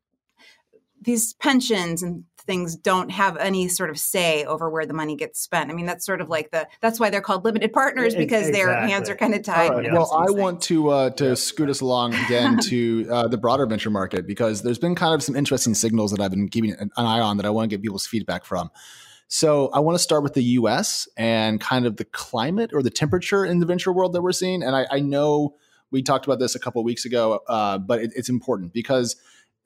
these 1.05 1.35
pensions 1.35 2.03
and 2.03 2.25
things 2.47 2.77
don't 2.77 3.11
have 3.11 3.37
any 3.39 3.69
sort 3.69 3.91
of 3.91 3.99
say 3.99 4.45
over 4.45 4.69
where 4.69 4.85
the 4.85 4.93
money 4.93 5.17
gets 5.17 5.41
spent. 5.41 5.71
I 5.71 5.75
mean, 5.75 5.87
that's 5.87 6.05
sort 6.05 6.21
of 6.21 6.29
like 6.29 6.51
the 6.51 6.69
that's 6.81 7.01
why 7.01 7.11
they're 7.11 7.21
called 7.21 7.45
limited 7.45 7.73
partners 7.73 8.15
because 8.15 8.51
their 8.51 8.75
hands 8.75 9.09
are 9.09 9.17
kind 9.17 9.35
of 9.35 9.43
tied. 9.43 9.71
Oh, 9.71 9.79
yeah. 9.81 9.93
Well, 9.93 10.13
I 10.13 10.27
these 10.27 10.37
want 10.37 10.61
to 10.63 10.91
uh, 10.91 11.11
to 11.11 11.37
scoot 11.37 11.71
us 11.71 11.81
along 11.81 12.15
again 12.15 12.59
to 12.65 13.09
uh, 13.11 13.29
the 13.29 13.39
broader 13.39 13.67
venture 13.67 13.91
market 13.91 14.27
because 14.27 14.63
there's 14.63 14.79
been 14.79 14.95
kind 14.95 15.15
of 15.15 15.23
some 15.23 15.37
interesting 15.37 15.75
signals 15.75 16.11
that 16.11 16.21
I've 16.21 16.31
been 16.31 16.49
keeping 16.49 16.73
an 16.73 16.91
an 16.97 17.07
eye 17.07 17.21
on 17.21 17.37
that 17.39 17.47
I 17.47 17.51
want 17.51 17.71
to 17.71 17.77
get 17.77 17.83
people's 17.83 18.07
feedback 18.07 18.45
from. 18.45 18.71
So 19.29 19.69
I 19.69 19.81
want 19.81 19.97
to 19.97 20.03
start 20.03 20.23
with 20.23 20.35
the 20.35 20.43
U.S. 20.43 21.09
and 21.17 21.61
kind 21.61 21.87
of 21.87 21.97
the 21.97 22.05
climate 22.05 22.71
or 22.73 22.83
the 22.83 22.91
temperature 22.91 23.45
in 23.45 23.59
the 23.59 23.67
venture 23.67 23.93
world 23.93 24.13
that 24.13 24.23
we're 24.23 24.33
seeing. 24.33 24.63
And 24.63 24.77
I, 24.77 24.87
I 24.91 25.01
know 25.01 25.57
we 25.91 26.03
talked 26.03 26.27
about 26.27 26.39
this 26.39 26.55
a 26.55 26.59
couple 26.59 26.81
of 26.81 26.85
weeks 26.85 27.05
ago, 27.05 27.41
uh, 27.49 27.79
but 27.79 28.01
it, 28.01 28.13
it's 28.15 28.29
important 28.29 28.73
because 28.73 29.17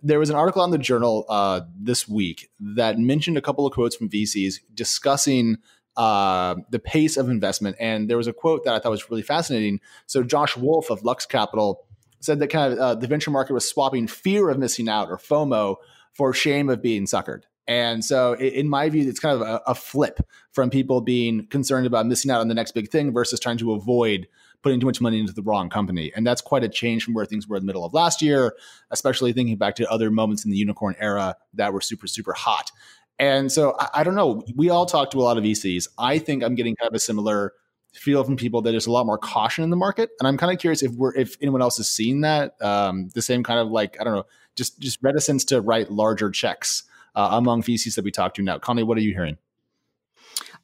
there 0.02 0.18
was 0.18 0.30
an 0.30 0.36
article 0.36 0.62
on 0.62 0.70
the 0.70 0.78
journal 0.78 1.24
uh, 1.28 1.62
this 1.76 2.08
week 2.08 2.50
that 2.60 2.98
mentioned 2.98 3.36
a 3.36 3.40
couple 3.40 3.66
of 3.66 3.72
quotes 3.72 3.96
from 3.96 4.08
VCs 4.08 4.60
discussing 4.72 5.58
uh, 5.96 6.54
the 6.70 6.78
pace 6.78 7.16
of 7.16 7.28
investment. 7.28 7.76
And 7.80 8.08
there 8.08 8.16
was 8.16 8.28
a 8.28 8.32
quote 8.32 8.64
that 8.64 8.74
I 8.74 8.78
thought 8.78 8.90
was 8.90 9.10
really 9.10 9.22
fascinating. 9.22 9.80
So 10.06 10.22
Josh 10.22 10.56
Wolfe 10.56 10.90
of 10.90 11.02
Lux 11.02 11.26
Capital 11.26 11.84
said 12.20 12.38
that 12.38 12.48
kind 12.48 12.72
of 12.72 12.78
uh, 12.78 12.94
the 12.94 13.06
venture 13.06 13.30
market 13.30 13.52
was 13.52 13.68
swapping 13.68 14.06
fear 14.06 14.48
of 14.48 14.58
missing 14.58 14.88
out 14.88 15.08
or 15.08 15.16
FOMO 15.18 15.76
for 16.12 16.32
shame 16.32 16.68
of 16.68 16.82
being 16.82 17.06
suckered. 17.06 17.42
And 17.68 18.02
so, 18.02 18.34
in 18.34 18.66
my 18.66 18.88
view, 18.88 19.06
it's 19.06 19.20
kind 19.20 19.34
of 19.34 19.42
a, 19.42 19.60
a, 19.66 19.74
flip 19.74 20.20
from 20.52 20.70
people 20.70 21.02
being 21.02 21.46
concerned 21.48 21.86
about 21.86 22.06
missing 22.06 22.30
out 22.30 22.40
on 22.40 22.48
the 22.48 22.54
next 22.54 22.72
big 22.72 22.90
thing 22.90 23.12
versus 23.12 23.38
trying 23.38 23.58
to 23.58 23.72
avoid 23.72 24.26
putting 24.62 24.80
too 24.80 24.86
much 24.86 25.02
money 25.02 25.20
into 25.20 25.34
the 25.34 25.42
wrong 25.42 25.68
company. 25.68 26.10
And 26.16 26.26
that's 26.26 26.40
quite 26.40 26.64
a 26.64 26.68
change 26.68 27.04
from 27.04 27.12
where 27.12 27.26
things 27.26 27.46
were 27.46 27.56
in 27.56 27.62
the 27.62 27.66
middle 27.66 27.84
of 27.84 27.92
last 27.92 28.22
year, 28.22 28.56
especially 28.90 29.34
thinking 29.34 29.58
back 29.58 29.76
to 29.76 29.88
other 29.90 30.10
moments 30.10 30.46
in 30.46 30.50
the 30.50 30.56
unicorn 30.56 30.96
era 30.98 31.36
that 31.54 31.74
were 31.74 31.82
super, 31.82 32.06
super 32.06 32.32
hot. 32.32 32.72
And 33.18 33.52
so, 33.52 33.76
I, 33.78 33.88
I 33.96 34.02
don't 34.04 34.14
know. 34.14 34.42
We 34.56 34.70
all 34.70 34.86
talk 34.86 35.10
to 35.10 35.18
a 35.18 35.22
lot 35.22 35.36
of 35.36 35.44
VCs. 35.44 35.88
I 35.98 36.18
think 36.18 36.42
I'm 36.42 36.54
getting 36.54 36.74
kind 36.74 36.88
of 36.88 36.94
a 36.94 37.00
similar 37.00 37.52
feel 37.92 38.24
from 38.24 38.36
people 38.36 38.62
that 38.62 38.70
there's 38.70 38.86
a 38.86 38.92
lot 38.92 39.04
more 39.04 39.18
caution 39.18 39.62
in 39.62 39.68
the 39.68 39.76
market. 39.76 40.08
And 40.18 40.26
I'm 40.26 40.38
kind 40.38 40.52
of 40.52 40.58
curious 40.58 40.82
if 40.82 40.92
we're 40.92 41.14
if 41.14 41.36
anyone 41.42 41.60
else 41.60 41.76
has 41.76 41.90
seen 41.90 42.22
that 42.22 42.60
um, 42.62 43.10
the 43.14 43.22
same 43.22 43.42
kind 43.42 43.60
of 43.60 43.68
like 43.68 44.00
I 44.00 44.04
don't 44.04 44.14
know 44.14 44.24
just 44.56 44.80
just 44.80 44.98
reticence 45.02 45.44
to 45.46 45.60
write 45.60 45.90
larger 45.90 46.30
checks 46.30 46.84
uh, 47.14 47.28
among 47.32 47.62
VCs 47.62 47.94
that 47.96 48.04
we 48.04 48.10
talk 48.10 48.34
to 48.34 48.42
now. 48.42 48.58
Connie, 48.58 48.82
what 48.82 48.98
are 48.98 49.02
you 49.02 49.12
hearing? 49.12 49.38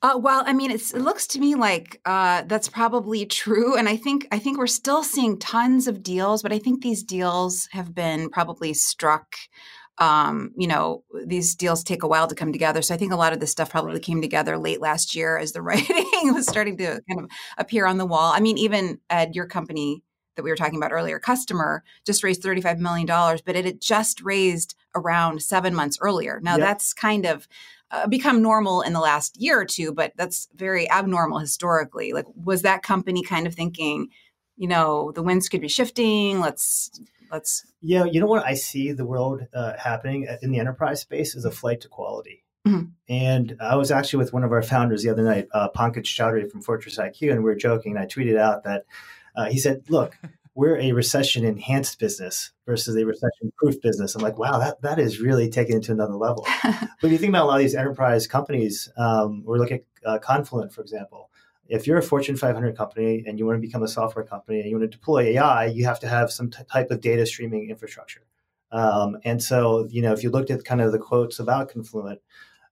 Uh, 0.02 0.18
well, 0.18 0.42
I 0.44 0.52
mean, 0.52 0.70
it 0.70 0.94
looks 0.94 1.26
to 1.28 1.40
me 1.40 1.54
like 1.54 2.00
uh, 2.04 2.42
that's 2.42 2.68
probably 2.68 3.24
true, 3.24 3.76
and 3.76 3.88
I 3.88 3.96
think 3.96 4.28
I 4.30 4.38
think 4.38 4.58
we're 4.58 4.66
still 4.66 5.02
seeing 5.02 5.38
tons 5.38 5.86
of 5.88 6.02
deals, 6.02 6.42
but 6.42 6.52
I 6.52 6.58
think 6.58 6.82
these 6.82 7.02
deals 7.02 7.68
have 7.72 7.94
been 7.94 8.28
probably 8.28 8.74
struck 8.74 9.36
um, 9.98 10.50
you 10.56 10.66
know, 10.66 11.04
these 11.24 11.54
deals 11.54 11.84
take 11.84 12.02
a 12.02 12.08
while 12.08 12.26
to 12.26 12.34
come 12.34 12.52
together. 12.52 12.82
So 12.82 12.94
I 12.94 12.98
think 12.98 13.12
a 13.12 13.16
lot 13.16 13.32
of 13.32 13.40
this 13.40 13.52
stuff 13.52 13.70
probably 13.70 14.00
came 14.00 14.20
together 14.20 14.58
late 14.58 14.80
last 14.80 15.14
year 15.14 15.38
as 15.38 15.52
the 15.52 15.62
writing 15.62 16.34
was 16.34 16.46
starting 16.46 16.76
to 16.78 17.00
kind 17.08 17.20
of 17.20 17.30
appear 17.58 17.86
on 17.86 17.98
the 17.98 18.06
wall. 18.06 18.32
I 18.32 18.40
mean, 18.40 18.58
even 18.58 18.98
at 19.08 19.34
your 19.34 19.46
company 19.46 20.02
that 20.36 20.42
we 20.42 20.50
were 20.50 20.56
talking 20.56 20.76
about 20.76 20.92
earlier, 20.92 21.20
Kustomer 21.20 21.80
just 22.04 22.22
raised 22.22 22.42
$35 22.42 22.78
million, 22.78 23.06
but 23.06 23.56
it 23.56 23.64
had 23.64 23.80
just 23.80 24.22
raised 24.22 24.74
around 24.94 25.42
seven 25.42 25.74
months 25.74 25.98
earlier. 26.00 26.40
Now 26.42 26.52
yep. 26.52 26.60
that's 26.60 26.92
kind 26.92 27.26
of 27.26 27.48
uh, 27.90 28.06
become 28.06 28.42
normal 28.42 28.82
in 28.82 28.92
the 28.92 29.00
last 29.00 29.40
year 29.40 29.60
or 29.60 29.64
two, 29.64 29.92
but 29.92 30.12
that's 30.16 30.48
very 30.54 30.90
abnormal 30.90 31.38
historically. 31.38 32.12
Like, 32.12 32.26
was 32.34 32.62
that 32.62 32.82
company 32.82 33.22
kind 33.22 33.46
of 33.46 33.54
thinking, 33.54 34.08
you 34.56 34.68
know, 34.68 35.12
the 35.12 35.22
winds 35.22 35.48
could 35.48 35.60
be 35.60 35.68
shifting. 35.68 36.40
Let's 36.40 36.90
let's. 37.30 37.66
Yeah, 37.80 38.04
you 38.04 38.20
know 38.20 38.26
what 38.26 38.44
I 38.44 38.54
see 38.54 38.92
the 38.92 39.04
world 39.04 39.46
uh, 39.52 39.74
happening 39.78 40.26
in 40.42 40.50
the 40.50 40.58
enterprise 40.58 41.00
space 41.00 41.34
is 41.34 41.44
a 41.44 41.50
flight 41.50 41.80
to 41.82 41.88
quality. 41.88 42.44
Mm-hmm. 42.66 42.84
And 43.08 43.56
I 43.60 43.76
was 43.76 43.90
actually 43.90 44.20
with 44.20 44.32
one 44.32 44.44
of 44.44 44.52
our 44.52 44.62
founders 44.62 45.02
the 45.02 45.10
other 45.10 45.22
night, 45.22 45.48
uh, 45.52 45.68
Pankaj 45.68 46.04
Chowdhry 46.04 46.50
from 46.50 46.62
Fortress 46.62 46.96
IQ, 46.98 47.30
and 47.30 47.38
we 47.40 47.44
were 47.44 47.54
joking. 47.54 47.92
And 47.92 48.00
I 48.00 48.06
tweeted 48.06 48.38
out 48.38 48.64
that 48.64 48.86
uh, 49.34 49.46
he 49.46 49.58
said, 49.58 49.82
"Look, 49.88 50.16
we're 50.54 50.78
a 50.78 50.92
recession 50.92 51.44
enhanced 51.44 51.98
business 51.98 52.52
versus 52.66 52.96
a 52.96 53.04
recession 53.04 53.52
proof 53.56 53.80
business." 53.80 54.14
I'm 54.14 54.22
like, 54.22 54.38
"Wow, 54.38 54.58
that 54.58 54.82
that 54.82 54.98
is 54.98 55.20
really 55.20 55.48
taken 55.48 55.78
it 55.78 55.84
to 55.84 55.92
another 55.92 56.14
level." 56.14 56.46
but 57.00 57.10
you 57.10 57.18
think 57.18 57.30
about 57.30 57.44
a 57.44 57.48
lot 57.48 57.56
of 57.56 57.62
these 57.62 57.74
enterprise 57.74 58.26
companies, 58.26 58.88
um, 58.96 59.42
or 59.46 59.58
look 59.58 59.72
at 59.72 59.82
uh, 60.04 60.18
Confluent, 60.18 60.72
for 60.72 60.80
example 60.80 61.30
if 61.68 61.86
you're 61.86 61.98
a 61.98 62.02
Fortune 62.02 62.36
500 62.36 62.76
company 62.76 63.24
and 63.26 63.38
you 63.38 63.46
want 63.46 63.56
to 63.56 63.66
become 63.66 63.82
a 63.82 63.88
software 63.88 64.24
company 64.24 64.60
and 64.60 64.68
you 64.68 64.76
want 64.76 64.90
to 64.90 64.96
deploy 64.96 65.28
AI, 65.28 65.66
you 65.66 65.84
have 65.84 66.00
to 66.00 66.08
have 66.08 66.30
some 66.30 66.50
t- 66.50 66.62
type 66.70 66.90
of 66.90 67.00
data 67.00 67.24
streaming 67.24 67.70
infrastructure. 67.70 68.22
Um, 68.70 69.16
and 69.24 69.42
so, 69.42 69.86
you 69.90 70.02
know, 70.02 70.12
if 70.12 70.22
you 70.22 70.30
looked 70.30 70.50
at 70.50 70.64
kind 70.64 70.80
of 70.80 70.92
the 70.92 70.98
quotes 70.98 71.38
about 71.38 71.70
Confluent, 71.70 72.20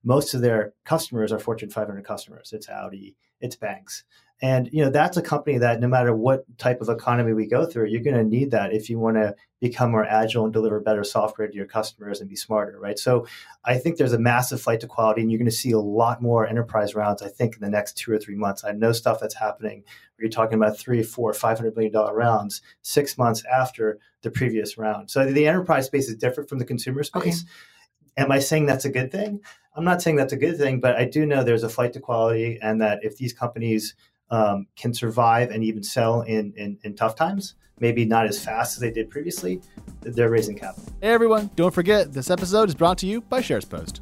most 0.03 0.33
of 0.33 0.41
their 0.41 0.73
customers 0.83 1.31
are 1.31 1.39
Fortune 1.39 1.69
500 1.69 2.05
customers. 2.05 2.51
It's 2.53 2.69
Audi, 2.69 3.15
it's 3.39 3.55
banks. 3.55 4.03
And 4.41 4.69
you 4.73 4.83
know 4.83 4.89
that's 4.89 5.15
a 5.15 5.21
company 5.21 5.57
that 5.59 5.79
no 5.79 5.87
matter 5.87 6.13
what 6.13 6.45
type 6.57 6.81
of 6.81 6.89
economy 6.89 7.33
we 7.33 7.45
go 7.45 7.65
through, 7.65 7.87
you're 7.87 8.01
going 8.01 8.17
to 8.17 8.23
need 8.23 8.51
that 8.51 8.73
if 8.73 8.89
you 8.89 8.99
want 8.99 9.15
to 9.15 9.35
become 9.61 9.91
more 9.91 10.03
agile 10.03 10.43
and 10.43 10.51
deliver 10.51 10.81
better 10.81 11.05
software 11.05 11.47
to 11.47 11.55
your 11.55 11.65
customers 11.65 12.19
and 12.19 12.29
be 12.29 12.35
smarter, 12.35 12.77
right? 12.77 12.99
So 12.99 13.25
I 13.63 13.77
think 13.77 13.95
there's 13.95 14.11
a 14.11 14.19
massive 14.19 14.61
flight 14.61 14.81
to 14.81 14.87
quality, 14.87 15.21
and 15.21 15.31
you're 15.31 15.37
going 15.37 15.45
to 15.45 15.55
see 15.55 15.71
a 15.71 15.79
lot 15.79 16.21
more 16.21 16.45
enterprise 16.45 16.93
rounds. 16.93 17.21
I 17.21 17.29
think 17.29 17.55
in 17.55 17.61
the 17.61 17.69
next 17.69 17.97
two 17.97 18.11
or 18.11 18.19
three 18.19 18.35
months, 18.35 18.65
I 18.65 18.73
know 18.73 18.91
stuff 18.91 19.19
that's 19.21 19.35
happening. 19.35 19.83
Where 20.15 20.25
you're 20.25 20.29
talking 20.29 20.55
about 20.55 20.77
three, 20.77 21.03
four, 21.03 21.33
five 21.33 21.57
hundred 21.57 21.75
million 21.75 21.93
dollar 21.93 22.13
rounds 22.13 22.61
six 22.81 23.17
months 23.17 23.43
after 23.45 23.99
the 24.23 24.31
previous 24.31 24.77
round. 24.77 25.09
So 25.09 25.25
the 25.31 25.47
enterprise 25.47 25.85
space 25.85 26.09
is 26.09 26.17
different 26.17 26.49
from 26.49 26.59
the 26.59 26.65
consumer 26.65 27.03
space. 27.03 27.21
Okay. 27.21 28.23
Am 28.23 28.31
I 28.31 28.39
saying 28.39 28.65
that's 28.65 28.85
a 28.85 28.91
good 28.91 29.11
thing? 29.11 29.39
I'm 29.75 29.85
not 29.85 30.01
saying 30.01 30.17
that's 30.17 30.33
a 30.33 30.37
good 30.37 30.57
thing, 30.57 30.79
but 30.79 30.95
I 30.95 31.05
do 31.05 31.25
know 31.25 31.43
there's 31.43 31.63
a 31.63 31.69
flight 31.69 31.93
to 31.93 31.99
quality, 31.99 32.59
and 32.61 32.81
that 32.81 32.99
if 33.03 33.17
these 33.17 33.31
companies 33.33 33.95
um, 34.29 34.67
can 34.75 34.93
survive 34.93 35.51
and 35.51 35.63
even 35.63 35.83
sell 35.83 36.21
in, 36.21 36.53
in, 36.57 36.77
in 36.83 36.95
tough 36.95 37.15
times, 37.15 37.55
maybe 37.79 38.05
not 38.05 38.25
as 38.25 38.43
fast 38.43 38.75
as 38.75 38.81
they 38.81 38.91
did 38.91 39.09
previously, 39.09 39.61
they're 40.01 40.29
raising 40.29 40.57
capital. 40.57 40.91
Hey 41.01 41.09
everyone, 41.09 41.49
don't 41.55 41.73
forget 41.73 42.13
this 42.13 42.29
episode 42.29 42.69
is 42.69 42.75
brought 42.75 42.97
to 42.99 43.07
you 43.07 43.21
by 43.21 43.41
SharesPost. 43.41 43.99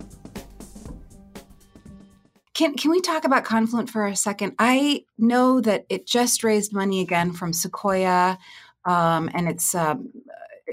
Can, 2.53 2.75
can 2.75 2.91
we 2.91 3.01
talk 3.01 3.23
about 3.23 3.43
Confluent 3.43 3.89
for 3.89 4.05
a 4.05 4.15
second? 4.15 4.53
I 4.59 5.05
know 5.17 5.61
that 5.61 5.85
it 5.89 6.05
just 6.05 6.43
raised 6.43 6.73
money 6.73 7.01
again 7.01 7.31
from 7.31 7.53
Sequoia, 7.53 8.37
um, 8.85 9.29
and 9.33 9.47
it's 9.47 9.73
um, 9.73 10.11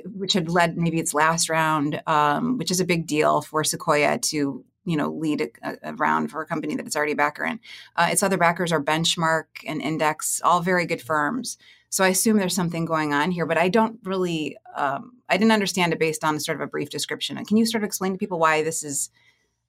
which 0.05 0.33
had 0.33 0.51
led 0.51 0.77
maybe 0.77 0.99
its 0.99 1.15
last 1.15 1.49
round, 1.49 2.03
um, 2.07 2.59
which 2.59 2.71
is 2.71 2.81
a 2.81 2.85
big 2.85 3.07
deal 3.07 3.41
for 3.41 3.65
Sequoia 3.65 4.19
to 4.19 4.65
you 4.89 4.97
know 4.97 5.11
lead 5.11 5.51
a, 5.63 5.77
a, 5.83 5.95
round 5.95 6.31
for 6.31 6.41
a 6.41 6.47
company 6.47 6.75
that 6.75 6.87
it's 6.87 6.97
already 6.97 7.13
a 7.13 7.17
backer 7.17 7.45
in. 7.45 7.61
Uh, 7.95 8.09
its 8.11 8.23
other 8.23 8.39
backers 8.39 8.73
are 8.73 8.83
Benchmark 8.83 9.45
and 9.67 9.83
Index, 9.83 10.41
all 10.43 10.61
very 10.61 10.87
good 10.87 11.03
firms. 11.03 11.59
So 11.91 12.05
I 12.05 12.09
assume 12.09 12.39
there's 12.39 12.55
something 12.55 12.85
going 12.85 13.13
on 13.13 13.31
here, 13.31 13.47
but 13.47 13.59
I 13.59 13.69
don't 13.69 13.99
really, 14.05 14.57
um, 14.77 15.13
I 15.29 15.37
didn't 15.37 15.53
understand 15.53 15.93
it 15.93 15.99
based 15.99 16.25
on 16.25 16.39
sort 16.41 16.57
of 16.57 16.63
a 16.63 16.67
brief 16.67 16.91
description. 16.91 17.43
Can 17.45 17.57
you 17.57 17.67
sort 17.67 17.83
of 17.83 17.87
explain 17.87 18.13
to 18.13 18.19
people 18.19 18.39
why 18.39 18.63
this 18.63 18.83
is? 18.83 19.11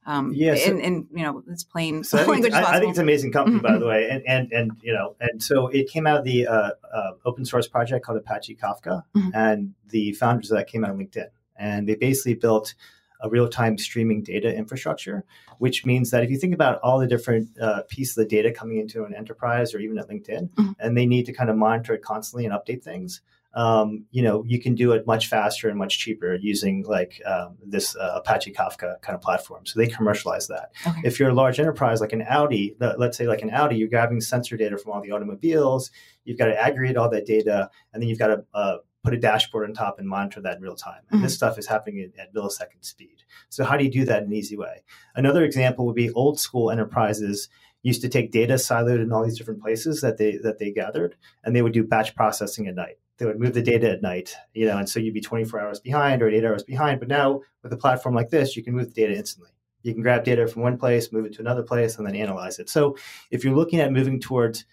Um, 0.05 0.31
yeah, 0.33 0.55
so, 0.55 0.71
in, 0.71 0.79
in, 0.79 1.07
you 1.13 1.23
know, 1.23 1.43
it's 1.49 1.63
plain 1.63 2.03
so 2.03 2.17
language. 2.25 2.53
I 2.53 2.61
think, 2.61 2.67
I, 2.67 2.77
I 2.77 2.79
think, 2.79 2.89
it's 2.91 2.99
an 2.99 3.03
amazing 3.03 3.31
company, 3.31 3.59
by 3.59 3.77
the 3.77 3.85
way, 3.93 4.09
and 4.09 4.23
and 4.25 4.51
and 4.51 4.71
you 4.81 4.93
know, 4.93 5.15
and 5.19 5.43
so 5.43 5.67
it 5.67 5.89
came 5.89 6.07
out 6.07 6.19
of 6.19 6.23
the 6.23 6.47
uh, 6.47 6.71
uh, 6.91 7.11
open 7.25 7.45
source 7.45 7.67
project 7.67 8.05
called 8.05 8.17
Apache 8.17 8.55
Kafka, 8.55 9.03
mm-hmm. 9.15 9.29
and 9.33 9.75
the 9.89 10.13
founders 10.13 10.51
of 10.51 10.57
that 10.57 10.67
came 10.67 10.83
out 10.83 10.91
of 10.91 10.97
LinkedIn, 10.97 11.27
and 11.57 11.87
they 11.87 11.95
basically 11.95 12.33
built 12.33 12.73
a 13.21 13.29
real 13.29 13.47
time 13.47 13.77
streaming 13.77 14.23
data 14.23 14.53
infrastructure, 14.53 15.25
which 15.57 15.85
means 15.85 16.11
that 16.11 16.23
if 16.23 16.29
you 16.29 16.37
think 16.37 16.53
about 16.53 16.79
all 16.81 16.99
the 16.99 17.07
different 17.07 17.49
uh, 17.59 17.83
pieces 17.89 18.17
of 18.17 18.23
the 18.23 18.35
data 18.35 18.51
coming 18.51 18.77
into 18.77 19.03
an 19.03 19.13
enterprise 19.13 19.73
or 19.73 19.79
even 19.79 19.97
at 19.97 20.09
LinkedIn, 20.09 20.49
mm-hmm. 20.49 20.71
and 20.79 20.97
they 20.97 21.05
need 21.05 21.25
to 21.25 21.33
kind 21.33 21.49
of 21.49 21.55
monitor 21.57 21.93
it 21.93 22.01
constantly 22.01 22.45
and 22.45 22.53
update 22.53 22.83
things. 22.83 23.21
Um, 23.55 24.05
you 24.11 24.21
know, 24.21 24.43
you 24.45 24.61
can 24.61 24.75
do 24.75 24.91
it 24.91 25.07
much 25.07 25.27
faster 25.27 25.69
and 25.69 25.77
much 25.77 25.97
cheaper 25.97 26.35
using 26.35 26.83
like 26.83 27.19
um, 27.25 27.57
this 27.65 27.95
uh, 27.95 28.13
Apache 28.17 28.53
Kafka 28.53 29.01
kind 29.01 29.15
of 29.15 29.21
platform. 29.21 29.65
So 29.65 29.79
they 29.79 29.87
commercialize 29.87 30.47
that. 30.47 30.71
Okay. 30.85 31.01
If 31.03 31.19
you're 31.19 31.29
a 31.29 31.33
large 31.33 31.59
enterprise 31.59 31.99
like 31.99 32.13
an 32.13 32.21
Audi, 32.21 32.75
let's 32.79 33.17
say 33.17 33.25
like 33.25 33.41
an 33.41 33.49
Audi, 33.49 33.75
you're 33.75 33.87
grabbing 33.87 34.21
sensor 34.21 34.55
data 34.55 34.77
from 34.77 34.91
all 34.91 35.01
the 35.01 35.11
automobiles. 35.11 35.89
You've 36.25 36.37
got 36.37 36.45
to 36.45 36.61
aggregate 36.61 36.95
all 36.95 37.09
that 37.09 37.25
data, 37.25 37.71
and 37.91 38.03
then 38.03 38.07
you've 38.07 38.19
got 38.19 38.27
to 38.27 38.45
uh, 38.53 38.77
put 39.03 39.13
a 39.13 39.17
dashboard 39.17 39.67
on 39.67 39.73
top 39.73 39.99
and 39.99 40.07
monitor 40.07 40.41
that 40.41 40.57
in 40.57 40.63
real 40.63 40.75
time. 40.75 41.01
And 41.09 41.17
mm-hmm. 41.17 41.23
this 41.23 41.35
stuff 41.35 41.57
is 41.57 41.67
happening 41.67 42.01
at, 42.01 42.19
at, 42.19 42.33
millisecond 42.33 42.83
speed. 42.83 43.23
So 43.49 43.63
how 43.63 43.77
do 43.77 43.83
you 43.83 43.91
do 43.91 44.05
that 44.05 44.23
in 44.23 44.29
an 44.29 44.33
easy 44.33 44.57
way? 44.57 44.83
Another 45.15 45.43
example 45.43 45.85
would 45.85 45.95
be 45.95 46.11
old 46.11 46.39
school 46.39 46.69
enterprises 46.69 47.49
used 47.81 48.01
to 48.01 48.09
take 48.09 48.31
data 48.31 48.55
siloed 48.55 49.01
in 49.01 49.11
all 49.11 49.23
these 49.23 49.37
different 49.37 49.61
places 49.61 50.01
that 50.01 50.17
they 50.17 50.37
that 50.37 50.59
they 50.59 50.71
gathered, 50.71 51.15
and 51.43 51.55
they 51.55 51.61
would 51.61 51.73
do 51.73 51.83
batch 51.83 52.13
processing 52.15 52.67
at 52.67 52.75
night. 52.75 52.97
They 53.17 53.25
would 53.25 53.39
move 53.39 53.53
the 53.53 53.61
data 53.61 53.89
at 53.89 54.01
night, 54.01 54.35
you 54.53 54.65
know, 54.65 54.77
and 54.77 54.87
so 54.87 54.99
you'd 54.99 55.13
be 55.13 55.21
24 55.21 55.59
hours 55.59 55.79
behind 55.79 56.21
or 56.21 56.29
eight 56.29 56.45
hours 56.45 56.63
behind. 56.63 56.99
But 56.99 57.09
now 57.09 57.41
with 57.63 57.73
a 57.73 57.77
platform 57.77 58.15
like 58.15 58.29
this, 58.29 58.55
you 58.55 58.63
can 58.63 58.73
move 58.73 58.87
the 58.87 59.01
data 59.01 59.13
instantly. 59.13 59.51
You 59.83 59.93
can 59.93 60.01
grab 60.01 60.23
data 60.23 60.47
from 60.47 60.61
one 60.61 60.77
place, 60.77 61.11
move 61.11 61.25
it 61.25 61.33
to 61.33 61.41
another 61.41 61.63
place, 61.63 61.97
and 61.97 62.07
then 62.07 62.15
analyze 62.15 62.59
it. 62.59 62.69
So 62.69 62.97
if 63.31 63.43
you're 63.43 63.55
looking 63.55 63.79
at 63.79 63.91
moving 63.91 64.19
towards 64.19 64.65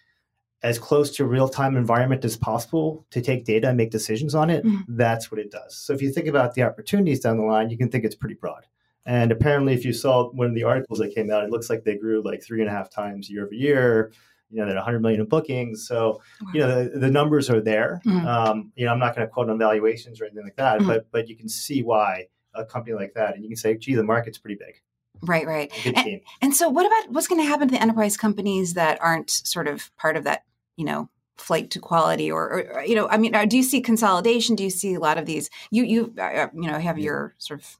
as 0.63 0.79
close 0.79 1.15
to 1.17 1.25
real 1.25 1.49
time 1.49 1.77
environment 1.77 2.25
as 2.25 2.37
possible 2.37 3.07
to 3.11 3.21
take 3.21 3.45
data 3.45 3.69
and 3.69 3.77
make 3.77 3.91
decisions 3.91 4.35
on 4.35 4.51
it, 4.51 4.65
mm-hmm. 4.65 4.97
that's 4.97 5.31
what 5.31 5.39
it 5.39 5.51
does. 5.51 5.77
So 5.77 5.93
if 5.93 6.03
you 6.03 6.11
think 6.11 6.27
about 6.27 6.55
the 6.55 6.63
opportunities 6.63 7.21
down 7.21 7.37
the 7.37 7.45
line, 7.45 7.71
you 7.71 7.77
can 7.77 7.89
think 7.89 8.05
it's 8.05 8.15
pretty 8.15 8.35
broad. 8.35 8.67
And 9.05 9.31
apparently, 9.31 9.73
if 9.75 9.85
you 9.85 9.93
saw 9.93 10.31
one 10.31 10.49
of 10.49 10.55
the 10.55 10.65
articles 10.65 10.99
that 10.99 11.15
came 11.15 11.31
out, 11.31 11.45
it 11.45 11.51
looks 11.51 11.71
like 11.71 11.85
they 11.85 11.97
grew 11.97 12.23
like 12.23 12.43
three 12.43 12.61
and 12.61 12.69
a 12.69 12.73
half 12.73 12.91
times 12.91 13.31
year 13.31 13.45
over 13.45 13.55
year. 13.55 14.13
You 14.51 14.59
know, 14.59 14.67
they're 14.67 14.77
100 14.77 15.01
million 15.01 15.21
in 15.21 15.27
bookings. 15.27 15.87
So, 15.87 16.21
wow. 16.41 16.51
you 16.53 16.61
know, 16.61 16.85
the, 16.85 16.99
the, 16.99 17.11
numbers 17.11 17.49
are 17.51 17.61
there. 17.61 18.01
Mm-hmm. 18.05 18.27
Um, 18.27 18.73
you 18.77 18.85
know, 18.85 18.93
I'm 18.93 18.99
not 18.99 19.15
going 19.15 19.27
to 19.27 19.33
quote 19.33 19.51
on 19.51 19.59
valuations 19.59 20.21
or 20.21 20.25
anything 20.25 20.45
like 20.45 20.57
that, 20.57 20.79
mm-hmm. 20.79 20.89
but 20.89 21.11
but 21.13 21.29
you 21.29 21.37
can 21.37 21.49
see 21.49 21.83
why 21.83 22.27
a 22.55 22.65
company 22.65 22.97
like 22.97 23.15
that, 23.15 23.35
and 23.35 23.45
you 23.45 23.51
can 23.51 23.57
say, 23.57 23.77
gee, 23.77 23.95
the 23.95 24.03
market's 24.03 24.39
pretty 24.39 24.57
big. 24.57 24.81
Right, 25.23 25.47
right. 25.47 25.73
And, 25.85 26.21
and, 26.41 26.55
so, 26.55 26.69
what 26.69 26.87
about 26.87 27.13
what's 27.13 27.27
going 27.27 27.41
to 27.41 27.47
happen 27.47 27.69
to 27.69 27.73
the 27.73 27.81
enterprise 27.81 28.17
companies 28.17 28.75
that 28.75 29.01
aren't 29.01 29.31
sort 29.31 29.69
of 29.69 29.95
part 29.97 30.17
of 30.17 30.25
that, 30.25 30.45
you 30.77 30.85
know, 30.85 31.09
flight 31.37 31.71
to 31.71 31.81
quality, 31.81 32.31
or, 32.31 32.65
or 32.73 32.85
you 32.85 32.95
know, 32.95 33.09
I 33.09 33.19
mean, 33.19 33.35
uh, 33.35 33.45
do 33.45 33.57
you 33.57 33.63
see 33.63 33.81
consolidation? 33.81 34.57
Do 34.57 34.65
you 34.65 34.71
see 34.71 34.95
a 34.95 35.01
lot 35.01 35.19
of 35.19 35.27
these? 35.27 35.51
You, 35.71 35.85
you, 35.85 36.15
uh, 36.19 36.23
uh 36.23 36.49
you 36.55 36.71
know, 36.71 36.79
have 36.79 36.99
your 36.99 37.35
sort 37.39 37.61
of. 37.61 37.79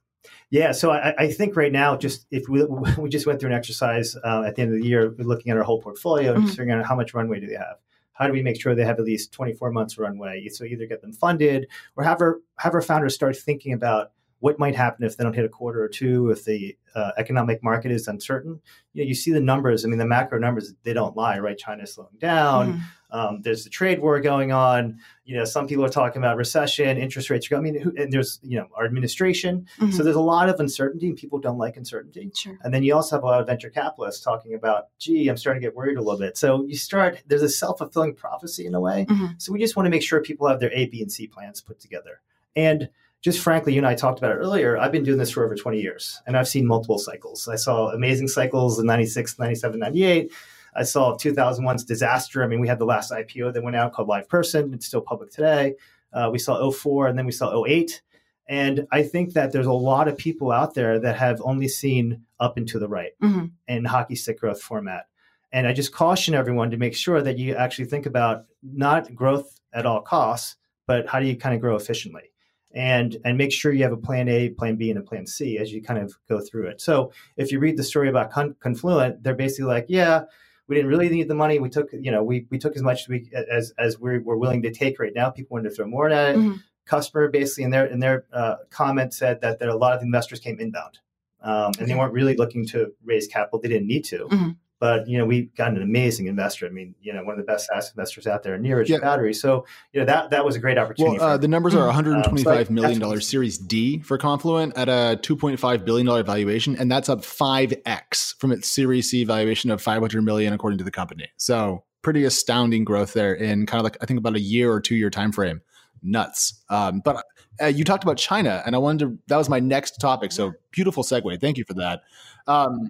Yeah, 0.49 0.71
so 0.73 0.91
I, 0.91 1.13
I, 1.17 1.31
think 1.31 1.55
right 1.55 1.71
now, 1.71 1.95
just 1.95 2.25
if 2.31 2.49
we 2.49 2.65
we 2.97 3.09
just 3.09 3.25
went 3.25 3.39
through 3.39 3.51
an 3.51 3.55
exercise 3.55 4.15
uh, 4.23 4.43
at 4.45 4.55
the 4.55 4.61
end 4.61 4.73
of 4.73 4.81
the 4.81 4.87
year, 4.87 5.13
looking 5.17 5.51
at 5.51 5.57
our 5.57 5.63
whole 5.63 5.81
portfolio 5.81 6.33
and 6.33 6.43
mm-hmm. 6.43 6.49
figuring 6.49 6.71
out 6.71 6.85
how 6.85 6.95
much 6.95 7.13
runway 7.13 7.39
do 7.39 7.47
they 7.47 7.55
have 7.55 7.77
how 8.17 8.25
do 8.25 8.33
we 8.33 8.41
make 8.41 8.59
sure 8.59 8.73
they 8.73 8.83
have 8.83 8.97
at 8.97 9.05
least 9.05 9.31
24 9.31 9.71
months 9.71 9.97
runway 9.97 10.47
so 10.49 10.63
either 10.63 10.87
get 10.87 11.01
them 11.01 11.13
funded 11.13 11.67
or 11.95 12.03
have 12.03 12.19
our 12.19 12.39
have 12.57 12.73
our 12.73 12.81
founders 12.81 13.13
start 13.13 13.37
thinking 13.37 13.73
about 13.73 14.11
what 14.39 14.59
might 14.59 14.75
happen 14.75 15.05
if 15.05 15.17
they 15.17 15.23
don't 15.23 15.33
hit 15.33 15.45
a 15.45 15.49
quarter 15.49 15.81
or 15.81 15.87
two, 15.87 16.29
if 16.29 16.45
the 16.45 16.77
uh, 16.93 17.11
economic 17.17 17.63
market 17.63 17.91
is 17.91 18.07
uncertain. 18.07 18.59
You 18.93 19.03
know, 19.03 19.07
you 19.07 19.15
see 19.15 19.31
the 19.31 19.41
numbers. 19.41 19.83
I 19.83 19.87
mean, 19.87 19.97
the 19.97 20.05
macro 20.05 20.37
numbers 20.39 20.73
they 20.83 20.93
don't 20.93 21.15
lie, 21.15 21.39
right? 21.39 21.57
China's 21.57 21.93
slowing 21.93 22.17
down. 22.19 22.73
Mm-hmm. 22.73 22.81
Um, 23.09 23.41
there's 23.41 23.63
the 23.63 23.69
trade 23.69 23.99
war 23.99 24.19
going 24.19 24.51
on. 24.51 24.99
You 25.23 25.37
know, 25.37 25.45
some 25.45 25.67
people 25.67 25.85
are 25.85 25.89
talking 25.89 26.21
about 26.21 26.37
recession, 26.37 26.97
interest 26.97 27.29
rates 27.29 27.47
are 27.47 27.49
going. 27.51 27.67
I 27.67 27.71
mean, 27.71 27.81
who, 27.81 27.93
and 27.97 28.11
there's 28.11 28.39
you 28.43 28.57
know 28.59 28.67
our 28.75 28.85
administration. 28.85 29.67
Mm-hmm. 29.79 29.91
So 29.91 30.03
there's 30.03 30.15
a 30.15 30.21
lot 30.21 30.49
of 30.49 30.59
uncertainty, 30.59 31.07
and 31.07 31.17
people 31.17 31.39
don't 31.39 31.57
like 31.57 31.77
uncertainty. 31.77 32.29
Sure. 32.35 32.57
And 32.63 32.73
then 32.73 32.83
you 32.83 32.93
also 32.95 33.15
have 33.15 33.23
a 33.23 33.27
lot 33.27 33.41
of 33.41 33.47
venture 33.47 33.69
capitalists 33.69 34.23
talking 34.23 34.53
about, 34.53 34.89
gee, 34.99 35.29
I'm 35.29 35.37
starting 35.37 35.61
to 35.61 35.67
get 35.67 35.75
worried 35.75 35.97
a 35.97 36.01
little 36.01 36.19
bit. 36.19 36.37
So 36.37 36.65
you 36.65 36.75
start 36.75 37.23
there's 37.27 37.43
a 37.43 37.49
self 37.49 37.79
fulfilling 37.79 38.13
prophecy 38.13 38.65
in 38.65 38.75
a 38.75 38.81
way. 38.81 39.05
Mm-hmm. 39.09 39.25
So 39.37 39.53
we 39.53 39.59
just 39.59 39.75
want 39.75 39.85
to 39.85 39.91
make 39.91 40.03
sure 40.03 40.21
people 40.21 40.47
have 40.47 40.59
their 40.59 40.73
A, 40.73 40.87
B, 40.87 41.01
and 41.01 41.11
C 41.11 41.27
plans 41.27 41.61
put 41.61 41.79
together. 41.79 42.21
And 42.55 42.89
just 43.27 43.41
frankly, 43.41 43.73
you 43.73 43.79
and 43.79 43.85
I 43.85 43.93
talked 43.93 44.19
about 44.19 44.31
it 44.31 44.35
earlier. 44.35 44.77
I've 44.77 44.93
been 44.93 45.03
doing 45.03 45.17
this 45.17 45.31
for 45.31 45.43
over 45.43 45.53
20 45.53 45.81
years 45.81 46.21
and 46.25 46.37
I've 46.37 46.47
seen 46.47 46.65
multiple 46.65 46.97
cycles. 46.97 47.49
I 47.49 47.57
saw 47.57 47.89
amazing 47.89 48.29
cycles 48.29 48.79
in 48.79 48.85
96, 48.85 49.37
97, 49.37 49.77
98. 49.77 50.31
I 50.73 50.83
saw 50.83 51.17
2001's 51.17 51.83
disaster. 51.83 52.41
I 52.41 52.47
mean, 52.47 52.61
we 52.61 52.69
had 52.69 52.79
the 52.79 52.85
last 52.85 53.11
IPO 53.11 53.53
that 53.53 53.61
went 53.61 53.75
out 53.75 53.91
called 53.91 54.07
LivePerson. 54.07 54.73
It's 54.73 54.85
still 54.85 55.01
public 55.01 55.29
today. 55.29 55.75
Uh, 56.13 56.29
we 56.31 56.39
saw 56.39 56.71
04 56.71 57.07
and 57.07 57.19
then 57.19 57.25
we 57.25 57.33
saw 57.33 57.65
08. 57.65 58.01
And 58.47 58.87
I 58.93 59.03
think 59.03 59.33
that 59.33 59.51
there's 59.51 59.65
a 59.65 59.73
lot 59.73 60.07
of 60.07 60.17
people 60.17 60.53
out 60.53 60.73
there 60.73 60.97
that 60.97 61.17
have 61.17 61.41
only 61.41 61.67
seen 61.67 62.21
up 62.39 62.55
and 62.55 62.65
to 62.69 62.79
the 62.79 62.87
right 62.87 63.11
mm-hmm. 63.21 63.47
in 63.67 63.83
hockey 63.83 64.15
stick 64.15 64.39
growth 64.39 64.61
format. 64.61 65.07
And 65.51 65.67
I 65.67 65.73
just 65.73 65.91
caution 65.91 66.33
everyone 66.33 66.71
to 66.71 66.77
make 66.77 66.95
sure 66.95 67.21
that 67.21 67.37
you 67.37 67.55
actually 67.55 67.89
think 67.89 68.05
about 68.05 68.45
not 68.63 69.13
growth 69.13 69.59
at 69.73 69.85
all 69.85 69.99
costs, 69.99 70.55
but 70.85 71.07
how 71.07 71.19
do 71.19 71.25
you 71.25 71.35
kind 71.35 71.53
of 71.53 71.59
grow 71.59 71.75
efficiently? 71.75 72.31
And 72.77 73.17
and 73.25 73.39
make 73.39 73.51
sure 73.51 73.73
you 73.73 73.81
have 73.83 73.91
a 73.91 73.97
plan 73.97 74.29
A, 74.29 74.49
plan 74.49 74.75
B, 74.75 74.91
and 74.91 74.99
a 74.99 75.01
plan 75.01 75.25
C 75.25 75.57
as 75.57 75.73
you 75.73 75.81
kind 75.81 75.99
of 75.99 76.13
go 76.29 76.39
through 76.39 76.67
it. 76.67 76.79
So 76.79 77.11
if 77.35 77.51
you 77.51 77.59
read 77.59 77.75
the 77.75 77.83
story 77.83 78.07
about 78.07 78.29
Con- 78.29 78.55
Confluent, 78.59 79.23
they're 79.23 79.33
basically 79.33 79.65
like, 79.65 79.87
yeah, 79.89 80.25
we 80.67 80.75
didn't 80.75 80.91
really 80.91 81.09
need 81.09 81.27
the 81.27 81.33
money. 81.33 81.57
We 81.57 81.69
took, 81.69 81.89
you 81.91 82.11
know, 82.11 82.23
we 82.23 82.45
we 82.51 82.59
took 82.59 82.75
as 82.75 82.83
much 82.83 83.01
as 83.01 83.07
we 83.07 83.31
as 83.33 83.73
as 83.79 83.99
we 83.99 84.19
we're 84.19 84.35
willing 84.35 84.61
to 84.61 84.71
take 84.71 84.99
right 84.99 85.13
now. 85.15 85.31
People 85.31 85.55
wanted 85.55 85.69
to 85.69 85.75
throw 85.75 85.87
more 85.87 86.09
at 86.09 86.35
it. 86.35 86.37
Mm-hmm. 86.37 86.53
Kustomer 86.87 87.31
basically 87.31 87.63
in 87.63 87.71
their 87.71 87.85
in 87.85 87.99
their 87.99 88.25
uh, 88.31 88.55
comment 88.69 89.13
said 89.13 89.41
that 89.41 89.59
there 89.59 89.69
a 89.69 89.75
lot 89.75 89.93
of 89.93 90.03
investors 90.03 90.39
came 90.39 90.59
inbound, 90.59 90.99
um, 91.41 91.71
and 91.79 91.89
they 91.89 91.95
weren't 91.95 92.13
really 92.13 92.35
looking 92.35 92.65
to 92.67 92.93
raise 93.03 93.27
capital. 93.27 93.59
They 93.59 93.69
didn't 93.69 93.87
need 93.87 94.05
to. 94.05 94.19
Mm-hmm. 94.27 94.49
But 94.79 95.07
you 95.07 95.17
know, 95.17 95.25
we 95.25 95.43
got 95.57 95.71
an 95.71 95.81
amazing 95.81 96.27
investor. 96.27 96.67
I 96.67 96.69
mean, 96.69 96.93
you 97.01 97.11
know, 97.11 97.23
one 97.23 97.33
of 97.33 97.37
the 97.37 97.51
best 97.51 97.67
SaaS 97.67 97.89
investors 97.89 98.27
out 98.27 98.43
there, 98.43 98.57
Neeraj 98.59 98.87
yeah. 98.87 98.99
Battery. 98.99 99.33
So, 99.33 99.65
you 99.91 99.99
know, 99.99 100.05
that 100.05 100.29
that 100.29 100.45
was 100.45 100.55
a 100.55 100.59
great 100.59 100.77
opportunity. 100.77 101.17
Well, 101.17 101.29
uh, 101.29 101.37
the 101.37 101.47
numbers 101.47 101.73
are 101.73 101.85
125 101.85 102.67
um, 102.69 102.75
million 102.75 102.99
dollar 102.99 103.19
Series 103.19 103.57
D 103.57 103.99
for 103.99 104.17
Confluent 104.17 104.77
at 104.77 104.87
a 104.87 105.19
2.5 105.23 105.85
billion 105.85 106.05
dollar 106.05 106.23
valuation, 106.23 106.75
and 106.75 106.91
that's 106.91 107.09
up 107.09 107.21
5x 107.21 108.39
from 108.39 108.51
its 108.51 108.69
Series 108.69 109.09
C 109.09 109.23
valuation 109.23 109.71
of 109.71 109.81
500 109.81 110.21
million, 110.21 110.53
according 110.53 110.77
to 110.77 110.83
the 110.83 110.91
company. 110.91 111.27
So, 111.37 111.83
pretty 112.03 112.23
astounding 112.23 112.85
growth 112.85 113.13
there 113.13 113.33
in 113.33 113.65
kind 113.65 113.79
of 113.79 113.83
like 113.83 113.97
I 114.01 114.05
think 114.05 114.19
about 114.19 114.35
a 114.35 114.39
year 114.39 114.71
or 114.71 114.79
two 114.79 114.95
year 114.95 115.09
time 115.09 115.31
frame. 115.31 115.61
Nuts. 116.03 116.63
Um, 116.69 117.01
but 117.03 117.25
uh, 117.61 117.65
you 117.65 117.83
talked 117.83 118.03
about 118.03 118.17
China, 118.17 118.61
and 118.65 118.75
I 118.75 118.77
wanted 118.77 118.99
to. 119.05 119.17
That 119.27 119.37
was 119.37 119.49
my 119.49 119.59
next 119.59 119.97
topic. 119.99 120.31
So 120.31 120.53
beautiful 120.71 121.03
segue. 121.03 121.41
Thank 121.41 121.57
you 121.57 121.63
for 121.63 121.73
that. 121.73 122.01
Um, 122.45 122.89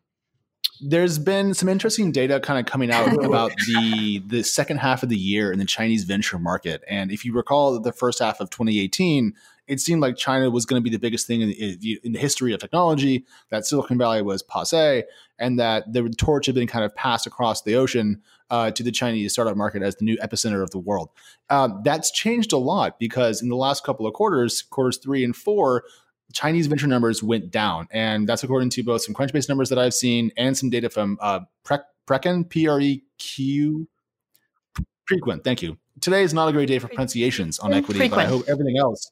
there's 0.81 1.17
been 1.19 1.53
some 1.53 1.69
interesting 1.69 2.11
data 2.11 2.39
kind 2.39 2.59
of 2.59 2.71
coming 2.71 2.91
out 2.91 3.23
about 3.25 3.51
the 3.67 4.21
the 4.25 4.43
second 4.43 4.77
half 4.77 5.03
of 5.03 5.09
the 5.09 5.17
year 5.17 5.51
in 5.51 5.59
the 5.59 5.65
Chinese 5.65 6.03
venture 6.03 6.39
market. 6.39 6.83
And 6.87 7.11
if 7.11 7.25
you 7.25 7.33
recall 7.33 7.79
the 7.79 7.91
first 7.91 8.19
half 8.19 8.39
of 8.39 8.49
2018, 8.49 9.33
it 9.67 9.79
seemed 9.79 10.01
like 10.01 10.15
China 10.15 10.49
was 10.49 10.65
going 10.65 10.81
to 10.81 10.83
be 10.83 10.89
the 10.89 10.99
biggest 10.99 11.27
thing 11.27 11.41
in 11.41 11.49
the, 11.49 11.99
in 12.03 12.13
the 12.13 12.19
history 12.19 12.53
of 12.53 12.59
technology, 12.59 13.25
that 13.49 13.65
Silicon 13.65 13.97
Valley 13.97 14.21
was 14.21 14.41
passe, 14.41 15.03
and 15.39 15.59
that 15.59 15.91
the 15.91 16.09
torch 16.09 16.45
had 16.45 16.55
been 16.55 16.67
kind 16.67 16.85
of 16.85 16.95
passed 16.95 17.27
across 17.27 17.61
the 17.63 17.75
ocean 17.75 18.21
uh, 18.49 18.71
to 18.71 18.81
the 18.81 18.91
Chinese 18.91 19.33
startup 19.33 19.57
market 19.57 19.81
as 19.81 19.95
the 19.97 20.05
new 20.05 20.17
epicenter 20.17 20.63
of 20.63 20.71
the 20.71 20.79
world. 20.79 21.09
Uh, 21.49 21.69
that's 21.83 22.11
changed 22.11 22.53
a 22.53 22.57
lot 22.57 22.97
because 22.97 23.41
in 23.41 23.49
the 23.49 23.55
last 23.55 23.83
couple 23.83 24.07
of 24.07 24.13
quarters, 24.13 24.61
quarters 24.61 24.97
three 24.97 25.23
and 25.23 25.35
four, 25.35 25.83
Chinese 26.33 26.67
venture 26.67 26.87
numbers 26.87 27.23
went 27.23 27.51
down, 27.51 27.87
and 27.91 28.27
that's 28.27 28.43
according 28.43 28.69
to 28.71 28.83
both 28.83 29.01
some 29.01 29.15
Crunchbase 29.15 29.47
numbers 29.47 29.69
that 29.69 29.79
I've 29.79 29.93
seen 29.93 30.31
and 30.37 30.57
some 30.57 30.69
data 30.69 30.89
from 30.89 31.17
uh, 31.21 31.41
Pre- 31.63 31.77
Preqin, 32.07 32.49
P 32.49 32.67
R 32.67 32.79
E 32.79 33.03
Q, 33.17 33.87
Preqin. 35.09 35.43
Thank 35.43 35.61
you. 35.61 35.77
Today 36.01 36.23
is 36.23 36.33
not 36.33 36.47
a 36.47 36.51
great 36.51 36.67
day 36.67 36.79
for 36.79 36.87
pronunciations 36.87 37.59
on 37.59 37.73
equity, 37.73 37.99
Preqin. 37.99 38.09
but 38.11 38.19
I 38.19 38.25
hope 38.25 38.43
everything 38.47 38.77
else 38.77 39.11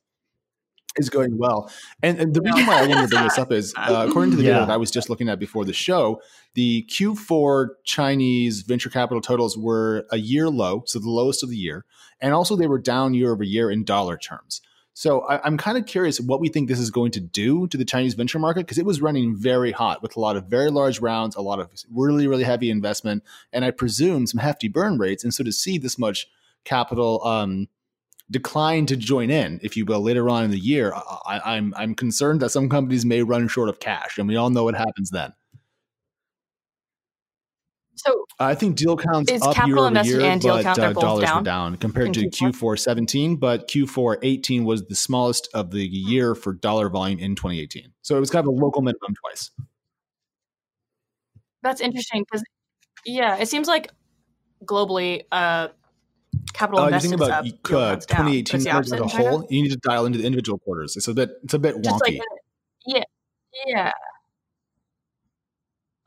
is 0.98 1.10
going 1.10 1.38
well. 1.38 1.70
And, 2.04 2.20
and 2.20 2.34
the 2.34 2.42
reason 2.42 2.66
why 2.66 2.80
I 2.80 2.88
wanted 2.88 3.04
to 3.04 3.08
bring 3.08 3.24
this 3.24 3.38
up 3.38 3.52
is, 3.52 3.74
uh, 3.78 4.06
according 4.08 4.32
to 4.32 4.38
the 4.38 4.44
yeah. 4.44 4.54
data 4.54 4.66
that 4.68 4.74
I 4.74 4.78
was 4.78 4.92
just 4.92 5.10
looking 5.10 5.30
at 5.30 5.40
before 5.40 5.66
the 5.66 5.74
show, 5.74 6.22
the 6.54 6.86
Q4 6.90 7.70
Chinese 7.84 8.62
venture 8.62 8.90
capital 8.90 9.22
totals 9.22 9.58
were 9.58 10.06
a 10.12 10.18
year 10.18 10.50
low, 10.50 10.84
so 10.86 11.00
the 11.00 11.10
lowest 11.10 11.44
of 11.44 11.50
the 11.50 11.58
year, 11.58 11.86
and 12.22 12.34
also 12.34 12.56
they 12.56 12.68
were 12.68 12.80
down 12.80 13.14
year 13.14 13.32
over 13.32 13.44
year 13.44 13.70
in 13.70 13.84
dollar 13.84 14.18
terms. 14.18 14.62
So 14.98 15.24
I, 15.24 15.46
am 15.46 15.58
kind 15.58 15.78
of 15.78 15.86
curious 15.86 16.22
what 16.22 16.40
we 16.40 16.48
think 16.48 16.70
this 16.70 16.80
is 16.80 16.90
going 16.90 17.12
to 17.12 17.20
do 17.20 17.68
to 17.68 17.76
the 17.76 17.84
Chinese 17.84 18.14
venture 18.14 18.40
market 18.40 18.62
because 18.62 18.78
it 18.78 18.86
was 18.86 19.02
running 19.02 19.36
very 19.36 19.74
hot 19.74 20.02
with 20.02 20.16
a 20.16 20.22
lot 20.22 20.38
of 20.38 20.46
very 20.46 20.72
large 20.72 21.02
rounds, 21.02 21.36
a 21.36 21.42
lot 21.42 21.60
of 21.60 21.70
really, 21.94 22.28
really 22.28 22.46
heavy 22.46 22.70
investment, 22.70 23.22
and 23.52 23.66
I 23.66 23.72
presume 23.72 24.26
some 24.26 24.40
hefty 24.40 24.70
burn 24.70 24.98
rates. 24.98 25.26
And 25.26 25.34
so 25.34 25.44
to 25.44 25.52
see 25.52 25.78
this 25.78 26.00
much 26.00 26.28
capital 26.64 27.22
um, 27.28 27.68
decline 28.32 28.86
to 28.86 28.96
join 28.96 29.30
in, 29.30 29.60
if 29.62 29.76
you 29.76 29.84
will, 29.84 30.00
later 30.00 30.30
on 30.30 30.46
in 30.46 30.52
the 30.52 30.58
year, 30.58 30.94
I, 30.96 31.42
I'm 31.44 31.74
I'm 31.76 31.94
concerned 31.94 32.40
that 32.40 32.52
some 32.52 32.70
companies 32.70 33.06
may 33.06 33.22
run 33.22 33.50
short 33.50 33.68
of 33.68 33.82
cash, 33.82 34.18
and 34.18 34.30
we 34.30 34.38
all 34.38 34.50
know 34.50 34.64
what 34.64 34.76
happens 34.76 35.10
then. 35.10 35.34
So 38.06 38.26
I 38.40 38.56
think 38.56 38.76
deal 38.76 38.98
counts 38.98 39.32
is 39.32 39.42
up 39.42 39.56
capital 39.56 39.90
year 39.90 40.00
over 40.00 40.10
year, 40.10 40.22
and 40.22 40.42
deal 40.42 40.56
but 40.56 40.64
count, 40.64 40.80
uh, 40.80 40.94
dollars 40.94 41.26
down 41.26 41.38
were 41.38 41.44
down 41.44 41.78
compared 41.78 42.14
to 42.14 42.28
Q4? 42.28 42.52
Q4 42.52 42.80
17, 42.80 43.36
but 43.38 43.68
Q4 43.68 44.18
18 44.22 44.64
was 44.64 44.86
the 44.86 44.96
smallest 44.96 45.50
of 45.54 45.72
the 45.72 45.88
hmm. 45.88 46.10
year 46.10 46.36
for 46.36 46.54
dollar 46.54 46.90
volume 46.90 47.20
in 47.20 47.36
2018. 47.36 47.92
So 48.02 48.16
it 48.18 48.20
was 48.20 48.30
kind 48.30 48.46
of 48.46 48.54
a 48.54 48.56
local 48.56 48.82
minimum 48.82 49.16
twice. 49.22 49.52
That's 51.64 51.82
interesting 51.82 52.24
because, 52.30 52.44
yeah, 53.06 53.38
it 53.38 53.48
seems 53.48 53.68
like 53.68 53.92
globally, 54.66 55.24
uh, 55.32 55.70
capital 56.54 56.82
uh, 56.82 56.88
investment 56.88 57.22
you 57.22 57.52
think 57.52 57.70
about 57.70 57.92
uh, 57.92 57.96
2018 57.96 58.68
as 58.68 58.92
a 58.92 59.08
whole, 59.08 59.48
you 59.50 59.64
need 59.64 59.72
to 59.72 59.78
dial 59.78 60.06
into 60.06 60.20
the 60.20 60.26
individual 60.26 60.60
quarters. 60.60 60.96
It's 60.96 61.08
a 61.08 61.14
bit, 61.14 61.32
it's 61.44 61.56
a 61.56 61.60
bit 61.60 61.76
Just 61.82 62.04
wonky. 62.04 62.20
Like, 62.20 62.22
yeah, 62.86 63.04
yeah. 63.66 63.92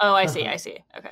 Oh, 0.00 0.14
I 0.14 0.26
see. 0.26 0.46
I 0.46 0.56
see. 0.56 0.78
Okay. 0.96 1.10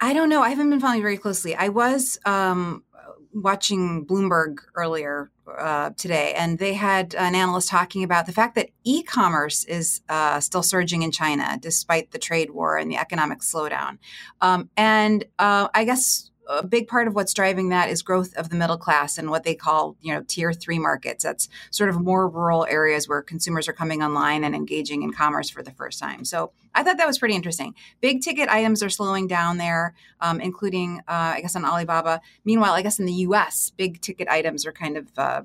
I, 0.00 0.12
don't 0.12 0.28
know. 0.28 0.42
I 0.42 0.50
haven't 0.50 0.70
been 0.70 0.80
following 0.80 1.02
very 1.02 1.16
closely. 1.16 1.54
I 1.54 1.68
was 1.68 2.18
um, 2.26 2.84
watching 3.32 4.04
Bloomberg 4.06 4.58
earlier 4.74 5.30
uh, 5.46 5.90
today, 5.96 6.34
and 6.36 6.58
they 6.58 6.74
had 6.74 7.14
an 7.14 7.34
analyst 7.34 7.68
talking 7.68 8.04
about 8.04 8.26
the 8.26 8.32
fact 8.32 8.54
that 8.56 8.68
e-commerce 8.84 9.64
is 9.64 10.02
uh, 10.08 10.40
still 10.40 10.62
surging 10.62 11.02
in 11.02 11.10
China 11.10 11.58
despite 11.60 12.10
the 12.10 12.18
trade 12.18 12.50
war 12.50 12.76
and 12.76 12.90
the 12.90 12.96
economic 12.96 13.40
slowdown. 13.40 13.98
Um, 14.40 14.68
and 14.76 15.24
uh, 15.38 15.68
I 15.74 15.84
guess 15.84 16.27
a 16.48 16.66
big 16.66 16.88
part 16.88 17.06
of 17.06 17.14
what's 17.14 17.34
driving 17.34 17.68
that 17.68 17.90
is 17.90 18.02
growth 18.02 18.34
of 18.36 18.48
the 18.48 18.56
middle 18.56 18.78
class 18.78 19.18
and 19.18 19.30
what 19.30 19.44
they 19.44 19.54
call 19.54 19.96
you 20.00 20.12
know 20.12 20.24
tier 20.26 20.52
three 20.52 20.78
markets. 20.78 21.24
That's 21.24 21.48
sort 21.70 21.90
of 21.90 22.00
more 22.00 22.28
rural 22.28 22.66
areas 22.68 23.08
where 23.08 23.22
consumers 23.22 23.68
are 23.68 23.72
coming 23.72 24.02
online 24.02 24.44
and 24.44 24.54
engaging 24.54 25.02
in 25.02 25.12
commerce 25.12 25.50
for 25.50 25.62
the 25.62 25.72
first 25.72 25.98
time. 25.98 26.24
So 26.24 26.52
i 26.74 26.82
thought 26.82 26.96
that 26.98 27.06
was 27.06 27.18
pretty 27.18 27.34
interesting. 27.34 27.74
Big 28.00 28.22
ticket 28.22 28.48
items 28.48 28.82
are 28.82 28.90
slowing 28.90 29.26
down 29.26 29.58
there 29.58 29.94
um, 30.20 30.40
including 30.40 31.00
uh, 31.08 31.34
i 31.36 31.40
guess 31.40 31.56
on 31.56 31.64
alibaba. 31.64 32.20
Meanwhile 32.44 32.72
i 32.72 32.82
guess 32.82 32.98
in 32.98 33.06
the 33.06 33.12
us 33.12 33.72
big 33.76 34.00
ticket 34.00 34.28
items 34.28 34.66
are 34.66 34.72
kind 34.72 34.96
of 34.96 35.06
uh, 35.18 35.42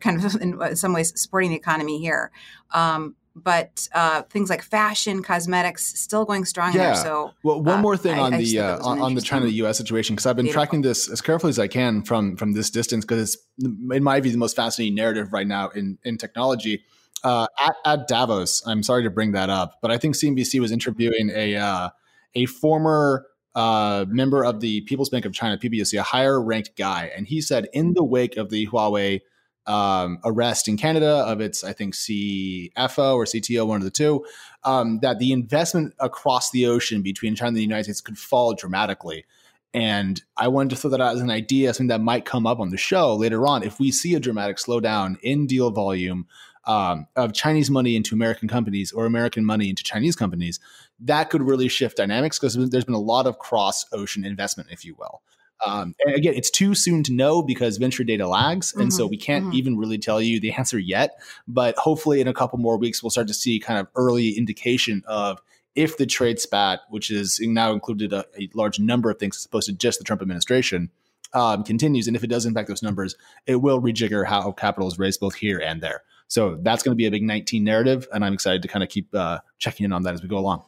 kind 0.00 0.24
of 0.24 0.34
in 0.40 0.76
some 0.76 0.92
ways 0.92 1.18
supporting 1.20 1.50
the 1.50 1.56
economy 1.56 1.98
here. 1.98 2.30
Um, 2.72 3.16
but 3.42 3.88
uh, 3.94 4.22
things 4.22 4.50
like 4.50 4.62
fashion, 4.62 5.22
cosmetics, 5.22 5.98
still 6.00 6.24
going 6.24 6.44
strong 6.44 6.72
yeah. 6.72 6.78
there. 6.78 6.94
So, 6.96 7.32
well, 7.42 7.62
one 7.62 7.78
uh, 7.78 7.82
more 7.82 7.96
thing 7.96 8.18
I, 8.18 8.22
on 8.22 8.34
I 8.34 8.38
the 8.38 8.58
uh, 8.60 8.78
on, 8.84 9.14
the 9.14 9.20
China 9.20 9.46
U.S. 9.46 9.78
situation 9.78 10.14
because 10.14 10.26
I've 10.26 10.36
been 10.36 10.46
Beautiful. 10.46 10.64
tracking 10.64 10.82
this 10.82 11.08
as 11.08 11.20
carefully 11.20 11.50
as 11.50 11.58
I 11.58 11.68
can 11.68 12.02
from 12.02 12.36
from 12.36 12.52
this 12.52 12.70
distance 12.70 13.04
because 13.04 13.34
it's 13.34 13.44
in 13.90 14.02
my 14.02 14.20
view 14.20 14.32
the 14.32 14.38
most 14.38 14.56
fascinating 14.56 14.94
narrative 14.94 15.32
right 15.32 15.46
now 15.46 15.68
in 15.70 15.98
in 16.04 16.18
technology. 16.18 16.84
Uh, 17.24 17.48
at, 17.58 17.74
at, 17.84 18.06
Davos, 18.06 18.62
I'm 18.64 18.84
sorry 18.84 19.02
to 19.02 19.10
bring 19.10 19.32
that 19.32 19.50
up, 19.50 19.78
but 19.82 19.90
I 19.90 19.98
think 19.98 20.14
CNBC 20.14 20.60
was 20.60 20.70
interviewing 20.70 21.30
a 21.34 21.56
uh, 21.56 21.88
a 22.34 22.46
former 22.46 23.26
uh, 23.54 24.04
member 24.08 24.44
of 24.44 24.60
the 24.60 24.82
People's 24.82 25.08
Bank 25.08 25.24
of 25.24 25.32
China, 25.32 25.58
PBOC, 25.58 25.98
a 25.98 26.02
higher 26.02 26.40
ranked 26.40 26.76
guy, 26.76 27.10
and 27.16 27.26
he 27.26 27.40
said 27.40 27.68
in 27.72 27.94
the 27.94 28.04
wake 28.04 28.36
of 28.36 28.50
the 28.50 28.68
Huawei 28.68 29.20
um, 29.68 30.18
arrest 30.24 30.66
in 30.66 30.76
Canada 30.76 31.24
of 31.26 31.40
its, 31.40 31.62
I 31.62 31.72
think, 31.72 31.94
CFO 31.94 33.14
or 33.14 33.24
CTO, 33.24 33.66
one 33.66 33.76
of 33.76 33.84
the 33.84 33.90
two, 33.90 34.24
um, 34.64 34.98
that 35.00 35.18
the 35.18 35.30
investment 35.30 35.94
across 36.00 36.50
the 36.50 36.66
ocean 36.66 37.02
between 37.02 37.36
China 37.36 37.48
and 37.48 37.56
the 37.56 37.62
United 37.62 37.84
States 37.84 38.00
could 38.00 38.18
fall 38.18 38.54
dramatically. 38.54 39.26
And 39.74 40.20
I 40.36 40.48
wanted 40.48 40.70
to 40.70 40.76
throw 40.76 40.90
that 40.90 41.00
out 41.00 41.14
as 41.14 41.20
an 41.20 41.30
idea, 41.30 41.74
something 41.74 41.88
that 41.88 42.00
might 42.00 42.24
come 42.24 42.46
up 42.46 42.58
on 42.58 42.70
the 42.70 42.78
show 42.78 43.14
later 43.14 43.46
on. 43.46 43.62
If 43.62 43.78
we 43.78 43.92
see 43.92 44.14
a 44.14 44.20
dramatic 44.20 44.56
slowdown 44.56 45.20
in 45.20 45.46
deal 45.46 45.70
volume, 45.70 46.26
um, 46.64 47.06
of 47.16 47.32
Chinese 47.32 47.70
money 47.70 47.96
into 47.96 48.14
American 48.14 48.46
companies 48.46 48.92
or 48.92 49.06
American 49.06 49.44
money 49.44 49.70
into 49.70 49.82
Chinese 49.82 50.14
companies, 50.14 50.60
that 51.00 51.30
could 51.30 51.42
really 51.42 51.66
shift 51.66 51.96
dynamics 51.96 52.38
because 52.38 52.54
there's 52.70 52.84
been 52.84 52.94
a 52.94 53.00
lot 53.00 53.26
of 53.26 53.38
cross 53.38 53.86
ocean 53.92 54.24
investment, 54.24 54.68
if 54.70 54.84
you 54.84 54.94
will. 54.98 55.22
Um, 55.66 55.94
and 56.04 56.14
again, 56.14 56.34
it's 56.34 56.50
too 56.50 56.74
soon 56.74 57.02
to 57.04 57.12
know 57.12 57.42
because 57.42 57.78
venture 57.78 58.04
data 58.04 58.28
lags, 58.28 58.72
and 58.72 58.84
mm-hmm. 58.84 58.90
so 58.90 59.06
we 59.06 59.16
can't 59.16 59.46
mm-hmm. 59.46 59.54
even 59.54 59.76
really 59.76 59.98
tell 59.98 60.20
you 60.20 60.40
the 60.40 60.52
answer 60.52 60.78
yet. 60.78 61.20
But 61.46 61.76
hopefully, 61.76 62.20
in 62.20 62.28
a 62.28 62.34
couple 62.34 62.58
more 62.58 62.76
weeks, 62.76 63.02
we'll 63.02 63.10
start 63.10 63.28
to 63.28 63.34
see 63.34 63.58
kind 63.58 63.78
of 63.78 63.88
early 63.96 64.30
indication 64.30 65.02
of 65.06 65.40
if 65.74 65.96
the 65.96 66.06
trade 66.06 66.40
spat, 66.40 66.80
which 66.90 67.10
is 67.10 67.38
now 67.40 67.72
included 67.72 68.12
a, 68.12 68.24
a 68.38 68.48
large 68.54 68.80
number 68.80 69.10
of 69.10 69.18
things 69.18 69.36
as 69.36 69.44
opposed 69.44 69.68
to 69.68 69.72
just 69.72 69.98
the 69.98 70.04
Trump 70.04 70.22
administration, 70.22 70.90
um, 71.34 71.62
continues, 71.62 72.06
and 72.06 72.16
if 72.16 72.24
it 72.24 72.28
does 72.28 72.46
impact 72.46 72.68
those 72.68 72.82
numbers, 72.82 73.16
it 73.46 73.56
will 73.56 73.80
rejigger 73.80 74.26
how 74.26 74.50
capital 74.52 74.88
is 74.88 74.98
raised 74.98 75.20
both 75.20 75.34
here 75.34 75.58
and 75.58 75.80
there. 75.80 76.02
So 76.28 76.58
that's 76.62 76.82
going 76.82 76.92
to 76.92 76.96
be 76.96 77.06
a 77.06 77.10
big 77.10 77.22
19 77.22 77.64
narrative, 77.64 78.06
and 78.12 78.24
I'm 78.24 78.34
excited 78.34 78.62
to 78.62 78.68
kind 78.68 78.82
of 78.82 78.88
keep 78.88 79.14
uh, 79.14 79.38
checking 79.58 79.84
in 79.84 79.92
on 79.92 80.02
that 80.02 80.14
as 80.14 80.22
we 80.22 80.28
go 80.28 80.38
along. 80.38 80.64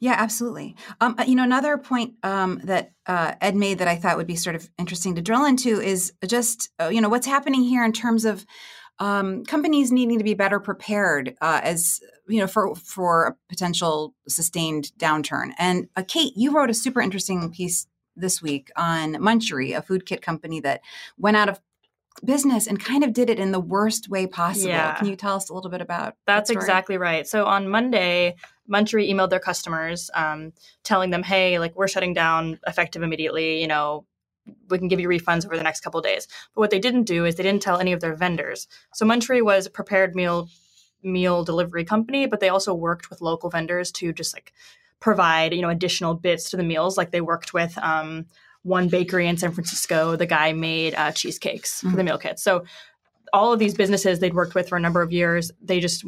Yeah, 0.00 0.14
absolutely. 0.16 0.76
Um, 1.00 1.14
uh, 1.18 1.24
you 1.24 1.34
know, 1.34 1.44
another 1.44 1.76
point 1.78 2.14
um, 2.22 2.60
that 2.64 2.92
uh, 3.06 3.34
Ed 3.40 3.56
made 3.56 3.78
that 3.78 3.88
I 3.88 3.96
thought 3.96 4.16
would 4.16 4.26
be 4.26 4.36
sort 4.36 4.56
of 4.56 4.68
interesting 4.78 5.14
to 5.14 5.22
drill 5.22 5.44
into 5.44 5.80
is 5.80 6.12
just 6.26 6.70
uh, 6.80 6.88
you 6.88 7.00
know 7.00 7.08
what's 7.08 7.26
happening 7.26 7.62
here 7.62 7.84
in 7.84 7.92
terms 7.92 8.24
of 8.24 8.44
um, 8.98 9.44
companies 9.44 9.90
needing 9.90 10.18
to 10.18 10.24
be 10.24 10.34
better 10.34 10.60
prepared 10.60 11.36
uh, 11.40 11.60
as 11.62 12.00
you 12.28 12.40
know 12.40 12.46
for 12.46 12.74
for 12.74 13.26
a 13.26 13.36
potential 13.48 14.14
sustained 14.28 14.92
downturn. 14.98 15.52
And 15.58 15.88
uh, 15.96 16.04
Kate, 16.06 16.32
you 16.36 16.52
wrote 16.52 16.70
a 16.70 16.74
super 16.74 17.00
interesting 17.00 17.50
piece 17.50 17.86
this 18.16 18.40
week 18.40 18.70
on 18.76 19.14
Munchery, 19.14 19.76
a 19.76 19.82
food 19.82 20.06
kit 20.06 20.22
company 20.22 20.60
that 20.60 20.82
went 21.18 21.36
out 21.36 21.48
of 21.48 21.60
business 22.24 22.66
and 22.66 22.78
kind 22.78 23.02
of 23.02 23.12
did 23.12 23.28
it 23.28 23.38
in 23.38 23.50
the 23.52 23.60
worst 23.60 24.08
way 24.08 24.26
possible. 24.26 24.68
Yeah. 24.68 24.94
Can 24.94 25.08
you 25.08 25.16
tell 25.16 25.34
us 25.34 25.50
a 25.50 25.54
little 25.54 25.70
bit 25.70 25.80
about 25.80 26.14
that? 26.26 26.26
That's 26.26 26.48
that 26.48 26.56
exactly 26.56 26.96
right. 26.96 27.26
So 27.26 27.46
on 27.46 27.68
Monday, 27.68 28.36
Munchery 28.70 29.10
emailed 29.10 29.30
their 29.30 29.40
customers 29.40 30.10
um, 30.14 30.52
telling 30.82 31.10
them, 31.10 31.22
hey, 31.22 31.58
like 31.58 31.76
we're 31.76 31.88
shutting 31.88 32.14
down 32.14 32.58
effective 32.66 33.02
immediately, 33.02 33.60
you 33.60 33.66
know, 33.66 34.06
we 34.68 34.78
can 34.78 34.88
give 34.88 35.00
you 35.00 35.08
refunds 35.08 35.44
over 35.44 35.56
the 35.56 35.62
next 35.62 35.80
couple 35.80 36.00
days. 36.00 36.28
But 36.54 36.60
what 36.60 36.70
they 36.70 36.78
didn't 36.78 37.04
do 37.04 37.24
is 37.24 37.36
they 37.36 37.42
didn't 37.42 37.62
tell 37.62 37.78
any 37.78 37.92
of 37.92 38.00
their 38.00 38.14
vendors. 38.14 38.66
So 38.92 39.06
Munchery 39.06 39.42
was 39.42 39.66
a 39.66 39.70
prepared 39.70 40.14
meal 40.14 40.48
meal 41.02 41.44
delivery 41.44 41.84
company, 41.84 42.26
but 42.26 42.40
they 42.40 42.48
also 42.48 42.72
worked 42.72 43.10
with 43.10 43.20
local 43.20 43.50
vendors 43.50 43.92
to 43.92 44.12
just 44.12 44.34
like 44.34 44.52
provide, 45.00 45.52
you 45.52 45.60
know, 45.60 45.68
additional 45.68 46.14
bits 46.14 46.50
to 46.50 46.56
the 46.56 46.62
meals. 46.62 46.96
Like 46.96 47.10
they 47.10 47.20
worked 47.20 47.52
with 47.52 47.76
um, 47.78 48.26
one 48.62 48.88
bakery 48.88 49.28
in 49.28 49.36
San 49.36 49.52
Francisco. 49.52 50.16
The 50.16 50.26
guy 50.26 50.52
made 50.54 50.94
uh, 50.94 51.12
cheesecakes 51.12 51.78
mm-hmm. 51.78 51.90
for 51.90 51.96
the 51.96 52.02
mm-hmm. 52.02 52.06
meal 52.06 52.18
kits. 52.18 52.42
So 52.42 52.64
all 53.32 53.52
of 53.52 53.58
these 53.58 53.74
businesses 53.74 54.18
they'd 54.18 54.34
worked 54.34 54.54
with 54.54 54.68
for 54.68 54.76
a 54.76 54.80
number 54.80 55.02
of 55.02 55.12
years, 55.12 55.52
they 55.60 55.80
just, 55.80 56.04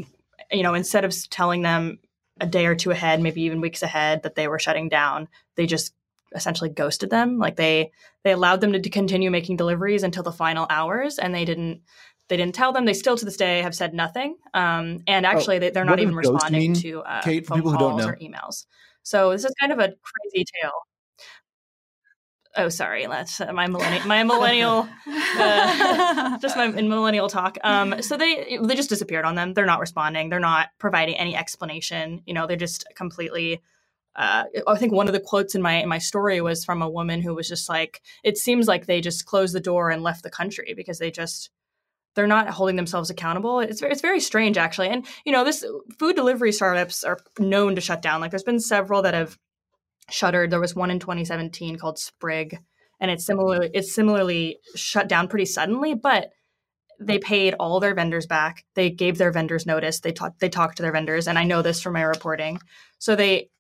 you 0.51 0.63
know, 0.63 0.75
instead 0.75 1.05
of 1.05 1.15
telling 1.29 1.63
them 1.63 1.99
a 2.41 2.47
day 2.47 2.67
or 2.67 2.75
two 2.75 2.91
ahead, 2.91 3.21
maybe 3.21 3.43
even 3.43 3.61
weeks 3.61 3.83
ahead 3.83 4.23
that 4.23 4.35
they 4.35 4.49
were 4.49 4.59
shutting 4.59 4.89
down, 4.89 5.29
they 5.57 5.67
just 5.67 5.95
essentially 6.35 6.71
ghosted 6.71 7.11
them. 7.11 7.39
Like 7.39 7.57
they 7.57 7.93
they 8.25 8.33
allowed 8.33 8.61
them 8.61 8.73
to 8.73 8.91
continue 8.91 9.31
making 9.31 9.57
deliveries 9.57 10.03
until 10.03 10.23
the 10.23 10.33
final 10.33 10.67
hours, 10.69 11.19
and 11.19 11.35
they 11.35 11.45
didn't 11.45 11.83
they 12.29 12.37
didn't 12.37 12.55
tell 12.55 12.73
them. 12.73 12.85
They 12.85 12.93
still 12.93 13.17
to 13.17 13.25
this 13.25 13.37
day 13.37 13.63
have 13.63 13.75
said 13.75 13.95
nothing. 13.95 14.37
Um, 14.53 15.03
and 15.07 15.25
oh, 15.25 15.29
actually, 15.29 15.57
oh, 15.57 15.61
they, 15.61 15.81
are 15.81 15.85
not 15.85 16.01
even 16.01 16.15
responding 16.15 16.75
to 16.75 17.03
uh, 17.03 17.23
Kate, 17.23 17.47
phone 17.47 17.63
calls 17.63 18.05
or 18.05 18.17
emails. 18.17 18.67
So 19.03 19.31
this 19.31 19.45
is 19.45 19.55
kind 19.61 19.73
of 19.73 19.79
a 19.79 19.95
crazy 20.03 20.45
tale. 20.61 20.73
Oh, 22.59 22.71
sorry, 22.71 23.07
that's 23.07 23.41
uh, 23.41 23.53
my 23.53 23.67
millennial, 23.67 24.07
my 24.07 24.23
millennial, 24.23 24.89
uh, 25.07 26.39
just 26.39 26.57
my 26.57 26.69
millennial 26.69 27.29
talk. 27.29 27.59
Um, 27.63 28.01
so 28.01 28.17
they 28.17 28.59
they 28.63 28.75
just 28.75 28.89
disappeared 28.89 29.27
on 29.27 29.35
them. 29.35 29.53
They're 29.53 29.67
not 29.67 29.81
responding. 29.81 30.31
They're 30.31 30.41
not 30.41 30.69
providing 30.79 31.17
any 31.17 31.37
explanation. 31.37 32.23
You 32.27 32.33
know, 32.35 32.47
they're 32.47 32.57
just 32.57 32.87
completely. 32.95 33.61
Uh, 34.15 34.45
I 34.67 34.79
think 34.79 34.93
one 34.93 35.09
of 35.09 35.13
the 35.13 35.21
quotes 35.21 35.55
in 35.55 35.61
my 35.61 35.75
in 35.83 35.89
my 35.89 35.99
story 35.99 36.41
was 36.41 36.65
from 36.65 36.81
a 36.81 36.89
woman 36.89 37.21
who 37.21 37.35
was 37.35 37.47
just 37.47 37.69
like, 37.69 38.01
"It 38.25 38.39
seems 38.39 38.67
like 38.67 38.87
they 38.87 39.03
just 39.03 39.27
closed 39.27 39.55
the 39.55 39.61
door 39.61 39.91
and 39.91 40.03
left 40.03 40.23
the 40.23 40.31
country 40.31 40.73
because 40.75 40.99
they 40.99 41.11
just 41.11 41.51
they're 42.15 42.27
not 42.27 42.49
holding 42.49 42.77
themselves 42.77 43.11
accountable. 43.11 43.61
It's 43.61 43.83
it's 43.83 44.01
very 44.01 44.21
strange 44.21 44.57
actually. 44.57 44.89
And 44.89 45.07
you 45.27 45.33
know, 45.33 45.45
this 45.45 45.65
food 45.99 46.17
delivery 46.17 46.53
startups 46.53 47.05
are 47.05 47.19
known 47.39 47.75
to 47.75 47.83
shut 47.83 48.01
down. 48.03 48.23
Like 48.23 48.31
there's 48.31 48.43
been 48.43 48.61
several 48.61 49.03
that 49.03 49.13
have 49.13 49.39
shuttered. 50.11 50.51
There 50.51 50.61
was 50.61 50.75
one 50.75 50.91
in 50.91 50.99
2017 50.99 51.79
called 51.79 51.99
Sprig, 51.99 52.59
and 53.01 53.11
it's 53.11 53.25
similarly 53.25 53.71
it's 53.75 53.95
similarly 53.95 54.59
shut 54.75 55.09
down 55.09 55.29
pretty 55.29 55.47
suddenly, 55.47 55.95
but 55.95 56.31
they 56.99 57.19
paid 57.19 57.55
all 57.55 57.81
their 57.81 57.95
vendors 57.95 58.27
back. 58.27 58.65
They 58.75 58.91
gave 58.91 59.19
their 59.19 59.31
vendors 59.33 59.67
notice. 59.67 60.01
They 60.01 60.13
talked 60.13 60.41
they 60.41 60.49
talked 60.49 60.77
to 60.77 60.83
their 60.83 60.93
vendors, 60.93 61.29
and 61.29 61.39
I 61.39 61.45
know 61.45 61.63
this 61.63 61.81
from 61.81 61.95
my 61.95 62.03
reporting. 62.03 62.61
So 62.99 63.17
they 63.17 63.51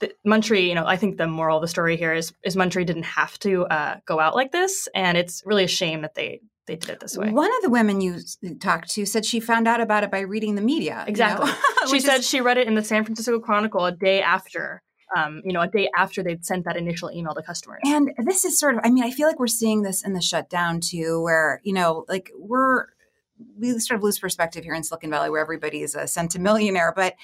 the, 0.00 0.12
Munchery, 0.26 0.68
you 0.68 0.74
know, 0.74 0.86
I 0.86 0.96
think 0.96 1.16
the 1.16 1.26
moral 1.26 1.56
of 1.58 1.62
the 1.62 1.68
story 1.68 1.96
here 1.96 2.12
is 2.12 2.32
is 2.44 2.56
Munchery 2.56 2.84
didn't 2.84 3.04
have 3.04 3.38
to 3.40 3.66
uh, 3.66 3.96
go 4.06 4.20
out 4.20 4.34
like 4.34 4.52
this, 4.52 4.88
and 4.94 5.16
it's 5.16 5.42
really 5.46 5.64
a 5.64 5.68
shame 5.68 6.02
that 6.02 6.14
they 6.14 6.40
they 6.66 6.76
did 6.76 6.90
it 6.90 7.00
this 7.00 7.16
way. 7.16 7.30
One 7.30 7.54
of 7.56 7.62
the 7.62 7.70
women 7.70 8.00
you 8.00 8.18
talked 8.60 8.90
to 8.90 9.06
said 9.06 9.24
she 9.24 9.40
found 9.40 9.68
out 9.68 9.80
about 9.80 10.04
it 10.04 10.10
by 10.10 10.20
reading 10.20 10.56
the 10.56 10.62
media. 10.62 11.04
Exactly. 11.06 11.46
You 11.46 11.52
know? 11.52 11.58
she 11.90 12.00
said 12.00 12.18
is, 12.18 12.28
she 12.28 12.40
read 12.40 12.58
it 12.58 12.66
in 12.66 12.74
the 12.74 12.84
San 12.84 13.04
Francisco 13.04 13.38
Chronicle 13.38 13.84
a 13.84 13.92
day 13.92 14.20
after 14.20 14.82
um, 15.14 15.42
you 15.44 15.52
know, 15.52 15.60
a 15.60 15.68
day 15.68 15.88
after 15.96 16.22
they'd 16.22 16.44
sent 16.44 16.64
that 16.64 16.76
initial 16.76 17.10
email 17.10 17.34
to 17.34 17.42
customers. 17.42 17.80
And 17.84 18.12
this 18.24 18.44
is 18.44 18.58
sort 18.58 18.74
of, 18.74 18.80
I 18.82 18.90
mean, 18.90 19.04
I 19.04 19.10
feel 19.10 19.28
like 19.28 19.38
we're 19.38 19.46
seeing 19.46 19.82
this 19.82 20.04
in 20.04 20.14
the 20.14 20.22
shutdown 20.22 20.80
too, 20.80 21.22
where, 21.22 21.60
you 21.62 21.72
know, 21.72 22.04
like 22.08 22.30
we're, 22.36 22.86
we 23.58 23.78
sort 23.78 23.98
of 23.98 24.02
lose 24.04 24.18
perspective 24.18 24.64
here 24.64 24.74
in 24.74 24.82
Silicon 24.82 25.10
Valley 25.10 25.30
where 25.30 25.40
everybody 25.40 25.82
is 25.82 25.94
a 25.94 26.02
centimillionaire. 26.02 26.94
But 26.94 27.14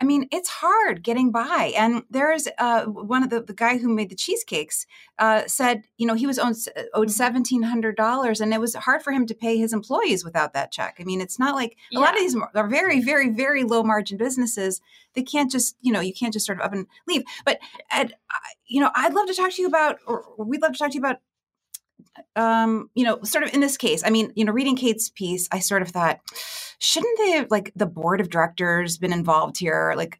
I 0.00 0.06
mean, 0.06 0.28
it's 0.32 0.48
hard 0.48 1.02
getting 1.02 1.30
by. 1.30 1.74
And 1.76 2.04
there's 2.08 2.48
uh, 2.58 2.86
one 2.86 3.22
of 3.22 3.28
the, 3.28 3.42
the 3.42 3.52
guy 3.52 3.76
who 3.76 3.94
made 3.94 4.08
the 4.08 4.16
cheesecakes 4.16 4.86
uh, 5.18 5.42
said, 5.46 5.82
you 5.98 6.06
know, 6.06 6.14
he 6.14 6.26
was 6.26 6.38
owed, 6.38 6.56
owed 6.94 7.08
$1,700 7.08 7.94
mm-hmm. 7.94 8.42
and 8.42 8.54
it 8.54 8.60
was 8.60 8.74
hard 8.74 9.02
for 9.02 9.12
him 9.12 9.26
to 9.26 9.34
pay 9.34 9.58
his 9.58 9.74
employees 9.74 10.24
without 10.24 10.54
that 10.54 10.72
check. 10.72 10.96
I 10.98 11.04
mean, 11.04 11.20
it's 11.20 11.38
not 11.38 11.54
like 11.54 11.72
a 11.72 11.76
yeah. 11.92 11.98
lot 11.98 12.14
of 12.14 12.20
these 12.20 12.34
are 12.54 12.68
very, 12.68 13.02
very, 13.02 13.28
very 13.28 13.62
low 13.62 13.82
margin 13.82 14.16
businesses. 14.16 14.80
They 15.12 15.22
can't 15.22 15.50
just, 15.50 15.76
you 15.82 15.92
know, 15.92 16.00
you 16.00 16.14
can't 16.14 16.32
just 16.32 16.46
sort 16.46 16.58
of 16.58 16.64
up 16.64 16.72
and 16.72 16.86
leave. 17.06 17.22
But, 17.44 17.58
Ed, 17.90 18.14
you 18.66 18.80
know, 18.80 18.90
I'd 18.94 19.12
love 19.12 19.26
to 19.26 19.34
talk 19.34 19.52
to 19.52 19.60
you 19.60 19.68
about, 19.68 19.98
or 20.06 20.24
we'd 20.38 20.62
love 20.62 20.72
to 20.72 20.78
talk 20.78 20.92
to 20.92 20.94
you 20.94 21.00
about 21.00 21.18
um, 22.36 22.90
you 22.94 23.04
know, 23.04 23.22
sort 23.22 23.44
of 23.44 23.54
in 23.54 23.60
this 23.60 23.76
case, 23.76 24.02
I 24.04 24.10
mean, 24.10 24.32
you 24.34 24.44
know, 24.44 24.52
reading 24.52 24.76
Kate's 24.76 25.10
piece, 25.10 25.48
I 25.52 25.58
sort 25.60 25.82
of 25.82 25.88
thought, 25.88 26.20
shouldn't 26.78 27.18
they 27.18 27.46
like 27.50 27.72
the 27.76 27.86
board 27.86 28.20
of 28.20 28.30
directors 28.30 28.98
been 28.98 29.12
involved 29.12 29.58
here? 29.58 29.94
Like, 29.96 30.18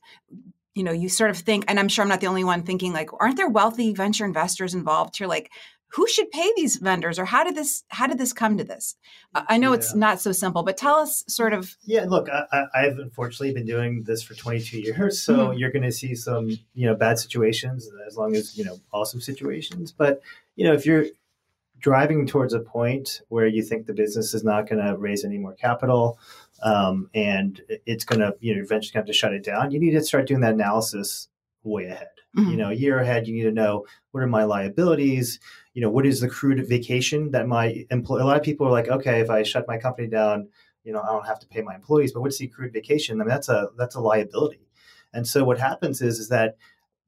you 0.75 0.83
know, 0.83 0.93
you 0.93 1.09
sort 1.09 1.31
of 1.31 1.39
think, 1.39 1.65
and 1.69 1.79
I'm 1.79 1.89
sure 1.89 2.03
I'm 2.03 2.09
not 2.09 2.21
the 2.21 2.27
only 2.27 2.45
one 2.45 2.63
thinking, 2.63 2.93
like, 2.93 3.11
aren't 3.19 3.37
there 3.37 3.49
wealthy 3.49 3.93
venture 3.93 4.25
investors 4.25 4.75
involved 4.75 5.17
here? 5.17 5.27
Like, 5.27 5.51
who 5.93 6.07
should 6.07 6.31
pay 6.31 6.53
these 6.57 6.77
vendors, 6.77 7.19
or 7.19 7.25
how 7.25 7.43
did 7.43 7.57
this 7.57 7.83
how 7.89 8.07
did 8.07 8.19
this 8.19 8.33
come 8.33 8.57
to 8.59 8.65
this? 8.65 8.95
I 9.35 9.59
know 9.59 9.71
yeah. 9.71 9.79
it's 9.79 9.95
not 9.95 10.21
so 10.21 10.31
simple, 10.31 10.63
but 10.63 10.77
tell 10.77 10.97
us 10.97 11.25
sort 11.27 11.53
of. 11.53 11.77
Yeah, 11.85 12.05
look, 12.09 12.29
I, 12.31 12.67
have 12.75 12.99
unfortunately 12.99 13.53
been 13.55 13.67
doing 13.67 14.05
this 14.05 14.23
for 14.23 14.35
22 14.35 14.81
years, 14.81 15.21
so 15.21 15.37
mm-hmm. 15.37 15.59
you're 15.59 15.73
going 15.73 15.83
to 15.83 15.93
see 15.93 16.15
some 16.15 16.51
you 16.75 16.87
know 16.87 16.95
bad 16.95 17.19
situations 17.19 17.91
as 18.07 18.17
long 18.17 18.37
as 18.37 18.57
you 18.57 18.65
know 18.65 18.79
awesome 18.93 19.21
situations. 19.21 19.91
But 19.91 20.23
you 20.55 20.65
know, 20.65 20.75
if 20.75 20.87
you're 20.87 21.07
driving 21.81 22.27
towards 22.27 22.55
a 22.55 22.61
point 22.61 23.23
where 23.29 23.47
you 23.47 23.63
think 23.63 23.87
the 23.87 23.95
business 23.95 24.35
is 24.35 24.45
not 24.45 24.69
going 24.69 24.85
to 24.85 24.97
raise 24.97 25.25
any 25.25 25.39
more 25.39 25.55
capital 25.55 26.19
um, 26.63 27.09
and 27.15 27.63
it's 27.87 28.05
going 28.05 28.21
to 28.21 28.35
you 28.41 28.55
know 28.55 28.63
eventually 28.63 28.97
have 28.99 29.07
to 29.07 29.13
shut 29.13 29.33
it 29.33 29.43
down 29.43 29.71
you 29.71 29.81
need 29.81 29.93
to 29.93 30.03
start 30.03 30.27
doing 30.27 30.41
that 30.41 30.55
analysis 30.55 31.29
way 31.63 31.87
ahead. 31.87 32.09
Mm-hmm. 32.37 32.51
you 32.51 32.57
know 32.57 32.71
a 32.71 32.75
year 32.75 32.99
ahead 33.01 33.27
you 33.27 33.35
need 33.35 33.43
to 33.43 33.53
know 33.53 33.87
what 34.13 34.23
are 34.23 34.29
my 34.29 34.45
liabilities? 34.45 35.41
You 35.75 35.83
know 35.83 35.91
what 35.91 36.07
is 36.07 36.21
the 36.21 36.27
accrued 36.27 36.67
vacation 36.69 37.31
that 37.33 37.49
my 37.49 37.85
employee 37.91 38.23
a 38.23 38.25
lot 38.25 38.37
of 38.37 38.43
people 38.43 38.67
are 38.67 38.73
like 38.73 38.89
okay 38.89 39.21
if 39.21 39.31
i 39.31 39.43
shut 39.43 39.67
my 39.67 39.79
company 39.79 40.09
down 40.09 40.49
you 40.85 40.93
know 40.93 41.01
i 41.01 41.07
don't 41.07 41.27
have 41.27 41.41
to 41.41 41.47
pay 41.47 41.63
my 41.63 41.75
employees 41.75 42.13
but 42.13 42.21
what's 42.21 42.39
the 42.39 42.47
accrued 42.47 42.73
vacation? 42.73 43.21
I 43.21 43.25
mean 43.25 43.29
that's 43.29 43.49
a 43.49 43.69
that's 43.77 43.95
a 43.95 44.01
liability. 44.01 44.67
And 45.13 45.27
so 45.27 45.45
what 45.45 45.59
happens 45.59 46.01
is 46.03 46.19
is 46.19 46.29
that 46.29 46.57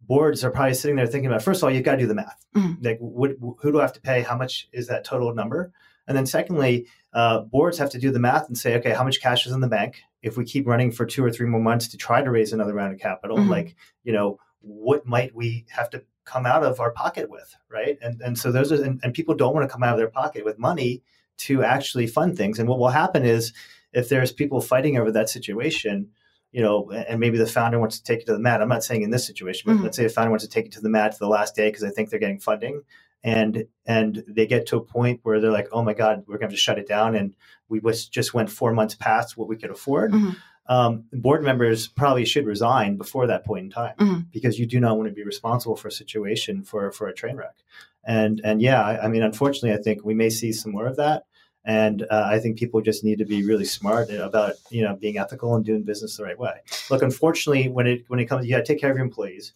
boards 0.06 0.44
are 0.44 0.50
probably 0.50 0.74
sitting 0.74 0.96
there 0.96 1.06
thinking 1.06 1.28
about 1.28 1.42
first 1.42 1.60
of 1.60 1.64
all 1.64 1.70
you've 1.70 1.84
got 1.84 1.92
to 1.92 1.98
do 1.98 2.06
the 2.06 2.14
math. 2.14 2.44
Mm-hmm. 2.56 2.84
like 2.84 2.98
what, 2.98 3.32
who 3.60 3.72
do 3.72 3.78
i 3.78 3.82
have 3.82 3.92
to 3.94 4.00
pay? 4.00 4.22
How 4.22 4.36
much 4.36 4.68
is 4.72 4.88
that 4.88 5.04
total 5.04 5.34
number? 5.34 5.72
And 6.06 6.16
then 6.16 6.26
secondly 6.26 6.86
uh, 7.12 7.40
boards 7.40 7.78
have 7.78 7.90
to 7.90 7.98
do 7.98 8.10
the 8.10 8.18
math 8.18 8.48
and 8.48 8.56
say 8.56 8.76
okay 8.76 8.92
how 8.92 9.04
much 9.04 9.20
cash 9.20 9.46
is 9.46 9.52
in 9.52 9.60
the 9.60 9.68
bank? 9.68 10.02
If 10.22 10.36
we 10.36 10.44
keep 10.44 10.66
running 10.66 10.92
for 10.92 11.06
two 11.06 11.24
or 11.24 11.30
three 11.30 11.46
more 11.46 11.60
months 11.60 11.88
to 11.88 11.96
try 11.96 12.22
to 12.22 12.30
raise 12.30 12.52
another 12.52 12.74
round 12.74 12.92
of 12.92 13.00
capital 13.00 13.38
mm-hmm. 13.38 13.50
like 13.50 13.76
you 14.04 14.12
know 14.12 14.38
what 14.60 15.06
might 15.06 15.34
we 15.34 15.66
have 15.70 15.90
to 15.90 16.04
come 16.24 16.46
out 16.46 16.62
of 16.62 16.78
our 16.78 16.92
pocket 16.92 17.28
with 17.28 17.56
right? 17.72 17.98
And 18.00 18.20
and 18.20 18.38
so 18.38 18.52
those 18.52 18.70
are 18.70 18.82
and, 18.82 19.00
and 19.02 19.14
people 19.14 19.34
don't 19.34 19.54
want 19.54 19.68
to 19.68 19.72
come 19.72 19.82
out 19.82 19.92
of 19.92 19.98
their 19.98 20.10
pocket 20.10 20.44
with 20.44 20.58
money 20.58 21.02
to 21.38 21.64
actually 21.64 22.06
fund 22.06 22.36
things. 22.36 22.58
And 22.58 22.68
what 22.68 22.78
will 22.78 22.88
happen 22.88 23.24
is 23.24 23.52
if 23.92 24.08
there's 24.08 24.32
people 24.32 24.60
fighting 24.60 24.98
over 24.98 25.10
that 25.12 25.28
situation 25.28 26.10
you 26.52 26.62
know, 26.62 26.90
and 26.90 27.18
maybe 27.18 27.38
the 27.38 27.46
founder 27.46 27.80
wants 27.80 27.98
to 27.98 28.04
take 28.04 28.20
it 28.20 28.26
to 28.26 28.32
the 28.32 28.38
mat. 28.38 28.60
I'm 28.60 28.68
not 28.68 28.84
saying 28.84 29.02
in 29.02 29.10
this 29.10 29.26
situation, 29.26 29.64
but 29.66 29.74
mm-hmm. 29.74 29.84
let's 29.84 29.96
say 29.96 30.04
the 30.04 30.10
founder 30.10 30.30
wants 30.30 30.44
to 30.44 30.50
take 30.50 30.66
it 30.66 30.72
to 30.72 30.80
the 30.80 30.90
mat 30.90 31.12
to 31.12 31.18
the 31.18 31.28
last 31.28 31.56
day 31.56 31.68
because 31.68 31.82
I 31.82 31.90
think 31.90 32.10
they're 32.10 32.20
getting 32.20 32.38
funding, 32.38 32.82
and 33.24 33.64
and 33.86 34.22
they 34.28 34.46
get 34.46 34.66
to 34.66 34.76
a 34.76 34.84
point 34.84 35.20
where 35.22 35.40
they're 35.40 35.50
like, 35.50 35.68
oh 35.72 35.82
my 35.82 35.94
god, 35.94 36.24
we're 36.26 36.38
going 36.38 36.50
to 36.50 36.52
have 36.52 36.52
to 36.52 36.56
shut 36.58 36.78
it 36.78 36.86
down, 36.86 37.14
and 37.14 37.34
we 37.68 37.80
was, 37.80 38.06
just 38.06 38.34
went 38.34 38.50
four 38.50 38.72
months 38.74 38.94
past 38.94 39.36
what 39.36 39.48
we 39.48 39.56
could 39.56 39.70
afford. 39.70 40.12
Mhm. 40.12 40.36
Um, 40.66 41.04
board 41.12 41.42
members 41.42 41.88
probably 41.88 42.24
should 42.24 42.46
resign 42.46 42.96
before 42.96 43.26
that 43.26 43.44
point 43.44 43.64
in 43.64 43.70
time 43.70 43.94
Mhm. 43.98 44.26
because 44.30 44.60
you 44.60 44.66
do 44.66 44.78
not 44.78 44.96
want 44.96 45.08
to 45.08 45.14
be 45.14 45.24
responsible 45.24 45.74
for 45.74 45.88
a 45.88 45.92
situation 45.92 46.62
for 46.62 46.92
for 46.92 47.08
a 47.08 47.14
train 47.14 47.36
wreck. 47.36 47.56
And 48.04 48.40
and 48.44 48.60
yeah, 48.60 48.82
I, 48.82 49.04
I 49.06 49.08
mean, 49.08 49.22
unfortunately, 49.22 49.72
I 49.72 49.82
think 49.82 50.04
we 50.04 50.14
may 50.14 50.30
see 50.30 50.52
some 50.52 50.72
more 50.72 50.86
of 50.86 50.96
that. 50.96 51.24
And 51.64 52.02
uh, 52.10 52.24
I 52.26 52.40
think 52.40 52.58
people 52.58 52.80
just 52.80 53.04
need 53.04 53.18
to 53.18 53.24
be 53.24 53.44
really 53.46 53.64
smart 53.64 54.10
about 54.10 54.54
you 54.70 54.82
know 54.82 54.96
being 54.96 55.18
ethical 55.18 55.54
and 55.54 55.64
doing 55.64 55.82
business 55.84 56.16
the 56.16 56.24
right 56.24 56.38
way. 56.38 56.60
Look, 56.90 57.02
unfortunately, 57.02 57.68
when 57.68 57.86
it 57.86 58.04
when 58.08 58.18
it 58.18 58.26
comes, 58.26 58.44
you 58.46 58.50
got 58.52 58.64
to 58.64 58.72
take 58.72 58.80
care 58.80 58.90
of 58.90 58.96
your 58.96 59.04
employees. 59.04 59.52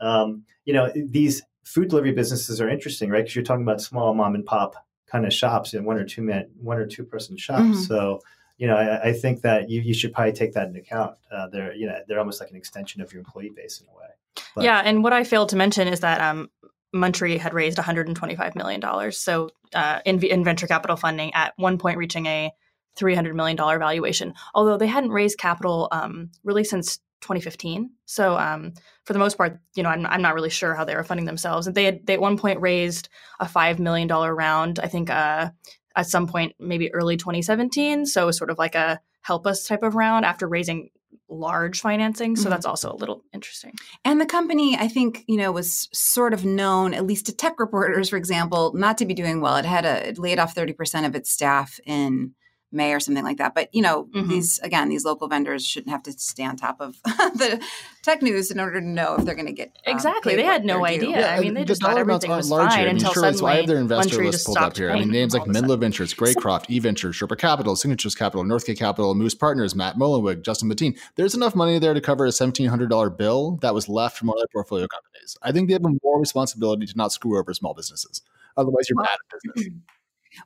Um, 0.00 0.44
you 0.64 0.72
know, 0.72 0.90
these 0.94 1.42
food 1.64 1.88
delivery 1.88 2.12
businesses 2.12 2.60
are 2.60 2.68
interesting, 2.68 3.10
right? 3.10 3.18
Because 3.22 3.34
you're 3.36 3.44
talking 3.44 3.62
about 3.62 3.80
small 3.80 4.14
mom 4.14 4.34
and 4.34 4.44
pop 4.44 4.74
kind 5.06 5.26
of 5.26 5.32
shops 5.32 5.74
and 5.74 5.84
one 5.84 5.98
or 5.98 6.04
two 6.04 6.22
man, 6.22 6.48
one 6.60 6.78
or 6.78 6.86
two 6.86 7.04
person 7.04 7.36
shops. 7.36 7.62
Mhm. 7.62 7.86
So, 7.86 8.20
you 8.56 8.66
know, 8.66 8.76
I, 8.76 9.08
I 9.08 9.12
think 9.12 9.42
that 9.42 9.68
you, 9.68 9.80
you 9.82 9.92
should 9.94 10.12
probably 10.12 10.32
take 10.32 10.54
that 10.54 10.68
into 10.68 10.80
account. 10.80 11.16
Uh, 11.30 11.48
they're, 11.48 11.74
you 11.74 11.86
know, 11.86 11.98
they're 12.08 12.18
almost 12.18 12.40
like 12.40 12.50
an 12.50 12.56
extension 12.56 13.02
of 13.02 13.12
your 13.12 13.20
employee 13.20 13.52
base 13.54 13.80
in 13.80 13.86
a 13.88 13.96
way. 13.98 14.06
But- 14.54 14.64
yeah, 14.64 14.80
and 14.84 15.04
what 15.04 15.12
I 15.12 15.24
failed 15.24 15.50
to 15.50 15.56
mention 15.56 15.86
is 15.86 16.00
that 16.00 16.20
um, 16.20 16.50
Munchery 16.94 17.38
had 17.38 17.54
raised 17.54 17.78
125 17.78 18.54
million 18.54 18.80
dollars, 18.80 19.18
so 19.18 19.50
uh, 19.74 20.00
in, 20.04 20.22
in 20.24 20.44
venture 20.44 20.66
capital 20.66 20.96
funding 20.96 21.32
at 21.34 21.54
one 21.56 21.78
point 21.78 21.98
reaching 21.98 22.26
a 22.26 22.52
300 22.96 23.34
million 23.34 23.56
dollar 23.56 23.78
valuation. 23.78 24.34
Although 24.54 24.76
they 24.76 24.86
hadn't 24.86 25.10
raised 25.10 25.38
capital 25.38 25.88
um, 25.92 26.30
really 26.44 26.64
since 26.64 26.98
2015, 27.22 27.90
so 28.04 28.36
um, 28.36 28.74
for 29.04 29.12
the 29.12 29.18
most 29.18 29.38
part, 29.38 29.58
you 29.74 29.82
know, 29.82 29.88
I'm, 29.88 30.04
I'm 30.06 30.22
not 30.22 30.34
really 30.34 30.50
sure 30.50 30.74
how 30.74 30.84
they 30.84 30.94
were 30.94 31.04
funding 31.04 31.26
themselves. 31.26 31.66
And 31.66 31.74
they 31.74 31.84
had 31.84 32.06
they 32.06 32.14
at 32.14 32.20
one 32.20 32.36
point 32.36 32.60
raised 32.60 33.08
a 33.40 33.48
five 33.48 33.78
million 33.78 34.08
dollar 34.08 34.34
round, 34.34 34.78
I 34.78 34.88
think, 34.88 35.08
uh, 35.08 35.50
at 35.96 36.06
some 36.06 36.26
point 36.26 36.54
maybe 36.58 36.92
early 36.92 37.16
2017. 37.16 38.06
So 38.06 38.30
sort 38.30 38.50
of 38.50 38.58
like 38.58 38.74
a 38.74 39.00
help 39.22 39.46
us 39.46 39.66
type 39.66 39.82
of 39.82 39.94
round 39.94 40.24
after 40.24 40.48
raising 40.48 40.90
large 41.32 41.80
financing. 41.80 42.36
So 42.36 42.46
Mhm. 42.46 42.50
that's 42.50 42.66
also 42.66 42.92
a 42.92 42.96
little 42.96 43.22
interesting. 43.32 43.72
And 44.04 44.20
the 44.20 44.26
company, 44.26 44.76
I 44.78 44.88
think, 44.88 45.24
you 45.26 45.36
know, 45.36 45.52
was 45.52 45.88
sort 45.92 46.34
of 46.34 46.44
known, 46.44 46.94
at 46.94 47.06
least 47.06 47.26
to 47.26 47.32
tech 47.34 47.58
reporters, 47.58 48.08
for 48.10 48.16
example, 48.16 48.72
not 48.74 48.98
to 48.98 49.06
be 49.06 49.14
doing 49.14 49.40
well. 49.40 49.56
It 49.56 49.64
had 49.64 49.84
a 49.84 50.08
it 50.10 50.18
laid 50.18 50.38
off 50.38 50.54
thirty 50.54 50.72
percent 50.72 51.06
of 51.06 51.14
its 51.14 51.30
staff 51.32 51.80
in 51.86 52.32
May 52.72 52.92
or 52.94 53.00
something 53.00 53.24
like 53.24 53.38
that. 53.38 53.54
But 53.54 53.68
you 53.74 53.82
know, 53.82 54.08
Mhm. 54.14 54.28
these 54.28 54.58
again, 54.62 54.88
these 54.88 55.04
local 55.04 55.28
vendors 55.28 55.66
shouldn't 55.66 55.90
have 55.90 56.02
to 56.04 56.12
stay 56.12 56.44
on 56.44 56.56
top 56.56 56.80
of 56.80 56.96
the 57.04 57.60
tech 58.02 58.22
news 58.22 58.50
in 58.50 58.58
order 58.58 58.80
to 58.80 58.86
know 58.86 59.16
if 59.16 59.24
they're 59.24 59.34
going 59.34 59.46
to 59.46 59.52
get 59.52 59.68
um, 59.86 59.94
Exactly. 59.94 60.32
paid 60.32 60.38
They 60.40 60.44
had 60.44 60.64
no 60.64 60.84
idea. 60.84 61.10
Yeah, 61.20 61.34
I 61.36 61.40
mean, 61.40 61.54
they 61.54 61.60
the 61.60 61.66
just 61.66 61.82
thought 61.82 61.90
dollar 61.90 62.02
amounts 62.02 62.24
everything 62.24 62.32
aren't 62.32 62.38
was 62.40 62.50
larger. 62.50 62.70
fine 62.70 62.80
I 62.80 62.84
mean, 62.86 62.96
until 62.96 63.12
sure, 63.12 63.32
so 63.32 63.46
I 63.46 63.56
have 63.56 63.66
their 63.66 63.76
suddenly 63.76 63.80
investor 63.82 64.24
list 64.24 64.32
just 64.32 64.46
pulled 64.46 64.56
up 64.58 64.62
stopped 64.62 64.76
here. 64.78 64.90
I 64.90 64.98
mean, 64.98 65.10
names 65.10 65.32
like 65.34 65.42
all 65.42 65.50
of 65.50 65.56
a 65.56 65.60
Menlo 65.60 65.76
Ventures, 65.76 66.14
Greycroft, 66.14 66.66
eVentures, 66.68 67.12
Sherpa 67.14 67.38
Capital, 67.38 67.76
Signature 67.76 68.10
Capital, 68.10 68.44
Northgate 68.44 68.78
Capital, 68.78 69.14
Moose 69.14 69.34
Partners, 69.34 69.74
Matt 69.74 69.96
Mullenweg, 69.96 70.42
Justin 70.42 70.68
Mateen. 70.68 70.98
There's 71.16 71.34
enough 71.34 71.54
money 71.54 71.78
there 71.78 71.94
to 71.94 72.00
cover 72.00 72.26
a 72.26 72.30
$1,700 72.30 73.16
bill 73.16 73.58
that 73.62 73.74
was 73.74 73.88
left 73.88 74.16
from 74.18 74.30
other 74.30 74.46
portfolio 74.52 74.86
companies. 74.88 75.36
I 75.42 75.52
think 75.52 75.68
they 75.68 75.74
have 75.74 75.84
a 75.84 75.90
more 76.02 76.18
responsibility 76.18 76.86
to 76.86 76.96
not 76.96 77.12
screw 77.12 77.38
over 77.38 77.52
small 77.54 77.74
businesses. 77.74 78.22
Otherwise, 78.56 78.88
you're 78.88 78.96
Well- 78.96 79.06
bad 79.06 79.16
at 79.36 79.54
business. 79.54 79.72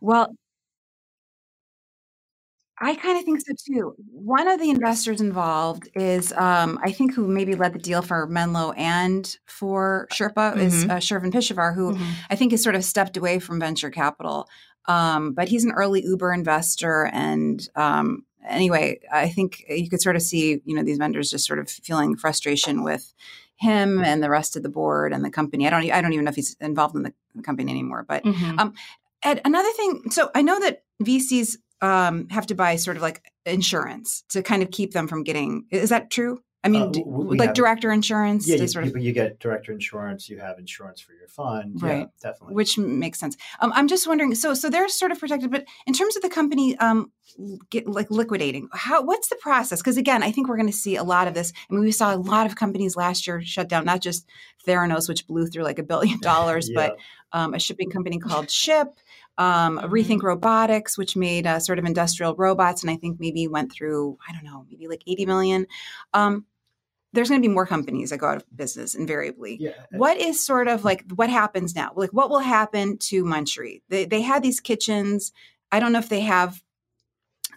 Well, 0.01 0.35
I 2.79 2.95
kind 2.95 3.19
of 3.19 3.25
think 3.25 3.41
so 3.41 3.55
too. 3.55 3.95
One 4.13 4.49
of 4.49 4.61
the 4.61 4.69
investors 4.71 5.21
involved 5.23 5.89
is, 5.95 6.33
um, 6.33 6.79
I 6.83 6.93
think, 6.93 7.15
who 7.15 7.27
maybe 7.27 7.55
led 7.55 7.73
the 7.73 7.79
deal 7.79 8.03
for 8.03 8.27
Menlo 8.27 8.73
and 8.73 9.37
for 9.47 10.07
Sherpa 10.13 10.59
is 10.59 10.85
Mhm. 10.85 10.91
uh, 10.91 10.97
Shervin 10.97 11.33
Pishevar, 11.33 11.75
who 11.75 11.93
Mhm. 11.95 12.13
I 12.29 12.37
think 12.37 12.51
has 12.53 12.63
sort 12.63 12.75
of 12.75 12.85
stepped 12.85 13.17
away 13.17 13.39
from 13.39 13.59
venture 13.61 13.91
capital. 13.91 14.49
Um, 14.87 15.33
but 15.33 15.49
he's 15.49 15.65
an 15.65 15.73
early 15.73 16.03
Uber 16.05 16.33
investor, 16.33 17.07
and 17.13 17.67
um, 17.75 18.25
anyway, 18.47 19.01
I 19.11 19.29
think 19.31 19.65
you 19.69 19.89
could 19.89 20.01
sort 20.03 20.15
of 20.15 20.23
see, 20.23 20.61
you 20.65 20.77
know, 20.77 20.83
these 20.85 20.99
vendors 20.99 21.31
just 21.31 21.47
sort 21.47 21.59
of 21.59 21.69
feeling 21.69 22.15
frustration 22.17 22.85
with 22.85 23.13
him 23.57 24.05
and 24.05 24.23
the 24.23 24.31
rest 24.31 24.55
of 24.55 24.63
the 24.63 24.69
board 24.69 25.13
and 25.15 25.25
the 25.25 25.31
company. 25.31 25.67
I 25.67 25.71
don't, 25.71 25.91
I 25.91 26.01
don't 26.03 26.13
even 26.13 26.27
know 26.27 26.29
if 26.29 26.37
he's 26.37 26.57
involved 26.61 26.95
in 26.95 27.03
the, 27.05 27.15
company 27.43 27.71
anymore, 27.73 28.05
but 28.07 28.23
Mhm. 28.25 28.75
Ed, 29.23 29.41
another 29.45 29.71
thing. 29.73 30.11
So 30.11 30.31
I 30.35 30.43
know 30.43 30.61
that 30.61 30.85
VCs 31.03 31.57
um, 31.83 32.29
have 32.31 32.47
to 32.47 32.55
buy 32.55 32.77
sort 32.77 32.97
of 32.97 33.03
like 33.03 33.23
insurance 33.45 34.25
to 34.31 34.43
kind 34.43 34.63
of 34.63 34.71
keep 34.71 34.93
them 34.93 35.09
from 35.09 35.23
getting. 35.25 35.65
Is 35.71 35.91
that 35.91 36.11
true? 36.11 36.41
I 36.65 36.69
mean, 36.69 36.83
Uh, 36.83 37.01
like 37.37 37.41
have- 37.49 37.55
director 37.55 37.93
insurance, 37.93 38.49
Yeah, 38.49 38.57
you, 38.57 38.67
sort 38.67 38.87
of, 38.89 38.97
you, 39.01 39.13
get 39.13 39.39
director 39.39 39.71
insurance. 39.71 40.29
You 40.29 40.41
have 40.41 40.59
insurance 40.59 41.01
for 41.01 41.13
your 41.13 41.29
fund. 41.29 41.79
Yeah, 41.81 41.89
Right. 41.89 42.09
definitely. 42.21 42.57
which 42.57 42.77
makes 42.77 43.21
sense. 43.21 43.37
Um, 43.61 43.73
I'm 43.73 43.87
just 43.87 44.05
wondering. 44.09 44.35
So, 44.35 44.53
so 44.55 44.69
they're 44.69 44.89
sort 44.89 45.13
of 45.13 45.21
protected, 45.21 45.53
but 45.53 45.65
in 45.87 45.93
terms 45.95 46.17
of 46.17 46.23
the 46.23 46.29
company, 46.29 46.77
um, 46.79 47.13
get 47.71 47.87
like 47.87 48.11
liquidating, 48.11 48.69
how 48.73 49.05
what's 49.05 49.29
the 49.29 49.37
process? 49.37 49.81
Because 49.81 49.97
again, 49.97 50.25
I 50.25 50.33
think 50.33 50.49
we're 50.49 50.57
going 50.57 50.67
to 50.71 50.73
see 50.77 50.97
a 50.97 51.05
lot 51.05 51.29
of 51.29 51.35
this. 51.35 51.53
I 51.71 51.75
mean, 51.75 51.85
we 51.85 51.93
saw 51.93 52.13
a 52.13 52.17
lot 52.17 52.47
of 52.47 52.57
companies 52.57 52.97
last 52.97 53.29
year 53.29 53.41
shut 53.45 53.69
down, 53.69 53.85
not 53.85 54.01
just 54.01 54.27
Theranos, 54.67 55.09
which 55.09 55.25
blew 55.29 55.47
through 55.47 55.63
like 55.63 55.79
a 55.79 55.85
billion 55.85 56.19
dollars, 56.21 56.69
Yeah. 56.69 56.75
but 56.89 56.97
um, 57.33 57.55
a 57.55 57.61
shipping 57.61 57.91
company 57.91 58.19
called 58.19 58.47
Shyp, 58.47 58.89
um, 59.39 59.79
Rethink 59.79 60.23
Robotics, 60.23 60.97
which 60.97 61.17
made 61.17 61.47
uh, 61.47 61.61
sort 61.61 61.79
of 61.79 61.85
industrial 61.85 62.35
robots, 62.37 62.83
and 62.83 62.91
I 62.91 62.97
think 62.97 63.19
maybe 63.21 63.49
went 63.49 63.73
through 63.73 64.19
I 64.29 64.33
don't 64.33 64.45
know, 64.45 64.65
maybe 64.69 64.89
like 64.89 65.03
eighty 65.07 65.27
million. 65.27 65.67
Um, 66.15 66.47
there's 67.13 67.29
going 67.29 67.41
to 67.41 67.49
be 67.49 67.53
more 67.53 67.67
companies 67.67 68.11
that 68.11 68.19
go 68.19 68.29
out 68.29 68.37
of 68.37 68.45
business 68.55 68.95
invariably. 68.95 69.57
yeah. 69.59 69.71
What 69.91 70.19
is 70.19 70.45
sort 70.45 70.69
of 70.69 70.85
like 70.85 71.05
what 71.15 71.31
happens 71.31 71.75
now? 71.75 71.93
Like 71.95 72.11
what 72.11 72.31
will 72.31 72.41
happen 72.41 72.99
to 72.99 73.25
Munchery? 73.25 73.83
They 73.89 74.05
they 74.05 74.23
had 74.23 74.43
these 74.43 74.61
kitchens. 74.61 75.33
I 75.73 75.81
don't 75.81 75.93
know 75.93 75.99
if 75.99 76.09
they 76.09 76.21
have 76.21 76.63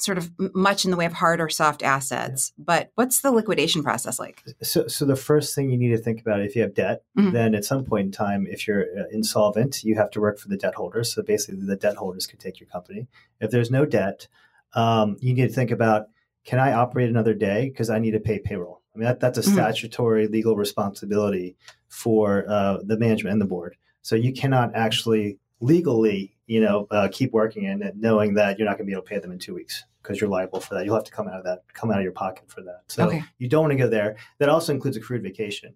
sort 0.02 0.18
of 0.18 0.32
much 0.56 0.86
in 0.86 0.91
the 0.91 0.97
way 0.97 1.06
of 1.06 1.14
hard 1.14 1.41
or 1.41 1.50
soft 1.50 1.84
assets, 1.84 2.54
but 2.58 2.91
what's 2.95 3.22
the 3.22 3.32
liquidation 3.32 3.84
process 3.84 4.20
like? 4.20 4.43
So, 4.62 4.88
so 4.88 5.06
the 5.06 5.16
first 5.16 5.56
thing 5.56 5.70
you 5.70 5.78
need 5.78 5.89
to 5.89 5.97
think 5.97 6.22
about 6.22 6.41
if 6.41 6.56
you 6.56 6.62
have 6.62 6.74
debt, 6.74 7.04
Mhm. 7.18 7.32
then 7.34 7.56
at 7.56 7.66
some 7.66 7.84
point 7.84 8.06
in 8.06 8.12
time, 8.12 8.47
if 8.50 8.68
you're 8.68 8.84
uh, 8.97 9.04
insolvent, 9.12 9.84
you 9.84 9.95
have 9.95 10.12
to 10.12 10.22
work 10.22 10.39
for 10.39 10.47
the 10.47 10.58
debt 10.58 10.76
holders. 10.76 11.14
So 11.14 11.22
basically, 11.22 11.66
the 11.66 11.76
debt 11.76 11.97
holders 11.97 12.28
could 12.28 12.39
take 12.39 12.60
your 12.60 12.70
company. 12.70 13.08
If 13.39 13.52
there's 13.52 13.72
no 13.72 13.86
debt, 13.86 14.28
um, 14.74 15.18
you 15.20 15.34
need 15.34 15.47
to 15.47 15.54
think 15.54 15.72
about: 15.72 16.08
Can 16.45 16.60
I 16.60 16.74
operate 16.74 17.10
another 17.10 17.34
day 17.34 17.70
because 17.70 17.89
I 17.89 18.00
need 18.00 18.12
to 18.12 18.20
pay 18.20 18.39
payroll? 18.39 18.82
I 18.95 18.97
mean, 18.97 19.06
that, 19.06 19.20
that's 19.20 19.38
a 19.38 19.41
Mhm. 19.41 19.54
statutory 19.54 20.28
legal 20.28 20.56
responsibility 20.56 21.56
for 21.88 22.45
uh, 22.47 22.78
the 22.84 22.97
management 22.97 23.34
and 23.34 23.41
the 23.41 23.45
board. 23.45 23.76
So 24.02 24.16
you 24.16 24.34
cannot 24.34 24.74
actually 24.74 25.39
legally, 25.60 26.36
you 26.47 26.62
know, 26.62 26.88
uh, 26.89 27.10
keep 27.12 27.34
working 27.34 27.66
in 27.66 27.82
it 27.84 27.95
knowing 27.97 28.36
that 28.36 28.58
you're 28.58 28.66
not 28.66 28.78
going 28.78 28.86
to 28.88 28.91
be 28.91 28.93
able 28.93 29.04
to 29.04 29.10
pay 29.10 29.20
them 29.20 29.32
in 29.32 29.39
two 29.39 29.54
weeks 29.54 29.84
because 30.02 30.20
you're 30.20 30.30
liable 30.30 30.60
for 30.60 30.76
that. 30.76 30.86
You'll 30.86 30.95
have 30.95 31.04
to 31.06 31.12
come 31.12 31.28
out 31.28 31.39
of 31.39 31.43
that, 31.45 31.64
come 31.74 31.91
out 31.91 31.97
of 31.97 32.04
your 32.04 32.14
pocket 32.14 32.50
for 32.50 32.62
that. 32.62 32.84
So 32.88 33.08
Okay. 33.08 33.24
you 33.38 33.47
don't 33.47 33.62
want 33.64 33.72
to 33.72 33.78
go 33.78 33.89
there. 33.89 34.16
That 34.38 34.50
also 34.50 34.74
includes 34.74 34.97
accrued 34.97 35.24
vacation. 35.24 35.74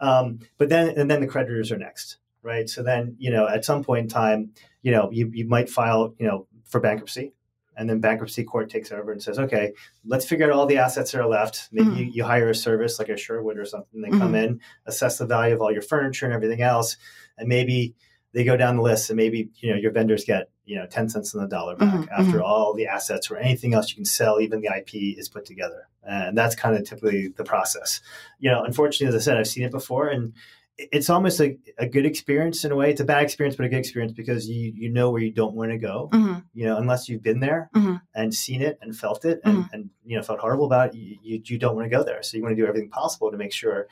Um, 0.00 0.40
but 0.58 0.68
then, 0.68 0.88
and 0.96 1.10
then 1.10 1.20
the 1.20 1.26
creditors 1.26 1.70
are 1.70 1.78
next, 1.78 2.16
right? 2.42 2.68
So 2.68 2.82
then, 2.82 3.14
you 3.18 3.30
know, 3.30 3.46
at 3.48 3.64
some 3.64 3.84
point 3.84 4.04
in 4.04 4.08
time, 4.08 4.50
you 4.82 4.90
know, 4.90 5.10
you, 5.12 5.30
you 5.32 5.46
might 5.46 5.70
file, 5.70 6.14
you 6.18 6.26
know, 6.26 6.46
for 6.64 6.80
bankruptcy. 6.80 7.32
And 7.74 7.88
then 7.88 8.00
bankruptcy 8.00 8.44
court 8.44 8.68
takes 8.68 8.92
over 8.92 9.12
and 9.12 9.22
says, 9.22 9.38
okay, 9.38 9.72
let's 10.04 10.26
figure 10.26 10.44
out 10.44 10.52
all 10.52 10.66
the 10.66 10.76
assets 10.76 11.12
that 11.12 11.20
are 11.20 11.28
left. 11.28 11.68
Maybe 11.72 11.88
Mhm. 11.88 11.96
you, 11.96 12.04
you 12.04 12.24
hire 12.24 12.50
a 12.50 12.54
service 12.54 12.98
like 12.98 13.08
a 13.08 13.16
Sherwood 13.16 13.56
or 13.58 13.64
something. 13.64 14.02
They 14.02 14.10
come 14.10 14.34
in, 14.34 14.60
assess 14.84 15.16
the 15.16 15.24
value 15.26 15.54
of 15.54 15.62
all 15.62 15.72
your 15.72 15.80
furniture 15.80 16.26
and 16.26 16.34
everything 16.34 16.60
else. 16.60 16.98
And 17.38 17.48
maybe 17.48 17.94
they 18.34 18.44
go 18.44 18.58
down 18.58 18.76
the 18.76 18.82
list 18.82 19.08
and 19.08 19.16
maybe, 19.16 19.48
you 19.56 19.70
know, 19.70 19.76
your 19.76 19.90
vendors 19.90 20.24
get, 20.26 20.50
you 20.64 20.76
know, 20.76 20.86
10 20.86 21.08
cents 21.08 21.34
on 21.34 21.42
the 21.42 21.48
dollar 21.48 21.76
back 21.76 21.92
Mhm, 21.94 22.08
after 22.10 22.42
all 22.42 22.72
the 22.74 22.86
assets 22.86 23.30
or 23.30 23.36
anything 23.36 23.74
else 23.74 23.90
you 23.90 23.96
can 23.96 24.04
sell, 24.04 24.40
even 24.40 24.60
the 24.60 24.68
IP 24.68 25.18
is 25.18 25.28
put 25.28 25.44
together. 25.44 25.88
And 26.04 26.36
that's 26.38 26.54
kind 26.54 26.76
of 26.76 26.84
typically 26.84 27.28
the 27.28 27.44
process. 27.44 28.00
You 28.38 28.50
know, 28.50 28.62
unfortunately, 28.64 29.14
as 29.16 29.22
I 29.22 29.24
said, 29.24 29.38
I've 29.38 29.48
seen 29.48 29.64
it 29.64 29.70
before 29.72 30.08
and 30.08 30.32
it's 30.78 31.10
almost 31.10 31.38
like 31.38 31.58
a 31.78 31.86
good 31.86 32.06
experience 32.06 32.64
in 32.64 32.72
a 32.72 32.76
way. 32.76 32.90
It's 32.90 33.00
a 33.00 33.04
bad 33.04 33.22
experience, 33.22 33.56
but 33.56 33.66
a 33.66 33.68
good 33.68 33.78
experience 33.78 34.12
because 34.12 34.48
you 34.48 34.72
you 34.74 34.88
know 34.88 35.10
where 35.10 35.20
you 35.20 35.30
don't 35.30 35.54
want 35.54 35.70
to 35.70 35.78
go. 35.78 36.08
Mhm. 36.12 36.44
You 36.54 36.64
know, 36.64 36.78
unless 36.78 37.08
you've 37.08 37.22
been 37.22 37.40
there 37.40 37.68
Mhm. 37.76 38.00
and 38.14 38.34
seen 38.34 38.62
it 38.62 38.78
and 38.80 38.96
felt 38.96 39.24
it 39.26 39.40
and, 39.44 39.66
and 39.72 39.90
you 40.04 40.16
know 40.16 40.22
felt 40.22 40.40
horrible 40.40 40.64
about 40.64 40.88
it, 40.88 40.94
you, 40.96 41.18
you 41.22 41.42
you 41.44 41.58
don't 41.58 41.76
want 41.76 41.84
to 41.90 41.94
go 41.96 42.02
there. 42.02 42.22
So 42.22 42.36
you 42.36 42.42
want 42.42 42.56
to 42.56 42.60
do 42.62 42.66
everything 42.66 42.88
possible 42.88 43.30
to 43.30 43.36
make 43.36 43.52
sure 43.52 43.86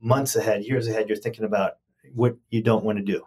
months 0.00 0.36
ahead, 0.36 0.64
years 0.64 0.86
ahead, 0.86 1.08
you're 1.08 1.16
thinking 1.16 1.44
about 1.44 1.78
what 2.14 2.36
you 2.50 2.62
don't 2.62 2.84
want 2.84 2.98
to 2.98 3.04
do. 3.04 3.24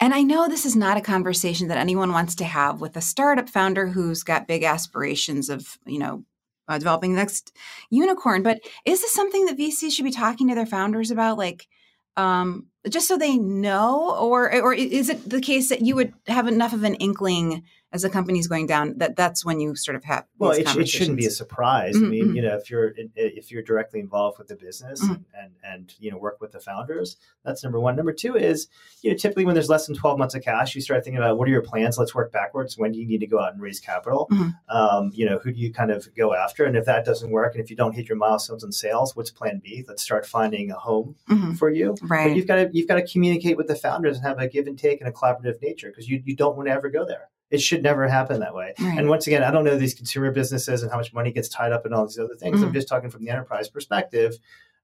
And 0.00 0.14
I 0.14 0.22
know 0.22 0.48
this 0.48 0.66
is 0.66 0.76
not 0.76 0.96
a 0.96 1.02
conversation 1.02 1.68
that 1.68 1.78
anyone 1.78 2.12
wants 2.12 2.34
to 2.36 2.44
have 2.44 2.80
with 2.80 2.96
a 2.96 3.00
startup 3.00 3.48
founder 3.48 3.88
who's 3.88 4.22
got 4.22 4.48
big 4.48 4.62
aspirations 4.62 5.48
of, 5.48 5.78
you 5.86 5.98
know, 5.98 6.24
uh, 6.68 6.78
developing 6.78 7.12
the 7.12 7.18
next 7.18 7.56
unicorn. 7.90 8.42
But 8.42 8.60
is 8.84 9.00
this 9.00 9.12
something 9.12 9.46
that 9.46 9.58
VCs 9.58 9.92
should 9.92 10.04
be 10.04 10.10
talking 10.10 10.48
to 10.48 10.54
their 10.54 10.66
founders 10.66 11.10
about? 11.10 11.38
Like, 11.38 11.68
um, 12.16 12.66
just 12.88 13.08
so 13.08 13.18
they 13.18 13.36
know, 13.36 14.16
or 14.18 14.52
or 14.62 14.72
is 14.72 15.08
it 15.08 15.28
the 15.28 15.40
case 15.40 15.68
that 15.68 15.82
you 15.82 15.94
would 15.96 16.14
have 16.26 16.48
enough 16.48 16.72
of 16.72 16.84
an 16.84 16.94
inkling 16.94 17.64
as 17.92 18.02
the 18.02 18.10
company's 18.10 18.46
going 18.46 18.66
down 18.66 18.94
that 18.98 19.16
that's 19.16 19.44
when 19.44 19.60
you 19.60 19.74
sort 19.76 19.96
of 19.96 20.04
have 20.04 20.24
well 20.38 20.50
it, 20.50 20.76
it, 20.76 20.88
shouldn't 20.88 21.16
be 21.16 21.26
a 21.26 21.30
surprise 21.30 21.94
mm-hmm. 21.94 22.06
i 22.06 22.08
mean 22.08 22.24
mm-hmm. 22.26 22.36
you 22.36 22.42
know 22.42 22.56
if 22.56 22.68
you're 22.68 22.92
if 23.14 23.50
you're 23.50 23.62
directly 23.62 24.00
involved 24.00 24.38
with 24.38 24.48
the 24.48 24.56
business 24.56 25.02
mm-hmm. 25.02 25.14
and, 25.14 25.24
and, 25.34 25.52
and 25.62 25.94
you 25.98 26.10
know 26.10 26.18
work 26.18 26.40
with 26.40 26.52
the 26.52 26.60
founders 26.60 27.16
that's 27.44 27.62
number 27.62 27.78
one 27.78 27.96
number 27.96 28.12
two 28.12 28.36
is 28.36 28.68
you 29.02 29.10
know 29.10 29.16
typically 29.16 29.44
when 29.44 29.54
there's 29.54 29.68
less 29.68 29.86
than 29.86 29.94
12 29.94 30.18
months 30.18 30.34
of 30.34 30.42
cash 30.42 30.74
you 30.74 30.80
start 30.80 31.04
thinking 31.04 31.18
about 31.18 31.38
what 31.38 31.48
are 31.48 31.52
your 31.52 31.62
plans 31.62 31.96
let's 31.96 32.14
work 32.14 32.32
backwards 32.32 32.76
when 32.76 32.92
do 32.92 32.98
you 32.98 33.06
need 33.06 33.20
to 33.20 33.26
go 33.26 33.40
out 33.40 33.52
and 33.52 33.62
raise 33.62 33.80
capital 33.80 34.28
mm-hmm. 34.30 34.76
um, 34.76 35.10
you 35.14 35.24
know 35.24 35.38
who 35.38 35.52
do 35.52 35.60
you 35.60 35.72
kind 35.72 35.90
of 35.90 36.08
go 36.14 36.34
after 36.34 36.64
and 36.64 36.76
if 36.76 36.84
that 36.84 37.04
doesn't 37.04 37.30
work 37.30 37.54
and 37.54 37.62
if 37.62 37.70
you 37.70 37.76
don't 37.76 37.94
hit 37.94 38.08
your 38.08 38.18
milestones 38.18 38.64
in 38.64 38.72
sales 38.72 39.14
what's 39.14 39.30
plan 39.30 39.60
b 39.62 39.84
let's 39.88 40.02
start 40.02 40.26
finding 40.26 40.70
a 40.70 40.74
home 40.74 41.14
mm-hmm. 41.28 41.52
for 41.54 41.70
you 41.70 41.94
right 42.02 42.28
but 42.28 42.36
you've 42.36 42.46
got 42.46 42.56
to 42.56 42.68
you've 42.72 42.88
got 42.88 42.96
to 42.96 43.06
communicate 43.06 43.56
with 43.56 43.68
the 43.68 43.76
founders 43.76 44.16
and 44.16 44.26
have 44.26 44.38
a 44.38 44.48
give 44.48 44.66
and 44.66 44.78
take 44.78 45.00
and 45.00 45.08
a 45.08 45.12
collaborative 45.12 45.60
nature 45.62 45.88
because 45.88 46.08
you, 46.08 46.22
you 46.24 46.34
don't 46.34 46.56
want 46.56 46.68
to 46.68 46.72
ever 46.72 46.90
go 46.90 47.06
there 47.06 47.28
it 47.50 47.60
should 47.60 47.82
never 47.82 48.08
happen 48.08 48.40
that 48.40 48.54
way. 48.54 48.74
Right. 48.78 48.98
And 48.98 49.08
once 49.08 49.26
again, 49.26 49.42
I 49.42 49.50
don't 49.50 49.64
know 49.64 49.76
these 49.76 49.94
consumer 49.94 50.30
businesses 50.32 50.82
and 50.82 50.90
how 50.90 50.98
much 50.98 51.12
money 51.12 51.32
gets 51.32 51.48
tied 51.48 51.72
up 51.72 51.86
in 51.86 51.92
all 51.92 52.06
these 52.06 52.18
other 52.18 52.34
things. 52.34 52.56
Mm-hmm. 52.56 52.66
I'm 52.66 52.72
just 52.72 52.88
talking 52.88 53.10
from 53.10 53.22
the 53.22 53.30
enterprise 53.30 53.68
perspective. 53.68 54.34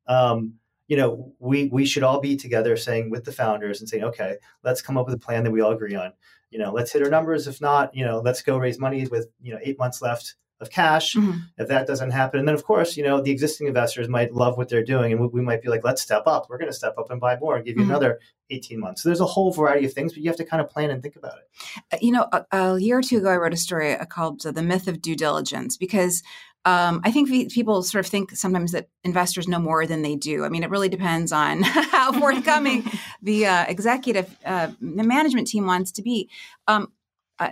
Um, 0.07 0.55
you 0.89 0.97
know, 0.97 1.33
we 1.39 1.69
we 1.69 1.87
should 1.87 2.03
all 2.03 2.21
be 2.21 2.37
together 2.37 2.77
saying 2.77 3.11
with 3.11 3.25
the 3.25 3.33
founders 3.33 3.81
and 3.81 3.89
saying, 3.89 4.05
okay, 4.05 4.37
let's 4.63 4.83
come 4.83 4.97
up 4.97 5.07
with 5.07 5.15
a 5.15 5.19
plan 5.19 5.45
that 5.45 5.51
we 5.51 5.61
all 5.61 5.73
agree 5.73 5.95
on. 5.95 6.13
You 6.51 6.59
know, 6.59 6.73
let's 6.73 6.93
hit 6.93 7.03
our 7.03 7.11
numbers. 7.11 7.47
If 7.47 7.61
not, 7.61 7.95
you 7.95 8.05
know, 8.05 8.21
let's 8.21 8.43
go 8.43 8.59
raise 8.59 8.79
money 8.79 9.07
with 9.07 9.29
you 9.41 9.53
know 9.53 9.61
eight 9.63 9.79
months 9.79 10.03
left 10.03 10.35
of 10.63 10.71
cash. 10.71 11.15
Mm-hmm. 11.15 11.39
If 11.59 11.69
that 11.69 11.87
doesn't 11.87 12.11
happen, 12.11 12.39
and 12.39 12.49
then 12.49 12.55
of 12.55 12.65
course, 12.65 12.97
you 12.97 13.05
know, 13.05 13.21
the 13.21 13.31
existing 13.31 13.67
investors 13.67 14.09
might 14.09 14.33
love 14.33 14.57
what 14.57 14.69
they're 14.69 14.85
doing, 14.85 15.13
and 15.13 15.21
we, 15.21 15.27
we 15.29 15.41
might 15.43 15.63
be 15.63 15.69
like, 15.69 15.85
let's 15.85 16.01
step 16.01 16.23
up. 16.27 16.47
We're 16.49 16.59
going 16.59 16.71
to 16.71 16.77
step 16.77 16.95
up 16.99 17.11
and 17.11 17.21
buy 17.21 17.39
more, 17.39 17.57
and 17.57 17.65
give 17.65 17.77
you 17.77 17.83
mm-hmm. 17.83 17.91
another 17.91 18.21
18 18.51 18.79
months. 18.79 19.03
So 19.03 19.09
there's 19.09 19.21
a 19.21 19.27
whole 19.27 19.53
variety 19.53 19.87
of 19.87 19.93
things, 19.93 20.13
but 20.13 20.23
you 20.23 20.29
have 20.29 20.37
to 20.37 20.45
kind 20.45 20.61
of 20.61 20.71
plan 20.71 20.91
and 20.91 21.03
think 21.03 21.17
about 21.17 21.35
it. 21.39 21.93
Uh, 21.93 21.99
you 22.01 22.13
know, 22.13 22.27
a, 22.33 22.45
a 22.53 22.81
year 22.81 22.99
or 22.99 23.03
two 23.03 23.19
ago, 23.19 23.31
I 23.31 23.37
wrote 23.37 23.55
a 23.55 23.59
story 23.59 23.95
uh, 23.95 24.05
called 24.05 24.45
uh, 24.47 24.53
"The 24.53 24.63
Myth 24.63 24.89
of 24.89 25.03
Due 25.03 25.17
Diligence" 25.17 25.77
because. 25.77 26.23
Um, 26.65 27.01
I 27.03 27.11
think 27.11 27.29
people 27.29 27.83
sort 27.83 28.05
of 28.05 28.09
think 28.09 28.37
sometimes 28.37 28.71
that 28.71 28.89
investors 29.03 29.49
know 29.49 29.59
more 29.59 29.85
than 29.85 30.03
they 30.03 30.15
do. 30.15 30.45
I 30.45 30.49
mean, 30.49 30.63
it 30.63 30.71
really 30.71 30.89
depends 30.89 31.33
on 31.33 31.63
how 31.65 32.13
forthcoming 32.13 32.85
the 33.21 33.47
uh, 33.47 33.65
executive, 33.67 34.33
uh, 34.47 34.69
the 34.81 35.03
management 35.03 35.49
team 35.49 35.67
wants 35.67 35.91
to 35.91 36.03
be. 36.03 36.31
Um, 36.69 36.93
uh, 37.41 37.51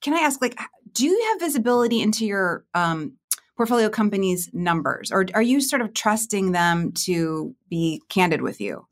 can 0.00 0.14
I 0.14 0.20
ask, 0.20 0.40
like, 0.40 0.58
do 0.94 1.06
you 1.06 1.28
have 1.30 1.40
visibility 1.40 2.00
into 2.00 2.26
your 2.26 2.64
um, 2.74 3.14
portfolio 3.56 3.88
companies' 3.88 4.50
numbers, 4.52 5.12
or 5.12 5.26
are 5.34 5.42
you 5.42 5.60
sort 5.60 5.82
of 5.82 5.94
trusting 5.94 6.52
them 6.52 6.92
to 6.92 7.54
be 7.68 8.02
candid 8.08 8.42
with 8.42 8.60
you? 8.60 8.86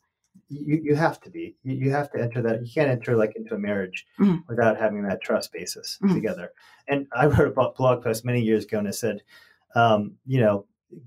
You, 0.48 0.80
you 0.82 0.94
have 0.96 1.20
to 1.22 1.30
be. 1.30 1.56
You, 1.62 1.90
have 1.90 2.10
to 2.12 2.20
enter 2.20 2.42
that. 2.42 2.64
You 2.64 2.72
can't 2.72 2.90
enter 2.90 3.16
like 3.16 3.36
into 3.36 3.54
a 3.54 3.58
marriage 3.58 4.06
mm-hmm. 4.18 4.38
without 4.48 4.78
having 4.78 5.02
that 5.04 5.22
trust 5.22 5.52
basis 5.52 5.98
mm-hmm. 6.02 6.14
together. 6.14 6.52
And 6.88 7.06
I 7.12 7.26
wrote 7.26 7.56
a 7.56 7.70
blog 7.70 8.02
post 8.02 8.24
many 8.24 8.40
years 8.40 8.64
ago 8.64 8.78
and 8.78 8.88
I 8.88 8.90
said, 8.90 9.22
um, 9.76 10.16
you 10.26 10.40
know, 10.40 10.66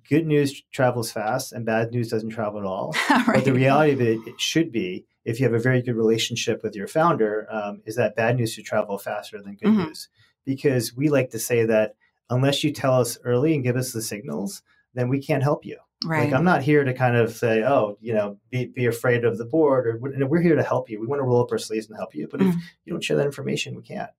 good 0.09 0.25
news 0.25 0.63
travels 0.71 1.11
fast 1.11 1.51
and 1.51 1.65
bad 1.65 1.91
news 1.91 2.09
doesn't 2.09 2.29
travel 2.29 2.61
at 2.61 2.65
all. 2.65 2.95
right. 3.09 3.25
But 3.35 3.43
the 3.43 3.51
reality 3.51 3.91
of 3.91 3.99
it, 3.99 4.19
it 4.25 4.39
should 4.39 4.71
be 4.71 5.05
if 5.25 5.39
you 5.39 5.45
have 5.45 5.53
a 5.53 5.59
very 5.59 5.81
good 5.81 5.95
relationship 5.95 6.63
with 6.63 6.73
your 6.73 6.87
founder, 6.87 7.45
um, 7.51 7.81
is 7.85 7.97
that 7.97 8.15
bad 8.15 8.37
news 8.37 8.53
should 8.53 8.65
travel 8.65 8.97
faster 8.97 9.41
than 9.41 9.55
good 9.55 9.69
mm-hmm. 9.69 9.87
news 9.87 10.07
because 10.45 10.95
we 10.95 11.09
like 11.09 11.31
to 11.31 11.39
say 11.39 11.65
that 11.65 11.95
unless 12.29 12.63
you 12.63 12.71
tell 12.71 12.99
us 12.99 13.17
early 13.23 13.53
and 13.53 13.63
give 13.63 13.75
us 13.75 13.91
the 13.91 14.01
signals, 14.01 14.61
then 14.93 15.09
we 15.09 15.21
can't 15.21 15.43
help 15.43 15.65
you. 15.65 15.77
Right. 16.05 16.25
Like 16.25 16.33
I'm 16.33 16.43
not 16.43 16.63
here 16.63 16.83
to 16.83 16.93
kind 16.93 17.15
of 17.15 17.35
say, 17.35 17.63
oh, 17.63 17.97
you 18.01 18.13
know, 18.13 18.37
be, 18.49 18.65
be 18.65 18.87
afraid 18.87 19.23
of 19.23 19.37
the 19.37 19.45
board, 19.45 19.87
or 19.87 19.97
we're 20.27 20.41
here 20.41 20.55
to 20.55 20.63
help 20.63 20.89
you. 20.89 20.99
We 20.99 21.07
want 21.07 21.19
to 21.21 21.23
roll 21.23 21.41
up 21.41 21.51
our 21.51 21.57
sleeves 21.57 21.87
and 21.87 21.95
help 21.95 22.13
you. 22.13 22.27
But 22.29 22.41
mm 22.41 22.53
if 22.53 22.55
you 22.85 22.93
don't 22.93 23.03
share 23.03 23.17
that 23.17 23.25
information, 23.25 23.75
we 23.75 23.83
can't. 23.83 24.09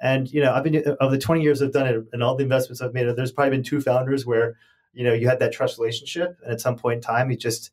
And 0.00 0.32
you 0.32 0.40
know, 0.40 0.52
I've 0.52 0.62
been 0.62 0.84
of 1.00 1.10
the 1.10 1.18
20 1.18 1.42
years 1.42 1.60
I've 1.60 1.72
done 1.72 1.86
it, 1.86 2.04
and 2.12 2.22
all 2.22 2.36
the 2.36 2.44
investments 2.44 2.80
I've 2.80 2.94
made, 2.94 3.08
there's 3.16 3.32
probably 3.32 3.50
been 3.50 3.64
two 3.64 3.80
founders 3.80 4.24
where 4.24 4.56
you 4.92 5.04
know 5.04 5.12
you 5.12 5.28
had 5.28 5.40
that 5.40 5.52
trust 5.52 5.78
relationship, 5.78 6.38
and 6.44 6.52
at 6.52 6.60
some 6.60 6.76
point 6.76 6.96
in 6.96 7.02
time, 7.02 7.30
you 7.30 7.36
just 7.36 7.72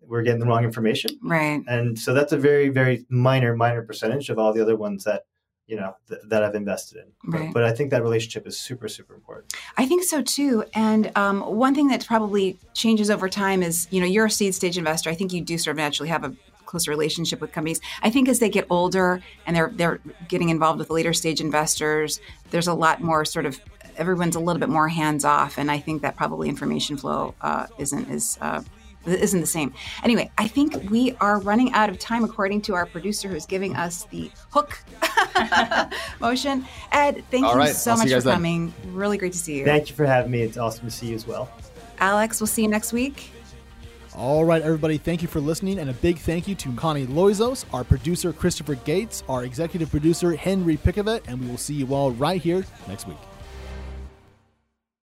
we're 0.00 0.22
getting 0.22 0.40
the 0.40 0.46
wrong 0.46 0.64
information. 0.64 1.18
Right. 1.22 1.62
And 1.66 1.98
so 1.98 2.14
that's 2.14 2.32
a 2.32 2.36
very 2.36 2.68
very 2.68 3.06
minor 3.08 3.54
minor 3.56 3.82
percentage 3.82 4.28
of 4.28 4.38
all 4.38 4.52
the 4.52 4.60
other 4.60 4.76
ones 4.76 5.04
that 5.04 5.26
you 5.66 5.76
know 5.76 5.96
th- 6.08 6.20
that 6.28 6.42
I've 6.42 6.54
invested 6.54 6.98
in. 6.98 7.32
Right. 7.32 7.46
But, 7.46 7.54
but, 7.54 7.64
I 7.64 7.72
think 7.72 7.90
that 7.90 8.02
relationship 8.02 8.46
is 8.46 8.58
super 8.58 8.88
super 8.88 9.14
important. 9.14 9.54
I 9.76 9.86
think 9.86 10.04
so 10.04 10.22
too. 10.22 10.64
And 10.74 11.10
um, 11.16 11.40
one 11.40 11.74
thing 11.74 11.88
that 11.88 12.06
probably 12.06 12.58
changes 12.74 13.10
over 13.10 13.28
time 13.28 13.62
is 13.62 13.88
you 13.90 14.00
know 14.00 14.06
you're 14.06 14.26
a 14.26 14.30
seed 14.30 14.54
stage 14.54 14.78
investor. 14.78 15.10
I 15.10 15.14
think 15.14 15.32
you 15.32 15.40
do 15.40 15.58
sort 15.58 15.72
of 15.72 15.78
naturally 15.78 16.10
have 16.10 16.24
a 16.24 16.34
closer 16.66 16.90
relationship 16.90 17.40
with 17.40 17.52
companies. 17.52 17.80
I 18.02 18.10
think 18.10 18.28
as 18.28 18.40
they 18.40 18.48
get 18.48 18.66
older 18.68 19.22
and 19.46 19.56
they're 19.56 19.70
they're 19.74 20.00
getting 20.28 20.48
involved 20.48 20.78
with 20.78 20.90
later 20.90 21.12
stage 21.12 21.40
investors, 21.40 22.20
there's 22.50 22.68
a 22.68 22.74
lot 22.74 23.00
more 23.00 23.24
sort 23.24 23.46
of 23.46 23.60
everyone's 23.96 24.36
a 24.36 24.40
little 24.40 24.60
bit 24.60 24.68
more 24.68 24.88
hands 24.88 25.24
off, 25.24 25.56
and 25.56 25.70
I 25.70 25.78
think 25.78 26.02
that 26.02 26.16
probably 26.16 26.48
information 26.48 26.96
flow 26.96 27.34
uh, 27.40 27.66
isn't 27.78 28.10
as 28.10 28.38
uh, 28.40 28.62
isn't 29.06 29.40
the 29.40 29.46
same. 29.46 29.72
Anyway, 30.02 30.30
I 30.38 30.48
think 30.48 30.90
we 30.90 31.14
are 31.20 31.40
running 31.40 31.72
out 31.72 31.90
of 31.90 31.98
time 31.98 32.24
according 32.24 32.62
to 32.62 32.74
our 32.74 32.86
producer 32.86 33.28
who's 33.28 33.46
giving 33.46 33.76
us 33.76 34.04
the 34.04 34.30
hook 34.50 34.78
motion. 36.20 36.64
Ed, 36.92 37.24
thank 37.30 37.44
All 37.44 37.52
you 37.52 37.58
right. 37.58 37.74
so 37.74 37.92
I'll 37.92 37.98
much 37.98 38.08
you 38.08 38.16
for 38.16 38.22
then. 38.22 38.34
coming. 38.34 38.74
Really 38.88 39.18
great 39.18 39.32
to 39.32 39.38
see 39.38 39.58
you. 39.58 39.64
Thank 39.64 39.88
you 39.90 39.96
for 39.96 40.06
having 40.06 40.30
me. 40.30 40.42
It's 40.42 40.56
awesome 40.56 40.84
to 40.86 40.90
see 40.90 41.08
you 41.08 41.14
as 41.14 41.26
well. 41.26 41.50
Alex, 41.98 42.40
we'll 42.40 42.46
see 42.46 42.62
you 42.62 42.68
next 42.68 42.92
week. 42.92 43.30
All 44.16 44.44
right, 44.44 44.62
everybody, 44.62 44.96
thank 44.96 45.22
you 45.22 45.28
for 45.28 45.40
listening, 45.40 45.80
and 45.80 45.90
a 45.90 45.92
big 45.94 46.18
thank 46.18 46.46
you 46.46 46.54
to 46.54 46.72
Connie 46.74 47.04
Loizos, 47.04 47.64
our 47.72 47.82
producer 47.82 48.32
Christopher 48.32 48.76
Gates, 48.76 49.24
our 49.28 49.42
executive 49.42 49.90
producer 49.90 50.36
Henry 50.36 50.76
Pickavet, 50.76 51.22
and 51.26 51.40
we 51.40 51.48
will 51.48 51.58
see 51.58 51.74
you 51.74 51.92
all 51.92 52.12
right 52.12 52.40
here 52.40 52.64
next 52.86 53.08
week. 53.08 53.16